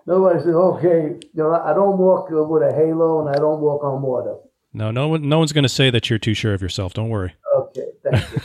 nobody 0.08 0.40
says, 0.40 0.56
okay, 0.56 1.16
you 1.22 1.30
know, 1.36 1.54
I 1.54 1.74
don't 1.76 2.00
walk 2.00 2.32
with 2.32 2.64
a 2.64 2.74
halo 2.76 3.22
and 3.22 3.30
I 3.30 3.40
don't 3.40 3.62
walk 3.62 3.84
on 3.84 4.02
water. 4.02 4.38
No, 4.74 4.92
no 4.92 5.08
one, 5.08 5.28
no 5.30 5.38
one's 5.38 5.54
going 5.54 5.64
to 5.64 5.70
say 5.70 5.90
that 5.90 6.10
you're 6.10 6.20
too 6.20 6.34
sure 6.34 6.54
of 6.54 6.62
yourself. 6.62 6.94
Don't 6.94 7.10
worry. 7.10 7.36
Okay, 7.56 7.88
thank 8.04 8.32
you. 8.32 8.42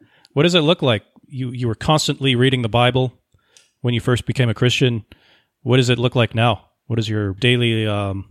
what 0.32 0.42
does 0.42 0.54
it 0.54 0.60
look 0.60 0.82
like? 0.82 1.04
you 1.28 1.50
you 1.50 1.68
were 1.68 1.74
constantly 1.74 2.34
reading 2.34 2.62
the 2.62 2.68
Bible 2.68 3.12
when 3.80 3.94
you 3.94 4.00
first 4.00 4.26
became 4.26 4.48
a 4.48 4.54
Christian. 4.54 5.04
What 5.62 5.76
does 5.76 5.90
it 5.90 5.98
look 5.98 6.14
like 6.14 6.34
now? 6.34 6.70
What 6.86 6.96
does 6.96 7.08
your 7.08 7.34
daily 7.34 7.86
um, 7.86 8.30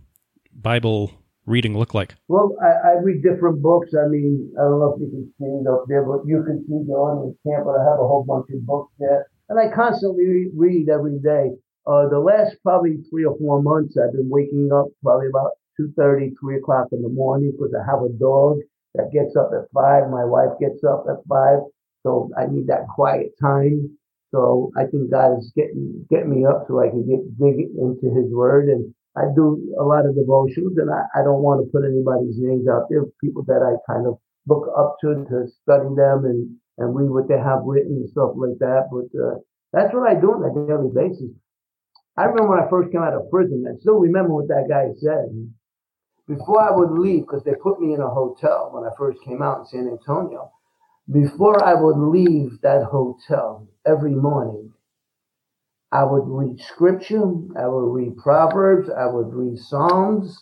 Bible 0.52 1.12
reading 1.44 1.76
look 1.78 1.94
like? 1.94 2.14
Well, 2.28 2.56
I, 2.62 2.88
I, 2.88 2.92
read 3.02 3.22
different 3.22 3.62
books. 3.62 3.90
I 3.94 4.08
mean, 4.08 4.50
I 4.58 4.62
don't 4.62 4.80
know 4.80 4.94
if 4.96 5.00
you 5.00 5.10
can 5.10 5.32
see 5.38 5.44
it 5.44 5.70
up 5.70 5.84
there, 5.86 6.02
but 6.02 6.26
you 6.26 6.42
can 6.42 6.64
see 6.66 6.82
the 6.86 6.94
audience 6.94 7.36
camp, 7.46 7.66
but 7.66 7.78
I 7.78 7.84
have 7.84 8.00
a 8.00 8.08
whole 8.08 8.24
bunch 8.26 8.46
of 8.50 8.66
books 8.66 8.92
there. 8.98 9.26
And 9.48 9.60
I 9.60 9.72
constantly 9.72 10.48
read 10.56 10.88
every 10.88 11.18
day. 11.20 11.52
Uh, 11.86 12.08
the 12.08 12.18
last 12.18 12.56
probably 12.64 12.96
three 13.10 13.24
or 13.24 13.36
four 13.38 13.62
months, 13.62 13.96
I've 13.96 14.12
been 14.12 14.28
waking 14.28 14.70
up 14.74 14.86
probably 15.04 15.28
about 15.28 15.52
2.30, 15.80 16.32
3 16.40 16.56
o'clock 16.56 16.88
in 16.92 17.02
the 17.02 17.08
morning 17.08 17.52
because 17.52 17.74
I 17.74 17.84
have 17.84 18.02
a 18.02 18.12
dog 18.18 18.58
that 18.94 19.12
gets 19.12 19.36
up 19.36 19.50
at 19.52 19.70
5. 19.72 20.10
My 20.10 20.24
wife 20.24 20.58
gets 20.60 20.82
up 20.84 21.04
at 21.08 21.24
5. 21.28 21.58
So 22.02 22.30
I 22.38 22.46
need 22.46 22.68
that 22.68 22.86
quiet 22.88 23.32
time. 23.40 23.98
So 24.32 24.70
I 24.76 24.84
think 24.86 25.10
God 25.10 25.38
is 25.38 25.52
getting 25.56 26.04
getting 26.10 26.30
me 26.30 26.44
up 26.44 26.66
so 26.66 26.80
I 26.82 26.90
can 26.90 27.06
get 27.06 27.22
dig 27.38 27.72
into 27.78 28.10
His 28.10 28.30
Word, 28.32 28.68
and 28.68 28.92
I 29.16 29.32
do 29.34 29.74
a 29.78 29.84
lot 29.84 30.04
of 30.04 30.14
devotions, 30.14 30.78
and 30.78 30.90
I, 30.90 31.06
I 31.14 31.22
don't 31.22 31.42
want 31.42 31.64
to 31.64 31.70
put 31.70 31.86
anybody's 31.86 32.36
names 32.36 32.68
out 32.68 32.90
there. 32.90 33.04
People 33.22 33.44
that 33.44 33.62
I 33.62 33.78
kind 33.90 34.06
of 34.06 34.18
look 34.46 34.68
up 34.76 34.98
to 35.02 35.24
to 35.30 35.46
study 35.62 35.88
them 35.94 36.26
and 36.26 36.52
and 36.78 36.94
read 36.94 37.08
what 37.08 37.28
they 37.28 37.38
have 37.38 37.64
written 37.64 38.02
and 38.02 38.10
stuff 38.10 38.36
like 38.36 38.58
that. 38.58 38.90
But 38.90 39.08
uh, 39.16 39.40
that's 39.72 39.94
what 39.94 40.10
I 40.10 40.20
do 40.20 40.34
on 40.34 40.44
a 40.44 40.52
daily 40.52 40.90
basis. 40.92 41.32
I 42.18 42.24
remember 42.24 42.56
when 42.56 42.64
I 42.64 42.68
first 42.68 42.92
came 42.92 43.02
out 43.02 43.14
of 43.14 43.30
prison. 43.30 43.64
I 43.68 43.78
still 43.80 43.98
remember 43.98 44.34
what 44.34 44.48
that 44.48 44.68
guy 44.68 44.92
said. 45.00 45.32
Before 46.28 46.60
I 46.60 46.70
would 46.70 46.90
leave, 46.90 47.22
because 47.22 47.44
they 47.44 47.54
put 47.54 47.80
me 47.80 47.94
in 47.94 48.00
a 48.00 48.08
hotel 48.08 48.70
when 48.72 48.84
I 48.84 48.94
first 48.98 49.22
came 49.22 49.42
out 49.42 49.60
in 49.60 49.66
San 49.66 49.88
Antonio. 49.88 50.50
Before 51.10 51.62
I 51.64 51.74
would 51.74 51.98
leave 51.98 52.60
that 52.62 52.82
hotel 52.82 53.68
every 53.86 54.14
morning, 54.14 54.72
I 55.92 56.02
would 56.02 56.24
read 56.26 56.60
scripture, 56.60 57.22
I 57.56 57.68
would 57.68 57.92
read 57.94 58.16
Proverbs, 58.16 58.90
I 58.90 59.06
would 59.06 59.32
read 59.32 59.56
Psalms 59.58 60.36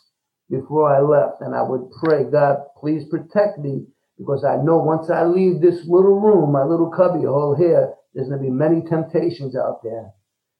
before 0.49 0.88
I 0.88 1.01
left, 1.01 1.42
and 1.42 1.55
I 1.55 1.62
would 1.62 1.90
pray, 2.03 2.25
God, 2.25 2.57
please 2.79 3.05
protect 3.11 3.59
me, 3.59 3.87
because 4.16 4.42
I 4.42 4.57
know 4.57 4.79
once 4.79 5.11
I 5.11 5.25
leave 5.25 5.61
this 5.61 5.87
little 5.87 6.18
room, 6.18 6.51
my 6.51 6.64
little 6.64 6.90
cubbyhole 6.90 7.57
here, 7.59 7.92
there's 8.14 8.29
going 8.29 8.40
to 8.40 8.44
be 8.44 8.51
many 8.51 8.81
temptations 8.83 9.55
out 9.55 9.83
there. 9.83 10.12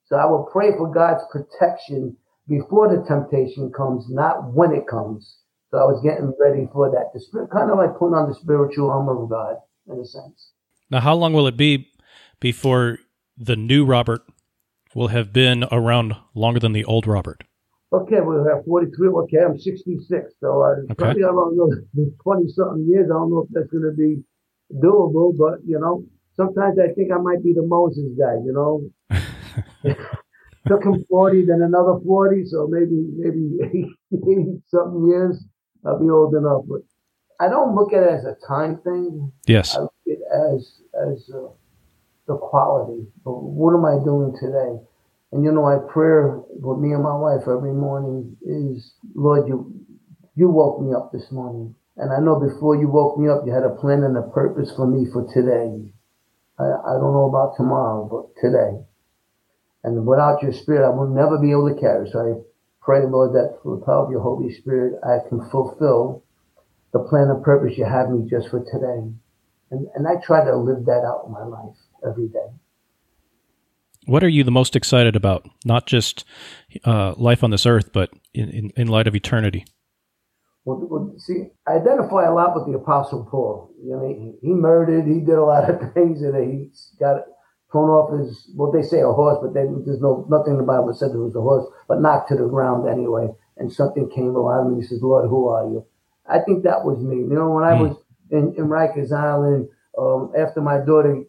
So 0.05 0.17
I 0.17 0.27
would 0.27 0.49
pray 0.53 0.73
for 0.77 0.93
God's 0.93 1.25
protection 1.33 2.17
before 2.49 2.95
the 2.95 3.05
temptation 3.07 3.73
comes, 3.73 4.07
not 4.09 4.53
when 4.53 4.73
it 4.73 4.87
comes. 4.87 5.39
So 5.71 5.79
I 5.79 5.85
was 5.85 6.01
getting 6.03 6.33
ready 6.39 6.69
for 6.73 6.91
that. 6.91 7.11
The 7.13 7.21
spirit, 7.21 7.51
kind 7.51 7.71
of 7.71 7.79
like 7.79 7.99
putting 7.99 8.15
on 8.15 8.29
the 8.29 8.35
spiritual 8.35 8.91
armor 8.91 9.23
of 9.23 9.29
God 9.29 9.57
in 9.89 9.99
a 9.99 10.05
sense. 10.05 10.53
Now, 10.91 11.01
how 11.01 11.15
long 11.15 11.33
will 11.33 11.47
it 11.47 11.57
be 11.57 11.91
before 12.41 12.99
the 13.37 13.57
new 13.57 13.85
Robert 13.85 14.23
will 14.95 15.09
have 15.09 15.33
been 15.33 15.65
around 15.73 16.15
longer 16.35 16.61
than 16.61 16.73
the 16.73 16.85
old 16.85 17.07
Robert? 17.07 17.43
Okay, 17.93 18.21
we'll 18.21 18.47
have 18.47 18.65
43. 18.65 19.09
Okay, 19.09 19.39
I'm 19.39 19.59
66. 19.59 20.33
So 20.41 20.63
I 20.63 20.71
okay. 20.71 20.95
probably 20.97 21.23
around 21.23 21.57
20 22.23 22.49
something 22.49 22.87
years. 22.89 23.07
I 23.11 23.15
don't 23.15 23.31
know 23.31 23.47
if 23.47 23.49
that's 23.51 23.71
going 23.71 23.85
to 23.85 23.97
be 23.97 24.23
doable, 24.73 25.37
but 25.37 25.59
you 25.67 25.79
know, 25.79 26.05
sometimes 26.37 26.79
I 26.79 26.93
think 26.95 27.11
I 27.13 27.19
might 27.19 27.43
be 27.43 27.53
the 27.53 27.63
Moses 27.63 28.13
guy, 28.19 28.35
you 28.45 28.53
know. 28.53 28.91
Took 30.67 30.85
him 30.85 31.05
40, 31.11 31.47
then 31.47 31.61
another 31.63 31.99
40, 32.05 32.47
so 32.47 32.67
maybe, 32.71 33.07
maybe 33.17 33.59
80 34.13 34.63
something 34.69 35.07
years. 35.07 35.45
I'll 35.85 36.01
be 36.01 36.09
old 36.09 36.35
enough, 36.35 36.63
but 36.67 36.81
I 37.39 37.49
don't 37.49 37.75
look 37.75 37.93
at 37.93 38.03
it 38.03 38.11
as 38.11 38.25
a 38.25 38.37
time 38.47 38.79
thing. 38.79 39.33
Yes. 39.47 39.77
I 39.77 39.81
look 39.81 39.95
at 40.07 40.13
it 40.13 40.21
as 40.33 40.81
as 40.95 41.31
uh, 41.35 41.49
the 42.27 42.37
quality. 42.37 43.07
What 43.25 43.75
am 43.75 43.85
I 43.85 44.03
doing 44.03 44.35
today? 44.41 44.81
And 45.33 45.45
you 45.45 45.53
know, 45.53 45.63
my 45.63 45.79
prayer 45.93 46.41
with 46.49 46.79
me 46.79 46.93
and 46.93 47.03
my 47.03 47.17
wife 47.17 47.43
every 47.43 47.73
morning 47.73 48.37
is, 48.47 48.95
Lord, 49.15 49.49
you 49.49 49.75
you 50.37 50.49
woke 50.49 50.81
me 50.81 50.95
up 50.95 51.13
this 51.13 51.31
morning, 51.31 51.75
and 51.97 52.13
I 52.13 52.21
know 52.21 52.41
before 52.41 52.77
you 52.77 52.89
woke 52.89 53.19
me 53.19 53.29
up, 53.29 53.43
you 53.45 53.53
had 53.53 53.65
a 53.65 53.75
plan 53.77 54.03
and 54.05 54.17
a 54.17 54.23
purpose 54.23 54.73
for 54.75 54.87
me 54.87 55.07
for 55.13 55.27
today. 55.35 55.93
I, 56.59 56.65
I 56.65 56.93
don't 56.97 57.13
know 57.13 57.29
about 57.29 57.57
tomorrow, 57.57 58.09
but 58.09 58.41
today. 58.41 58.79
And 59.85 60.07
without 60.07 60.43
your 60.43 60.53
spirit, 60.53 60.85
I 60.85 60.89
will 60.89 61.09
never 61.09 61.39
be 61.39 61.53
able 61.53 61.73
to 61.73 61.79
carry. 61.79 62.09
So 62.11 62.19
I 62.19 62.41
pray, 62.83 63.03
the 63.03 63.07
Lord, 63.07 63.35
that 63.35 63.59
through 63.63 63.81
the 63.81 63.87
power 63.87 64.05
of 64.05 64.11
your 64.11 64.23
Holy 64.23 64.53
Spirit, 64.53 64.99
I 65.05 65.29
can 65.29 65.49
fulfill 65.51 66.25
the 66.93 67.01
plan 67.01 67.29
and 67.29 67.45
purpose 67.45 67.77
you 67.77 67.85
have 67.85 68.09
me 68.09 68.29
just 68.29 68.49
for 68.49 68.61
today. 68.61 69.13
And, 69.71 69.87
and 69.95 70.09
I 70.09 70.25
try 70.25 70.45
to 70.45 70.57
live 70.57 70.87
that 70.87 71.05
out 71.05 71.25
in 71.27 71.33
my 71.33 71.45
life 71.45 71.77
every 72.07 72.29
day. 72.29 72.49
What 74.07 74.25
are 74.25 74.29
you 74.29 74.43
the 74.45 74.51
most 74.51 74.75
excited 74.77 75.17
about? 75.17 75.49
Not 75.65 75.87
just 75.87 76.25
uh, 76.85 77.15
life 77.17 77.45
on 77.45 77.51
this 77.51 77.67
earth, 77.67 77.93
but 77.93 78.11
in, 78.33 78.51
in, 78.51 78.73
in 78.77 78.89
light 78.89 79.07
of 79.07 79.15
eternity. 79.15 79.65
Well, 80.65 80.87
well, 80.91 81.15
see, 81.19 81.49
I 81.67 81.73
identify 81.73 82.25
a 82.25 82.33
lot 82.33 82.55
with 82.55 82.67
the 82.67 82.79
Apostle 82.79 83.29
Paul. 83.31 83.71
You 83.83 83.91
know, 83.91 84.09
he, 84.09 84.49
he 84.49 84.55
murdered, 84.55 85.07
he 85.07 85.21
did 85.21 85.35
a 85.35 85.45
lot 85.45 85.69
of 85.69 85.93
things, 85.95 86.23
and 86.23 86.37
he 86.37 86.71
got 86.99 87.25
thrown 87.75 87.91
off 87.91 88.15
his, 88.15 88.47
well, 88.55 88.71
they 88.71 88.83
say 88.83 89.01
a 89.01 89.11
horse, 89.11 89.39
but 89.43 89.53
then 89.53 89.83
there's 89.85 90.01
no 90.01 90.25
nothing 90.31 90.53
in 90.53 90.59
the 90.59 90.65
Bible 90.65 90.95
said 90.95 91.11
it 91.11 91.19
was 91.19 91.35
a 91.35 91.41
horse, 91.41 91.67
but 91.89 92.01
knocked 92.01 92.29
to 92.29 92.37
the 92.37 92.47
ground 92.47 92.89
anyway. 92.89 93.27
And 93.57 93.73
something 93.73 94.09
came 94.11 94.37
around 94.37 94.73
him. 94.73 94.81
He 94.81 94.87
says, 94.87 95.03
Lord, 95.03 95.29
who 95.29 95.49
are 95.49 95.65
you? 95.67 95.85
I 96.31 96.39
think 96.39 96.63
that 96.63 96.85
was 96.85 97.03
me. 97.03 97.17
You 97.17 97.35
know, 97.35 97.51
when 97.51 97.65
I 97.65 97.75
hmm. 97.75 97.83
was 97.83 97.97
in, 98.31 98.55
in 98.57 98.71
Rikers 98.71 99.11
Island, 99.11 99.69
um, 99.99 100.33
after 100.39 100.61
my 100.61 100.79
daughter 100.79 101.25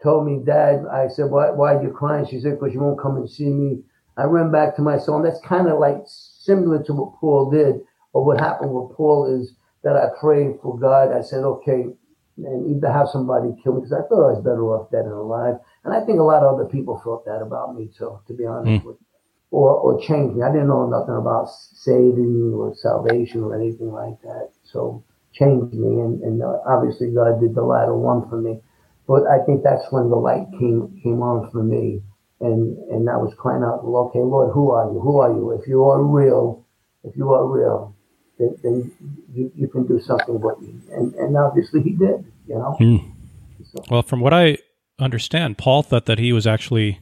told 0.00 0.26
me, 0.26 0.38
Dad, 0.44 0.86
I 0.86 1.08
said, 1.08 1.30
why, 1.30 1.50
why 1.50 1.74
are 1.74 1.82
you 1.82 1.90
crying? 1.90 2.26
She 2.30 2.38
said, 2.38 2.58
because 2.58 2.72
you 2.72 2.80
won't 2.80 3.00
come 3.00 3.16
and 3.16 3.28
see 3.28 3.50
me. 3.50 3.82
I 4.16 4.24
ran 4.24 4.52
back 4.52 4.76
to 4.76 4.82
my 4.82 4.98
son. 4.98 5.24
That's 5.24 5.40
kind 5.40 5.68
of 5.68 5.80
like 5.80 5.98
similar 6.06 6.82
to 6.84 6.92
what 6.94 7.18
Paul 7.18 7.50
did. 7.50 7.82
or 8.12 8.24
what 8.24 8.40
happened 8.40 8.72
with 8.72 8.96
Paul 8.96 9.26
is 9.26 9.54
that 9.82 9.96
I 9.96 10.06
prayed 10.20 10.58
for 10.62 10.78
God. 10.78 11.12
I 11.12 11.22
said, 11.22 11.42
okay, 11.42 11.86
and 12.44 12.76
either 12.76 12.92
have 12.92 13.08
somebody 13.08 13.54
kill 13.62 13.74
me 13.74 13.80
because 13.80 13.92
I 13.92 14.06
thought 14.08 14.28
I 14.28 14.32
was 14.34 14.42
better 14.44 14.62
off 14.62 14.90
dead 14.90 15.04
than 15.04 15.12
alive. 15.12 15.56
And 15.84 15.94
I 15.94 16.04
think 16.04 16.18
a 16.18 16.22
lot 16.22 16.42
of 16.42 16.54
other 16.54 16.68
people 16.68 17.00
thought 17.02 17.24
that 17.24 17.40
about 17.40 17.74
me 17.74 17.90
too, 17.96 18.18
to 18.26 18.32
be 18.34 18.44
honest 18.44 18.82
mm. 18.82 18.84
with 18.84 18.96
you 19.00 19.06
or, 19.50 19.70
or 19.70 20.00
change 20.00 20.34
me. 20.34 20.42
I 20.42 20.52
didn't 20.52 20.68
know 20.68 20.86
nothing 20.86 21.16
about 21.16 21.48
saving 21.48 22.52
or 22.54 22.74
salvation 22.76 23.42
or 23.42 23.54
anything 23.54 23.92
like 23.92 24.20
that. 24.22 24.50
So 24.64 25.04
changed 25.32 25.74
me, 25.74 26.00
and, 26.00 26.22
and 26.22 26.42
uh, 26.42 26.58
obviously 26.66 27.10
God 27.10 27.40
did 27.40 27.54
the 27.54 27.62
latter 27.62 27.94
one 27.94 28.28
for 28.28 28.40
me. 28.40 28.60
But 29.06 29.22
I 29.26 29.44
think 29.46 29.62
that's 29.62 29.90
when 29.90 30.10
the 30.10 30.16
light 30.16 30.46
came 30.58 31.00
came 31.02 31.22
on 31.22 31.50
for 31.50 31.62
me, 31.62 32.02
and 32.40 32.76
and 32.90 33.08
I 33.08 33.16
was 33.16 33.32
crying 33.38 33.62
out, 33.62 33.84
well, 33.84 34.04
okay, 34.08 34.18
Lord, 34.18 34.52
who 34.52 34.70
are 34.70 34.92
you? 34.92 35.00
Who 35.00 35.18
are 35.18 35.32
you? 35.32 35.52
If 35.52 35.66
you 35.66 35.84
are 35.84 36.02
real, 36.02 36.66
if 37.04 37.16
you 37.16 37.32
are 37.32 37.46
real, 37.46 37.96
then, 38.38 38.56
then 38.62 38.92
you, 39.32 39.50
you 39.54 39.68
can 39.68 39.86
do 39.86 39.98
something 40.00 40.38
with 40.40 40.60
me. 40.60 40.74
And 40.92 41.14
and 41.14 41.36
obviously 41.36 41.82
He 41.82 41.92
did. 41.92 42.24
You 42.46 42.56
know. 42.56 42.76
Mm. 42.80 43.12
So. 43.72 43.82
Well, 43.90 44.02
from 44.02 44.20
what 44.20 44.34
I 44.34 44.58
understand, 44.98 45.58
Paul 45.58 45.82
thought 45.82 46.06
that 46.06 46.18
he 46.18 46.32
was 46.32 46.46
actually 46.46 47.00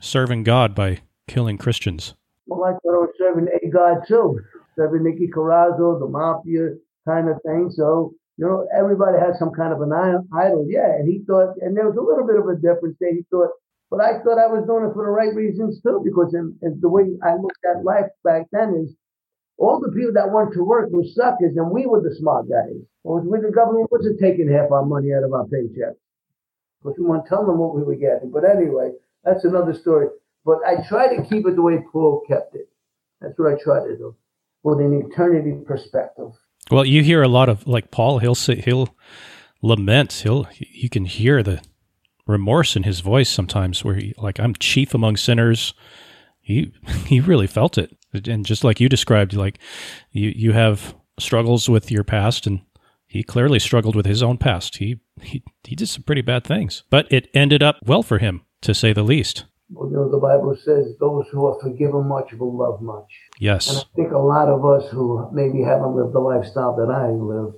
serving 0.00 0.44
God 0.44 0.74
by 0.74 1.00
killing 1.28 1.58
Christians? 1.58 2.14
Well, 2.46 2.64
I 2.64 2.72
thought 2.72 2.94
I 2.94 3.04
was 3.04 3.14
serving 3.18 3.48
a 3.48 3.68
God 3.68 3.98
too, 4.06 4.40
serving 4.76 5.04
Nicky 5.04 5.28
Corozzo, 5.28 5.98
the 5.98 6.08
mafia 6.08 6.76
kind 7.06 7.28
of 7.28 7.40
thing. 7.42 7.70
So, 7.70 8.14
you 8.36 8.46
know, 8.46 8.66
everybody 8.76 9.18
has 9.18 9.38
some 9.38 9.52
kind 9.52 9.72
of 9.72 9.80
an 9.80 9.92
idol. 9.92 10.66
Yeah. 10.68 10.90
And 10.98 11.08
he 11.08 11.24
thought, 11.26 11.54
and 11.60 11.76
there 11.76 11.88
was 11.88 11.96
a 11.96 12.02
little 12.02 12.26
bit 12.26 12.36
of 12.36 12.48
a 12.48 12.56
difference 12.56 12.96
there. 13.00 13.14
He 13.14 13.24
thought, 13.30 13.50
but 13.90 14.00
I 14.00 14.20
thought 14.22 14.42
I 14.42 14.50
was 14.50 14.66
doing 14.66 14.84
it 14.84 14.94
for 14.94 15.04
the 15.04 15.12
right 15.12 15.34
reasons 15.34 15.80
too, 15.80 16.02
because 16.04 16.34
in, 16.34 16.56
in 16.62 16.80
the 16.80 16.88
way 16.88 17.04
I 17.22 17.36
looked 17.36 17.64
at 17.64 17.84
life 17.84 18.10
back 18.24 18.46
then 18.52 18.74
is 18.84 18.94
all 19.56 19.80
the 19.80 19.92
people 19.92 20.12
that 20.14 20.32
went 20.32 20.52
to 20.54 20.64
work 20.64 20.90
were 20.90 21.04
suckers 21.04 21.54
and 21.56 21.70
we 21.70 21.86
were 21.86 22.02
the 22.02 22.14
smart 22.18 22.48
guys. 22.48 22.82
Or 23.04 23.20
we, 23.20 23.38
the 23.40 23.52
government 23.54 23.92
wasn't 23.92 24.18
taking 24.18 24.50
half 24.50 24.72
our 24.72 24.84
money 24.84 25.14
out 25.14 25.22
of 25.22 25.32
our 25.32 25.46
paychecks. 25.46 26.00
Because 26.84 26.98
we 26.98 27.06
weren't 27.06 27.26
telling 27.26 27.46
them 27.46 27.58
what 27.58 27.74
we 27.74 27.82
were 27.82 27.94
getting. 27.94 28.30
But 28.30 28.44
anyway, 28.44 28.92
that's 29.24 29.44
another 29.44 29.72
story. 29.72 30.08
But 30.44 30.58
I 30.66 30.86
try 30.86 31.16
to 31.16 31.22
keep 31.22 31.46
it 31.46 31.56
the 31.56 31.62
way 31.62 31.78
Paul 31.90 32.22
kept 32.28 32.54
it. 32.54 32.68
That's 33.20 33.38
what 33.38 33.54
I 33.54 33.62
try 33.62 33.80
to 33.80 33.96
do, 33.96 34.14
with 34.62 34.80
an 34.80 35.10
eternity 35.10 35.56
perspective. 35.66 36.32
Well, 36.70 36.84
you 36.84 37.02
hear 37.02 37.22
a 37.22 37.28
lot 37.28 37.48
of 37.48 37.66
like 37.66 37.90
Paul. 37.90 38.18
He'll 38.18 38.34
say 38.34 38.56
he'll 38.56 38.94
lament. 39.62 40.12
He'll 40.12 40.46
you 40.58 40.90
can 40.90 41.06
hear 41.06 41.42
the 41.42 41.62
remorse 42.26 42.76
in 42.76 42.82
his 42.82 43.00
voice 43.00 43.30
sometimes, 43.30 43.82
where 43.82 43.94
he 43.94 44.14
like 44.18 44.38
I'm 44.38 44.54
chief 44.54 44.94
among 44.94 45.16
sinners. 45.16 45.72
He 46.40 46.72
he 47.06 47.20
really 47.20 47.46
felt 47.46 47.78
it, 47.78 47.96
and 48.12 48.44
just 48.44 48.62
like 48.62 48.80
you 48.80 48.88
described, 48.90 49.32
like 49.32 49.58
you 50.12 50.32
you 50.34 50.52
have 50.52 50.94
struggles 51.18 51.68
with 51.68 51.90
your 51.90 52.04
past, 52.04 52.46
and 52.46 52.60
he 53.14 53.22
clearly 53.22 53.58
struggled 53.58 53.96
with 53.96 54.06
his 54.06 54.22
own 54.22 54.36
past. 54.36 54.76
He 54.76 55.00
he 55.22 55.42
he 55.64 55.74
did 55.74 55.88
some 55.88 56.02
pretty 56.02 56.22
bad 56.22 56.44
things, 56.44 56.82
but 56.90 57.10
it 57.10 57.28
ended 57.32 57.62
up 57.62 57.76
well 57.84 58.02
for 58.02 58.18
him, 58.18 58.42
to 58.62 58.74
say 58.74 58.92
the 58.92 59.02
least 59.02 59.44
you 59.70 59.90
know, 59.90 60.10
the 60.10 60.18
Bible 60.18 60.56
says 60.56 60.94
those 61.00 61.26
who 61.30 61.46
are 61.46 61.58
forgiven 61.60 62.06
much 62.06 62.32
will 62.34 62.56
love 62.56 62.80
much. 62.82 63.10
Yes. 63.38 63.68
And 63.68 63.78
I 63.78 63.82
think 63.96 64.12
a 64.12 64.18
lot 64.18 64.48
of 64.48 64.64
us 64.64 64.90
who 64.90 65.28
maybe 65.32 65.62
haven't 65.62 65.96
lived 65.96 66.12
the 66.12 66.20
lifestyle 66.20 66.76
that 66.76 66.92
I 66.92 67.08
lived, 67.08 67.56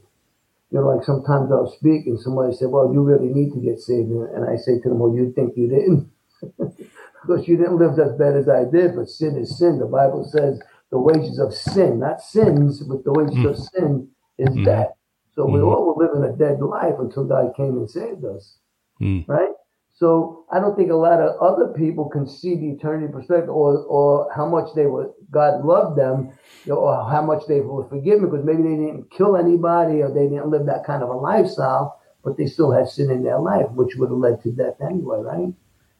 you 0.70 0.80
know, 0.80 0.88
like 0.88 1.04
sometimes 1.04 1.50
I'll 1.50 1.72
speak 1.78 2.06
and 2.06 2.18
somebody 2.18 2.54
say, 2.54 2.66
well, 2.66 2.92
you 2.92 3.02
really 3.02 3.28
need 3.28 3.52
to 3.54 3.60
get 3.60 3.80
saved. 3.80 4.10
And 4.10 4.48
I 4.48 4.56
say 4.56 4.78
to 4.80 4.88
them, 4.88 4.98
well, 4.98 5.14
you 5.14 5.32
think 5.34 5.56
you 5.56 5.68
didn't? 5.68 6.10
because 7.22 7.48
you 7.48 7.56
didn't 7.56 7.78
live 7.78 7.98
as 7.98 8.16
bad 8.18 8.36
as 8.36 8.48
I 8.48 8.64
did, 8.64 8.96
but 8.96 9.08
sin 9.08 9.36
is 9.36 9.58
sin. 9.58 9.78
The 9.78 9.86
Bible 9.86 10.28
says 10.30 10.60
the 10.90 10.98
wages 10.98 11.38
of 11.38 11.52
sin, 11.52 11.98
not 12.00 12.20
sins, 12.20 12.82
but 12.82 13.04
the 13.04 13.12
wages 13.12 13.36
mm. 13.36 13.50
of 13.50 13.58
sin 13.58 14.08
is 14.38 14.48
mm. 14.50 14.64
death. 14.64 14.88
So 15.36 15.46
mm. 15.46 15.52
we 15.52 15.58
mm-hmm. 15.58 15.68
all 15.68 15.94
were 15.94 16.04
living 16.04 16.24
a 16.24 16.36
dead 16.36 16.60
life 16.60 16.94
until 16.98 17.24
God 17.24 17.54
came 17.56 17.76
and 17.76 17.88
saved 17.88 18.24
us. 18.24 18.58
Mm. 19.00 19.28
Right? 19.28 19.50
So 19.94 20.44
I 20.52 20.60
don't 20.60 20.76
think 20.76 20.90
a 20.90 20.94
lot 20.94 21.20
of 21.20 21.40
other 21.40 21.72
people 21.72 22.08
can 22.10 22.26
see 22.26 22.54
the 22.54 22.68
eternity 22.68 23.10
perspective 23.10 23.48
or, 23.48 23.78
or 23.84 24.30
how 24.34 24.46
much 24.46 24.74
they 24.74 24.86
were 24.86 25.10
God 25.30 25.64
loved 25.64 25.98
them 25.98 26.32
or 26.68 27.08
how 27.10 27.22
much 27.22 27.44
they 27.48 27.60
were 27.60 27.88
forgiven 27.88 28.28
because 28.28 28.44
maybe 28.44 28.62
they 28.62 28.76
didn't 28.76 29.10
kill 29.10 29.36
anybody 29.36 30.02
or 30.02 30.12
they 30.12 30.28
didn't 30.28 30.50
live 30.50 30.66
that 30.66 30.84
kind 30.84 31.02
of 31.02 31.08
a 31.08 31.16
lifestyle, 31.16 31.98
but 32.22 32.36
they 32.36 32.46
still 32.46 32.72
had 32.72 32.88
sin 32.88 33.10
in 33.10 33.22
their 33.22 33.38
life, 33.38 33.70
which 33.70 33.96
would 33.96 34.10
have 34.10 34.18
led 34.18 34.42
to 34.42 34.52
death 34.52 34.76
anyway, 34.82 35.18
right? 35.20 35.54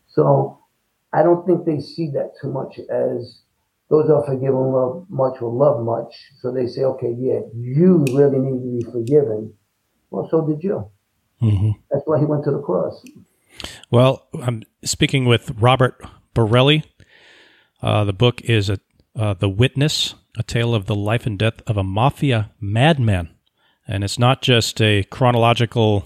So 0.09 0.59
I 1.15 1.23
don't 1.23 1.47
think 1.47 1.65
they 1.65 1.81
see 1.81 2.11
that 2.11 2.33
too 2.41 2.53
much 2.53 2.79
as 2.91 3.41
those 3.89 4.11
are 4.11 4.25
forgiven 4.25 4.73
love 4.73 5.07
much 5.09 5.41
will 5.41 5.57
love 5.57 5.85
much. 5.85 6.15
So 6.41 6.53
they 6.53 6.67
say, 6.67 6.83
okay, 6.83 7.15
yeah, 7.17 7.41
you 7.55 8.05
really 8.13 8.39
need 8.39 8.61
to 8.61 8.85
be 8.85 8.93
forgiven. 8.93 9.55
Well, 10.11 10.29
so 10.31 10.47
did 10.47 10.63
you. 10.63 10.91
Mm-hmm. 11.43 11.71
That's 11.91 12.03
why 12.07 12.19
he 12.19 12.25
went 12.25 12.45
to 12.45 12.51
the 12.51 12.61
cross. 12.61 13.03
Well, 13.91 14.27
I'm 14.43 14.65
speaking 14.85 15.27
with 15.27 15.51
Robert 15.59 16.03
Borelli. 16.35 16.85
Uh, 17.83 18.05
the 18.05 18.13
book 18.13 18.41
is 18.43 18.69
a, 18.71 18.79
uh, 19.15 19.35
The 19.35 19.49
Witness, 19.49 20.15
a 20.37 20.43
tale 20.43 20.75
of 20.75 20.87
the 20.87 20.95
life 20.95 21.27
and 21.27 21.39
death 21.39 21.63
of 21.67 21.77
a 21.77 21.85
mafia 21.85 22.53
madman. 22.61 23.31
And 23.87 24.03
it's 24.03 24.19
not 24.19 24.43
just 24.43 24.81
a 24.81 25.05
chronological 25.05 26.03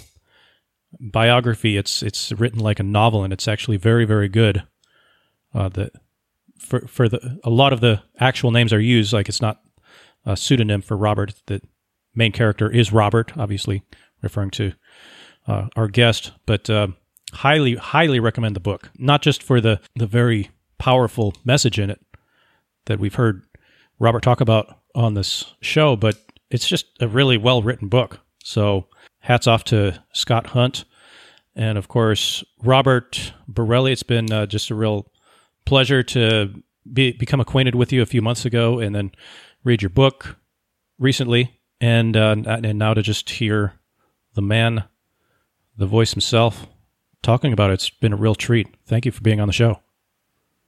biography, 0.98 1.76
it's, 1.76 2.02
it's 2.02 2.32
written 2.32 2.60
like 2.60 2.80
a 2.80 2.84
novel, 2.84 3.24
and 3.24 3.32
it's 3.32 3.48
actually 3.48 3.78
very, 3.78 4.04
very 4.04 4.28
good. 4.28 4.64
Uh, 5.54 5.68
the, 5.68 5.90
for, 6.60 6.86
for 6.86 7.08
the, 7.08 7.40
a 7.44 7.50
lot 7.50 7.72
of 7.72 7.80
the 7.80 8.02
actual 8.18 8.50
names 8.50 8.72
are 8.72 8.80
used, 8.80 9.12
like 9.12 9.28
it's 9.28 9.40
not 9.40 9.60
a 10.24 10.36
pseudonym 10.36 10.82
for 10.82 10.96
Robert. 10.96 11.34
The 11.46 11.60
main 12.14 12.32
character 12.32 12.70
is 12.70 12.92
Robert, 12.92 13.36
obviously 13.36 13.82
referring 14.22 14.50
to 14.50 14.72
uh, 15.46 15.68
our 15.76 15.88
guest, 15.88 16.32
but 16.46 16.68
uh, 16.68 16.88
highly 17.32 17.74
highly 17.76 18.20
recommend 18.20 18.56
the 18.56 18.60
book. 18.60 18.90
Not 18.98 19.22
just 19.22 19.42
for 19.42 19.60
the 19.60 19.80
the 19.96 20.06
very 20.06 20.50
powerful 20.78 21.34
message 21.44 21.78
in 21.78 21.90
it 21.90 22.00
that 22.86 22.98
we've 22.98 23.14
heard 23.14 23.42
robert 23.98 24.22
talk 24.22 24.40
about 24.40 24.78
on 24.94 25.12
this 25.12 25.52
show 25.60 25.94
but 25.94 26.16
it's 26.50 26.66
just 26.66 26.86
a 27.00 27.06
really 27.06 27.36
well 27.36 27.62
written 27.62 27.88
book. 27.88 28.20
So 28.42 28.86
hats 29.18 29.46
off 29.46 29.64
to 29.64 30.02
scott 30.14 30.48
hunt 30.48 30.84
and 31.54 31.76
of 31.76 31.88
course 31.88 32.42
robert 32.62 33.32
borelli 33.46 33.92
it's 33.92 34.02
been 34.02 34.32
uh, 34.32 34.46
just 34.46 34.70
a 34.70 34.74
real 34.74 35.09
pleasure 35.70 36.02
to 36.02 36.52
be, 36.92 37.12
become 37.12 37.38
acquainted 37.38 37.76
with 37.76 37.92
you 37.92 38.02
a 38.02 38.06
few 38.06 38.20
months 38.20 38.44
ago 38.44 38.80
and 38.80 38.92
then 38.92 39.12
read 39.62 39.80
your 39.80 39.88
book 39.88 40.36
recently 40.98 41.60
and 41.80 42.16
uh, 42.16 42.34
and 42.44 42.76
now 42.76 42.92
to 42.92 43.02
just 43.02 43.30
hear 43.30 43.74
the 44.34 44.42
man 44.42 44.82
the 45.76 45.86
voice 45.86 46.10
himself 46.10 46.66
talking 47.22 47.52
about 47.52 47.70
it. 47.70 47.74
It's 47.74 47.88
been 47.88 48.12
a 48.12 48.16
real 48.16 48.34
treat. 48.34 48.66
Thank 48.84 49.06
you 49.06 49.12
for 49.12 49.20
being 49.20 49.40
on 49.40 49.46
the 49.46 49.52
show. 49.52 49.80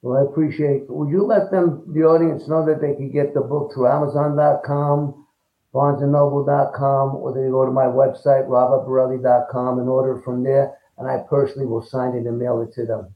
Well, 0.02 0.18
I 0.18 0.30
appreciate 0.30 0.82
it. 0.82 0.90
Would 0.90 1.10
you 1.10 1.24
let 1.24 1.50
them, 1.50 1.82
the 1.92 2.02
audience, 2.02 2.46
know 2.46 2.64
that 2.64 2.80
they 2.80 2.94
can 2.94 3.10
get 3.10 3.34
the 3.34 3.40
book 3.40 3.72
through 3.74 3.88
Amazon.com, 3.88 5.26
BarnesandNoble.com, 5.74 7.16
or 7.16 7.34
they 7.34 7.50
go 7.50 7.66
to 7.66 7.72
my 7.72 7.86
website, 7.86 8.46
robertborelli.com, 8.46 9.80
and 9.80 9.88
order 9.88 10.22
from 10.24 10.44
there. 10.44 10.78
And 10.96 11.08
I 11.10 11.24
personally 11.28 11.66
will 11.66 11.82
sign 11.82 12.14
it 12.14 12.26
and 12.26 12.38
mail 12.38 12.60
it 12.62 12.72
to 12.74 12.86
them. 12.86 13.14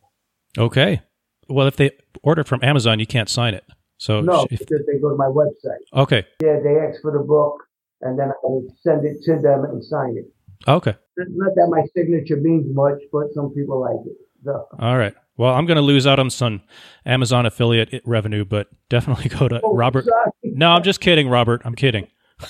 Okay. 0.59 1.01
Well, 1.49 1.67
if 1.67 1.77
they 1.77 1.91
order 2.23 2.45
from 2.45 2.61
Amazon, 2.63 2.99
you 2.99 3.07
can't 3.07 3.29
sign 3.29 3.55
it. 3.55 3.65
So 3.99 4.21
no, 4.21 4.47
if, 4.51 4.61
because 4.61 4.85
they 4.87 4.99
go 4.99 5.11
to 5.11 5.17
my 5.17 5.27
website. 5.27 5.81
Okay. 5.95 6.27
Yeah, 6.43 6.59
they 6.63 6.79
ask 6.79 7.01
for 7.01 7.13
the 7.13 7.25
book, 7.25 7.63
and 8.03 8.19
then 8.19 8.31
I 8.31 8.61
send 8.83 9.05
it 9.05 9.23
to 9.25 9.41
them 9.41 9.65
and 9.65 9.83
sign 9.85 10.17
it. 10.17 10.27
Okay. 10.69 10.95
Not 11.17 11.55
that 11.55 11.69
my 11.69 11.83
signature 11.95 12.37
means 12.37 12.67
much, 12.75 13.01
but 13.13 13.33
some 13.35 13.51
people 13.55 13.81
like 13.81 14.07
it. 14.07 14.17
So. 14.45 14.69
All 14.79 14.99
right. 14.99 15.15
Well, 15.39 15.55
I'm 15.55 15.67
going 15.67 15.77
to 15.77 15.83
lose 15.83 16.07
out 16.07 16.19
on 16.19 16.31
some 16.31 16.63
Amazon 17.05 17.47
affiliate 17.47 18.03
revenue, 18.05 18.45
but 18.45 18.69
definitely 18.89 19.29
go 19.39 19.49
to 19.49 19.61
oh, 19.63 19.75
Robert. 19.75 20.05
Sorry. 20.05 20.31
No, 20.43 20.71
I'm 20.71 20.83
just 20.83 21.01
kidding, 21.01 21.29
Robert. 21.29 21.63
I'm 21.65 21.75
kidding. 21.75 22.09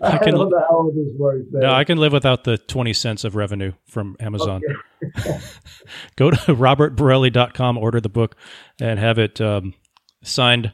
I, 0.00 0.18
can, 0.18 0.34
don't 0.34 0.50
know 0.50 0.64
how 0.68 0.90
this 0.94 1.12
works. 1.16 1.46
No, 1.50 1.72
I 1.72 1.84
can 1.84 1.98
live 1.98 2.12
without 2.12 2.44
the 2.44 2.58
20 2.58 2.92
cents 2.92 3.24
of 3.24 3.36
revenue 3.36 3.72
from 3.86 4.16
Amazon. 4.20 4.60
Okay. 5.18 5.38
go 6.16 6.30
to 6.30 6.36
robertborelli.com, 6.36 7.78
order 7.78 8.00
the 8.00 8.08
book, 8.08 8.36
and 8.80 8.98
have 8.98 9.18
it 9.18 9.40
um, 9.40 9.74
signed 10.22 10.72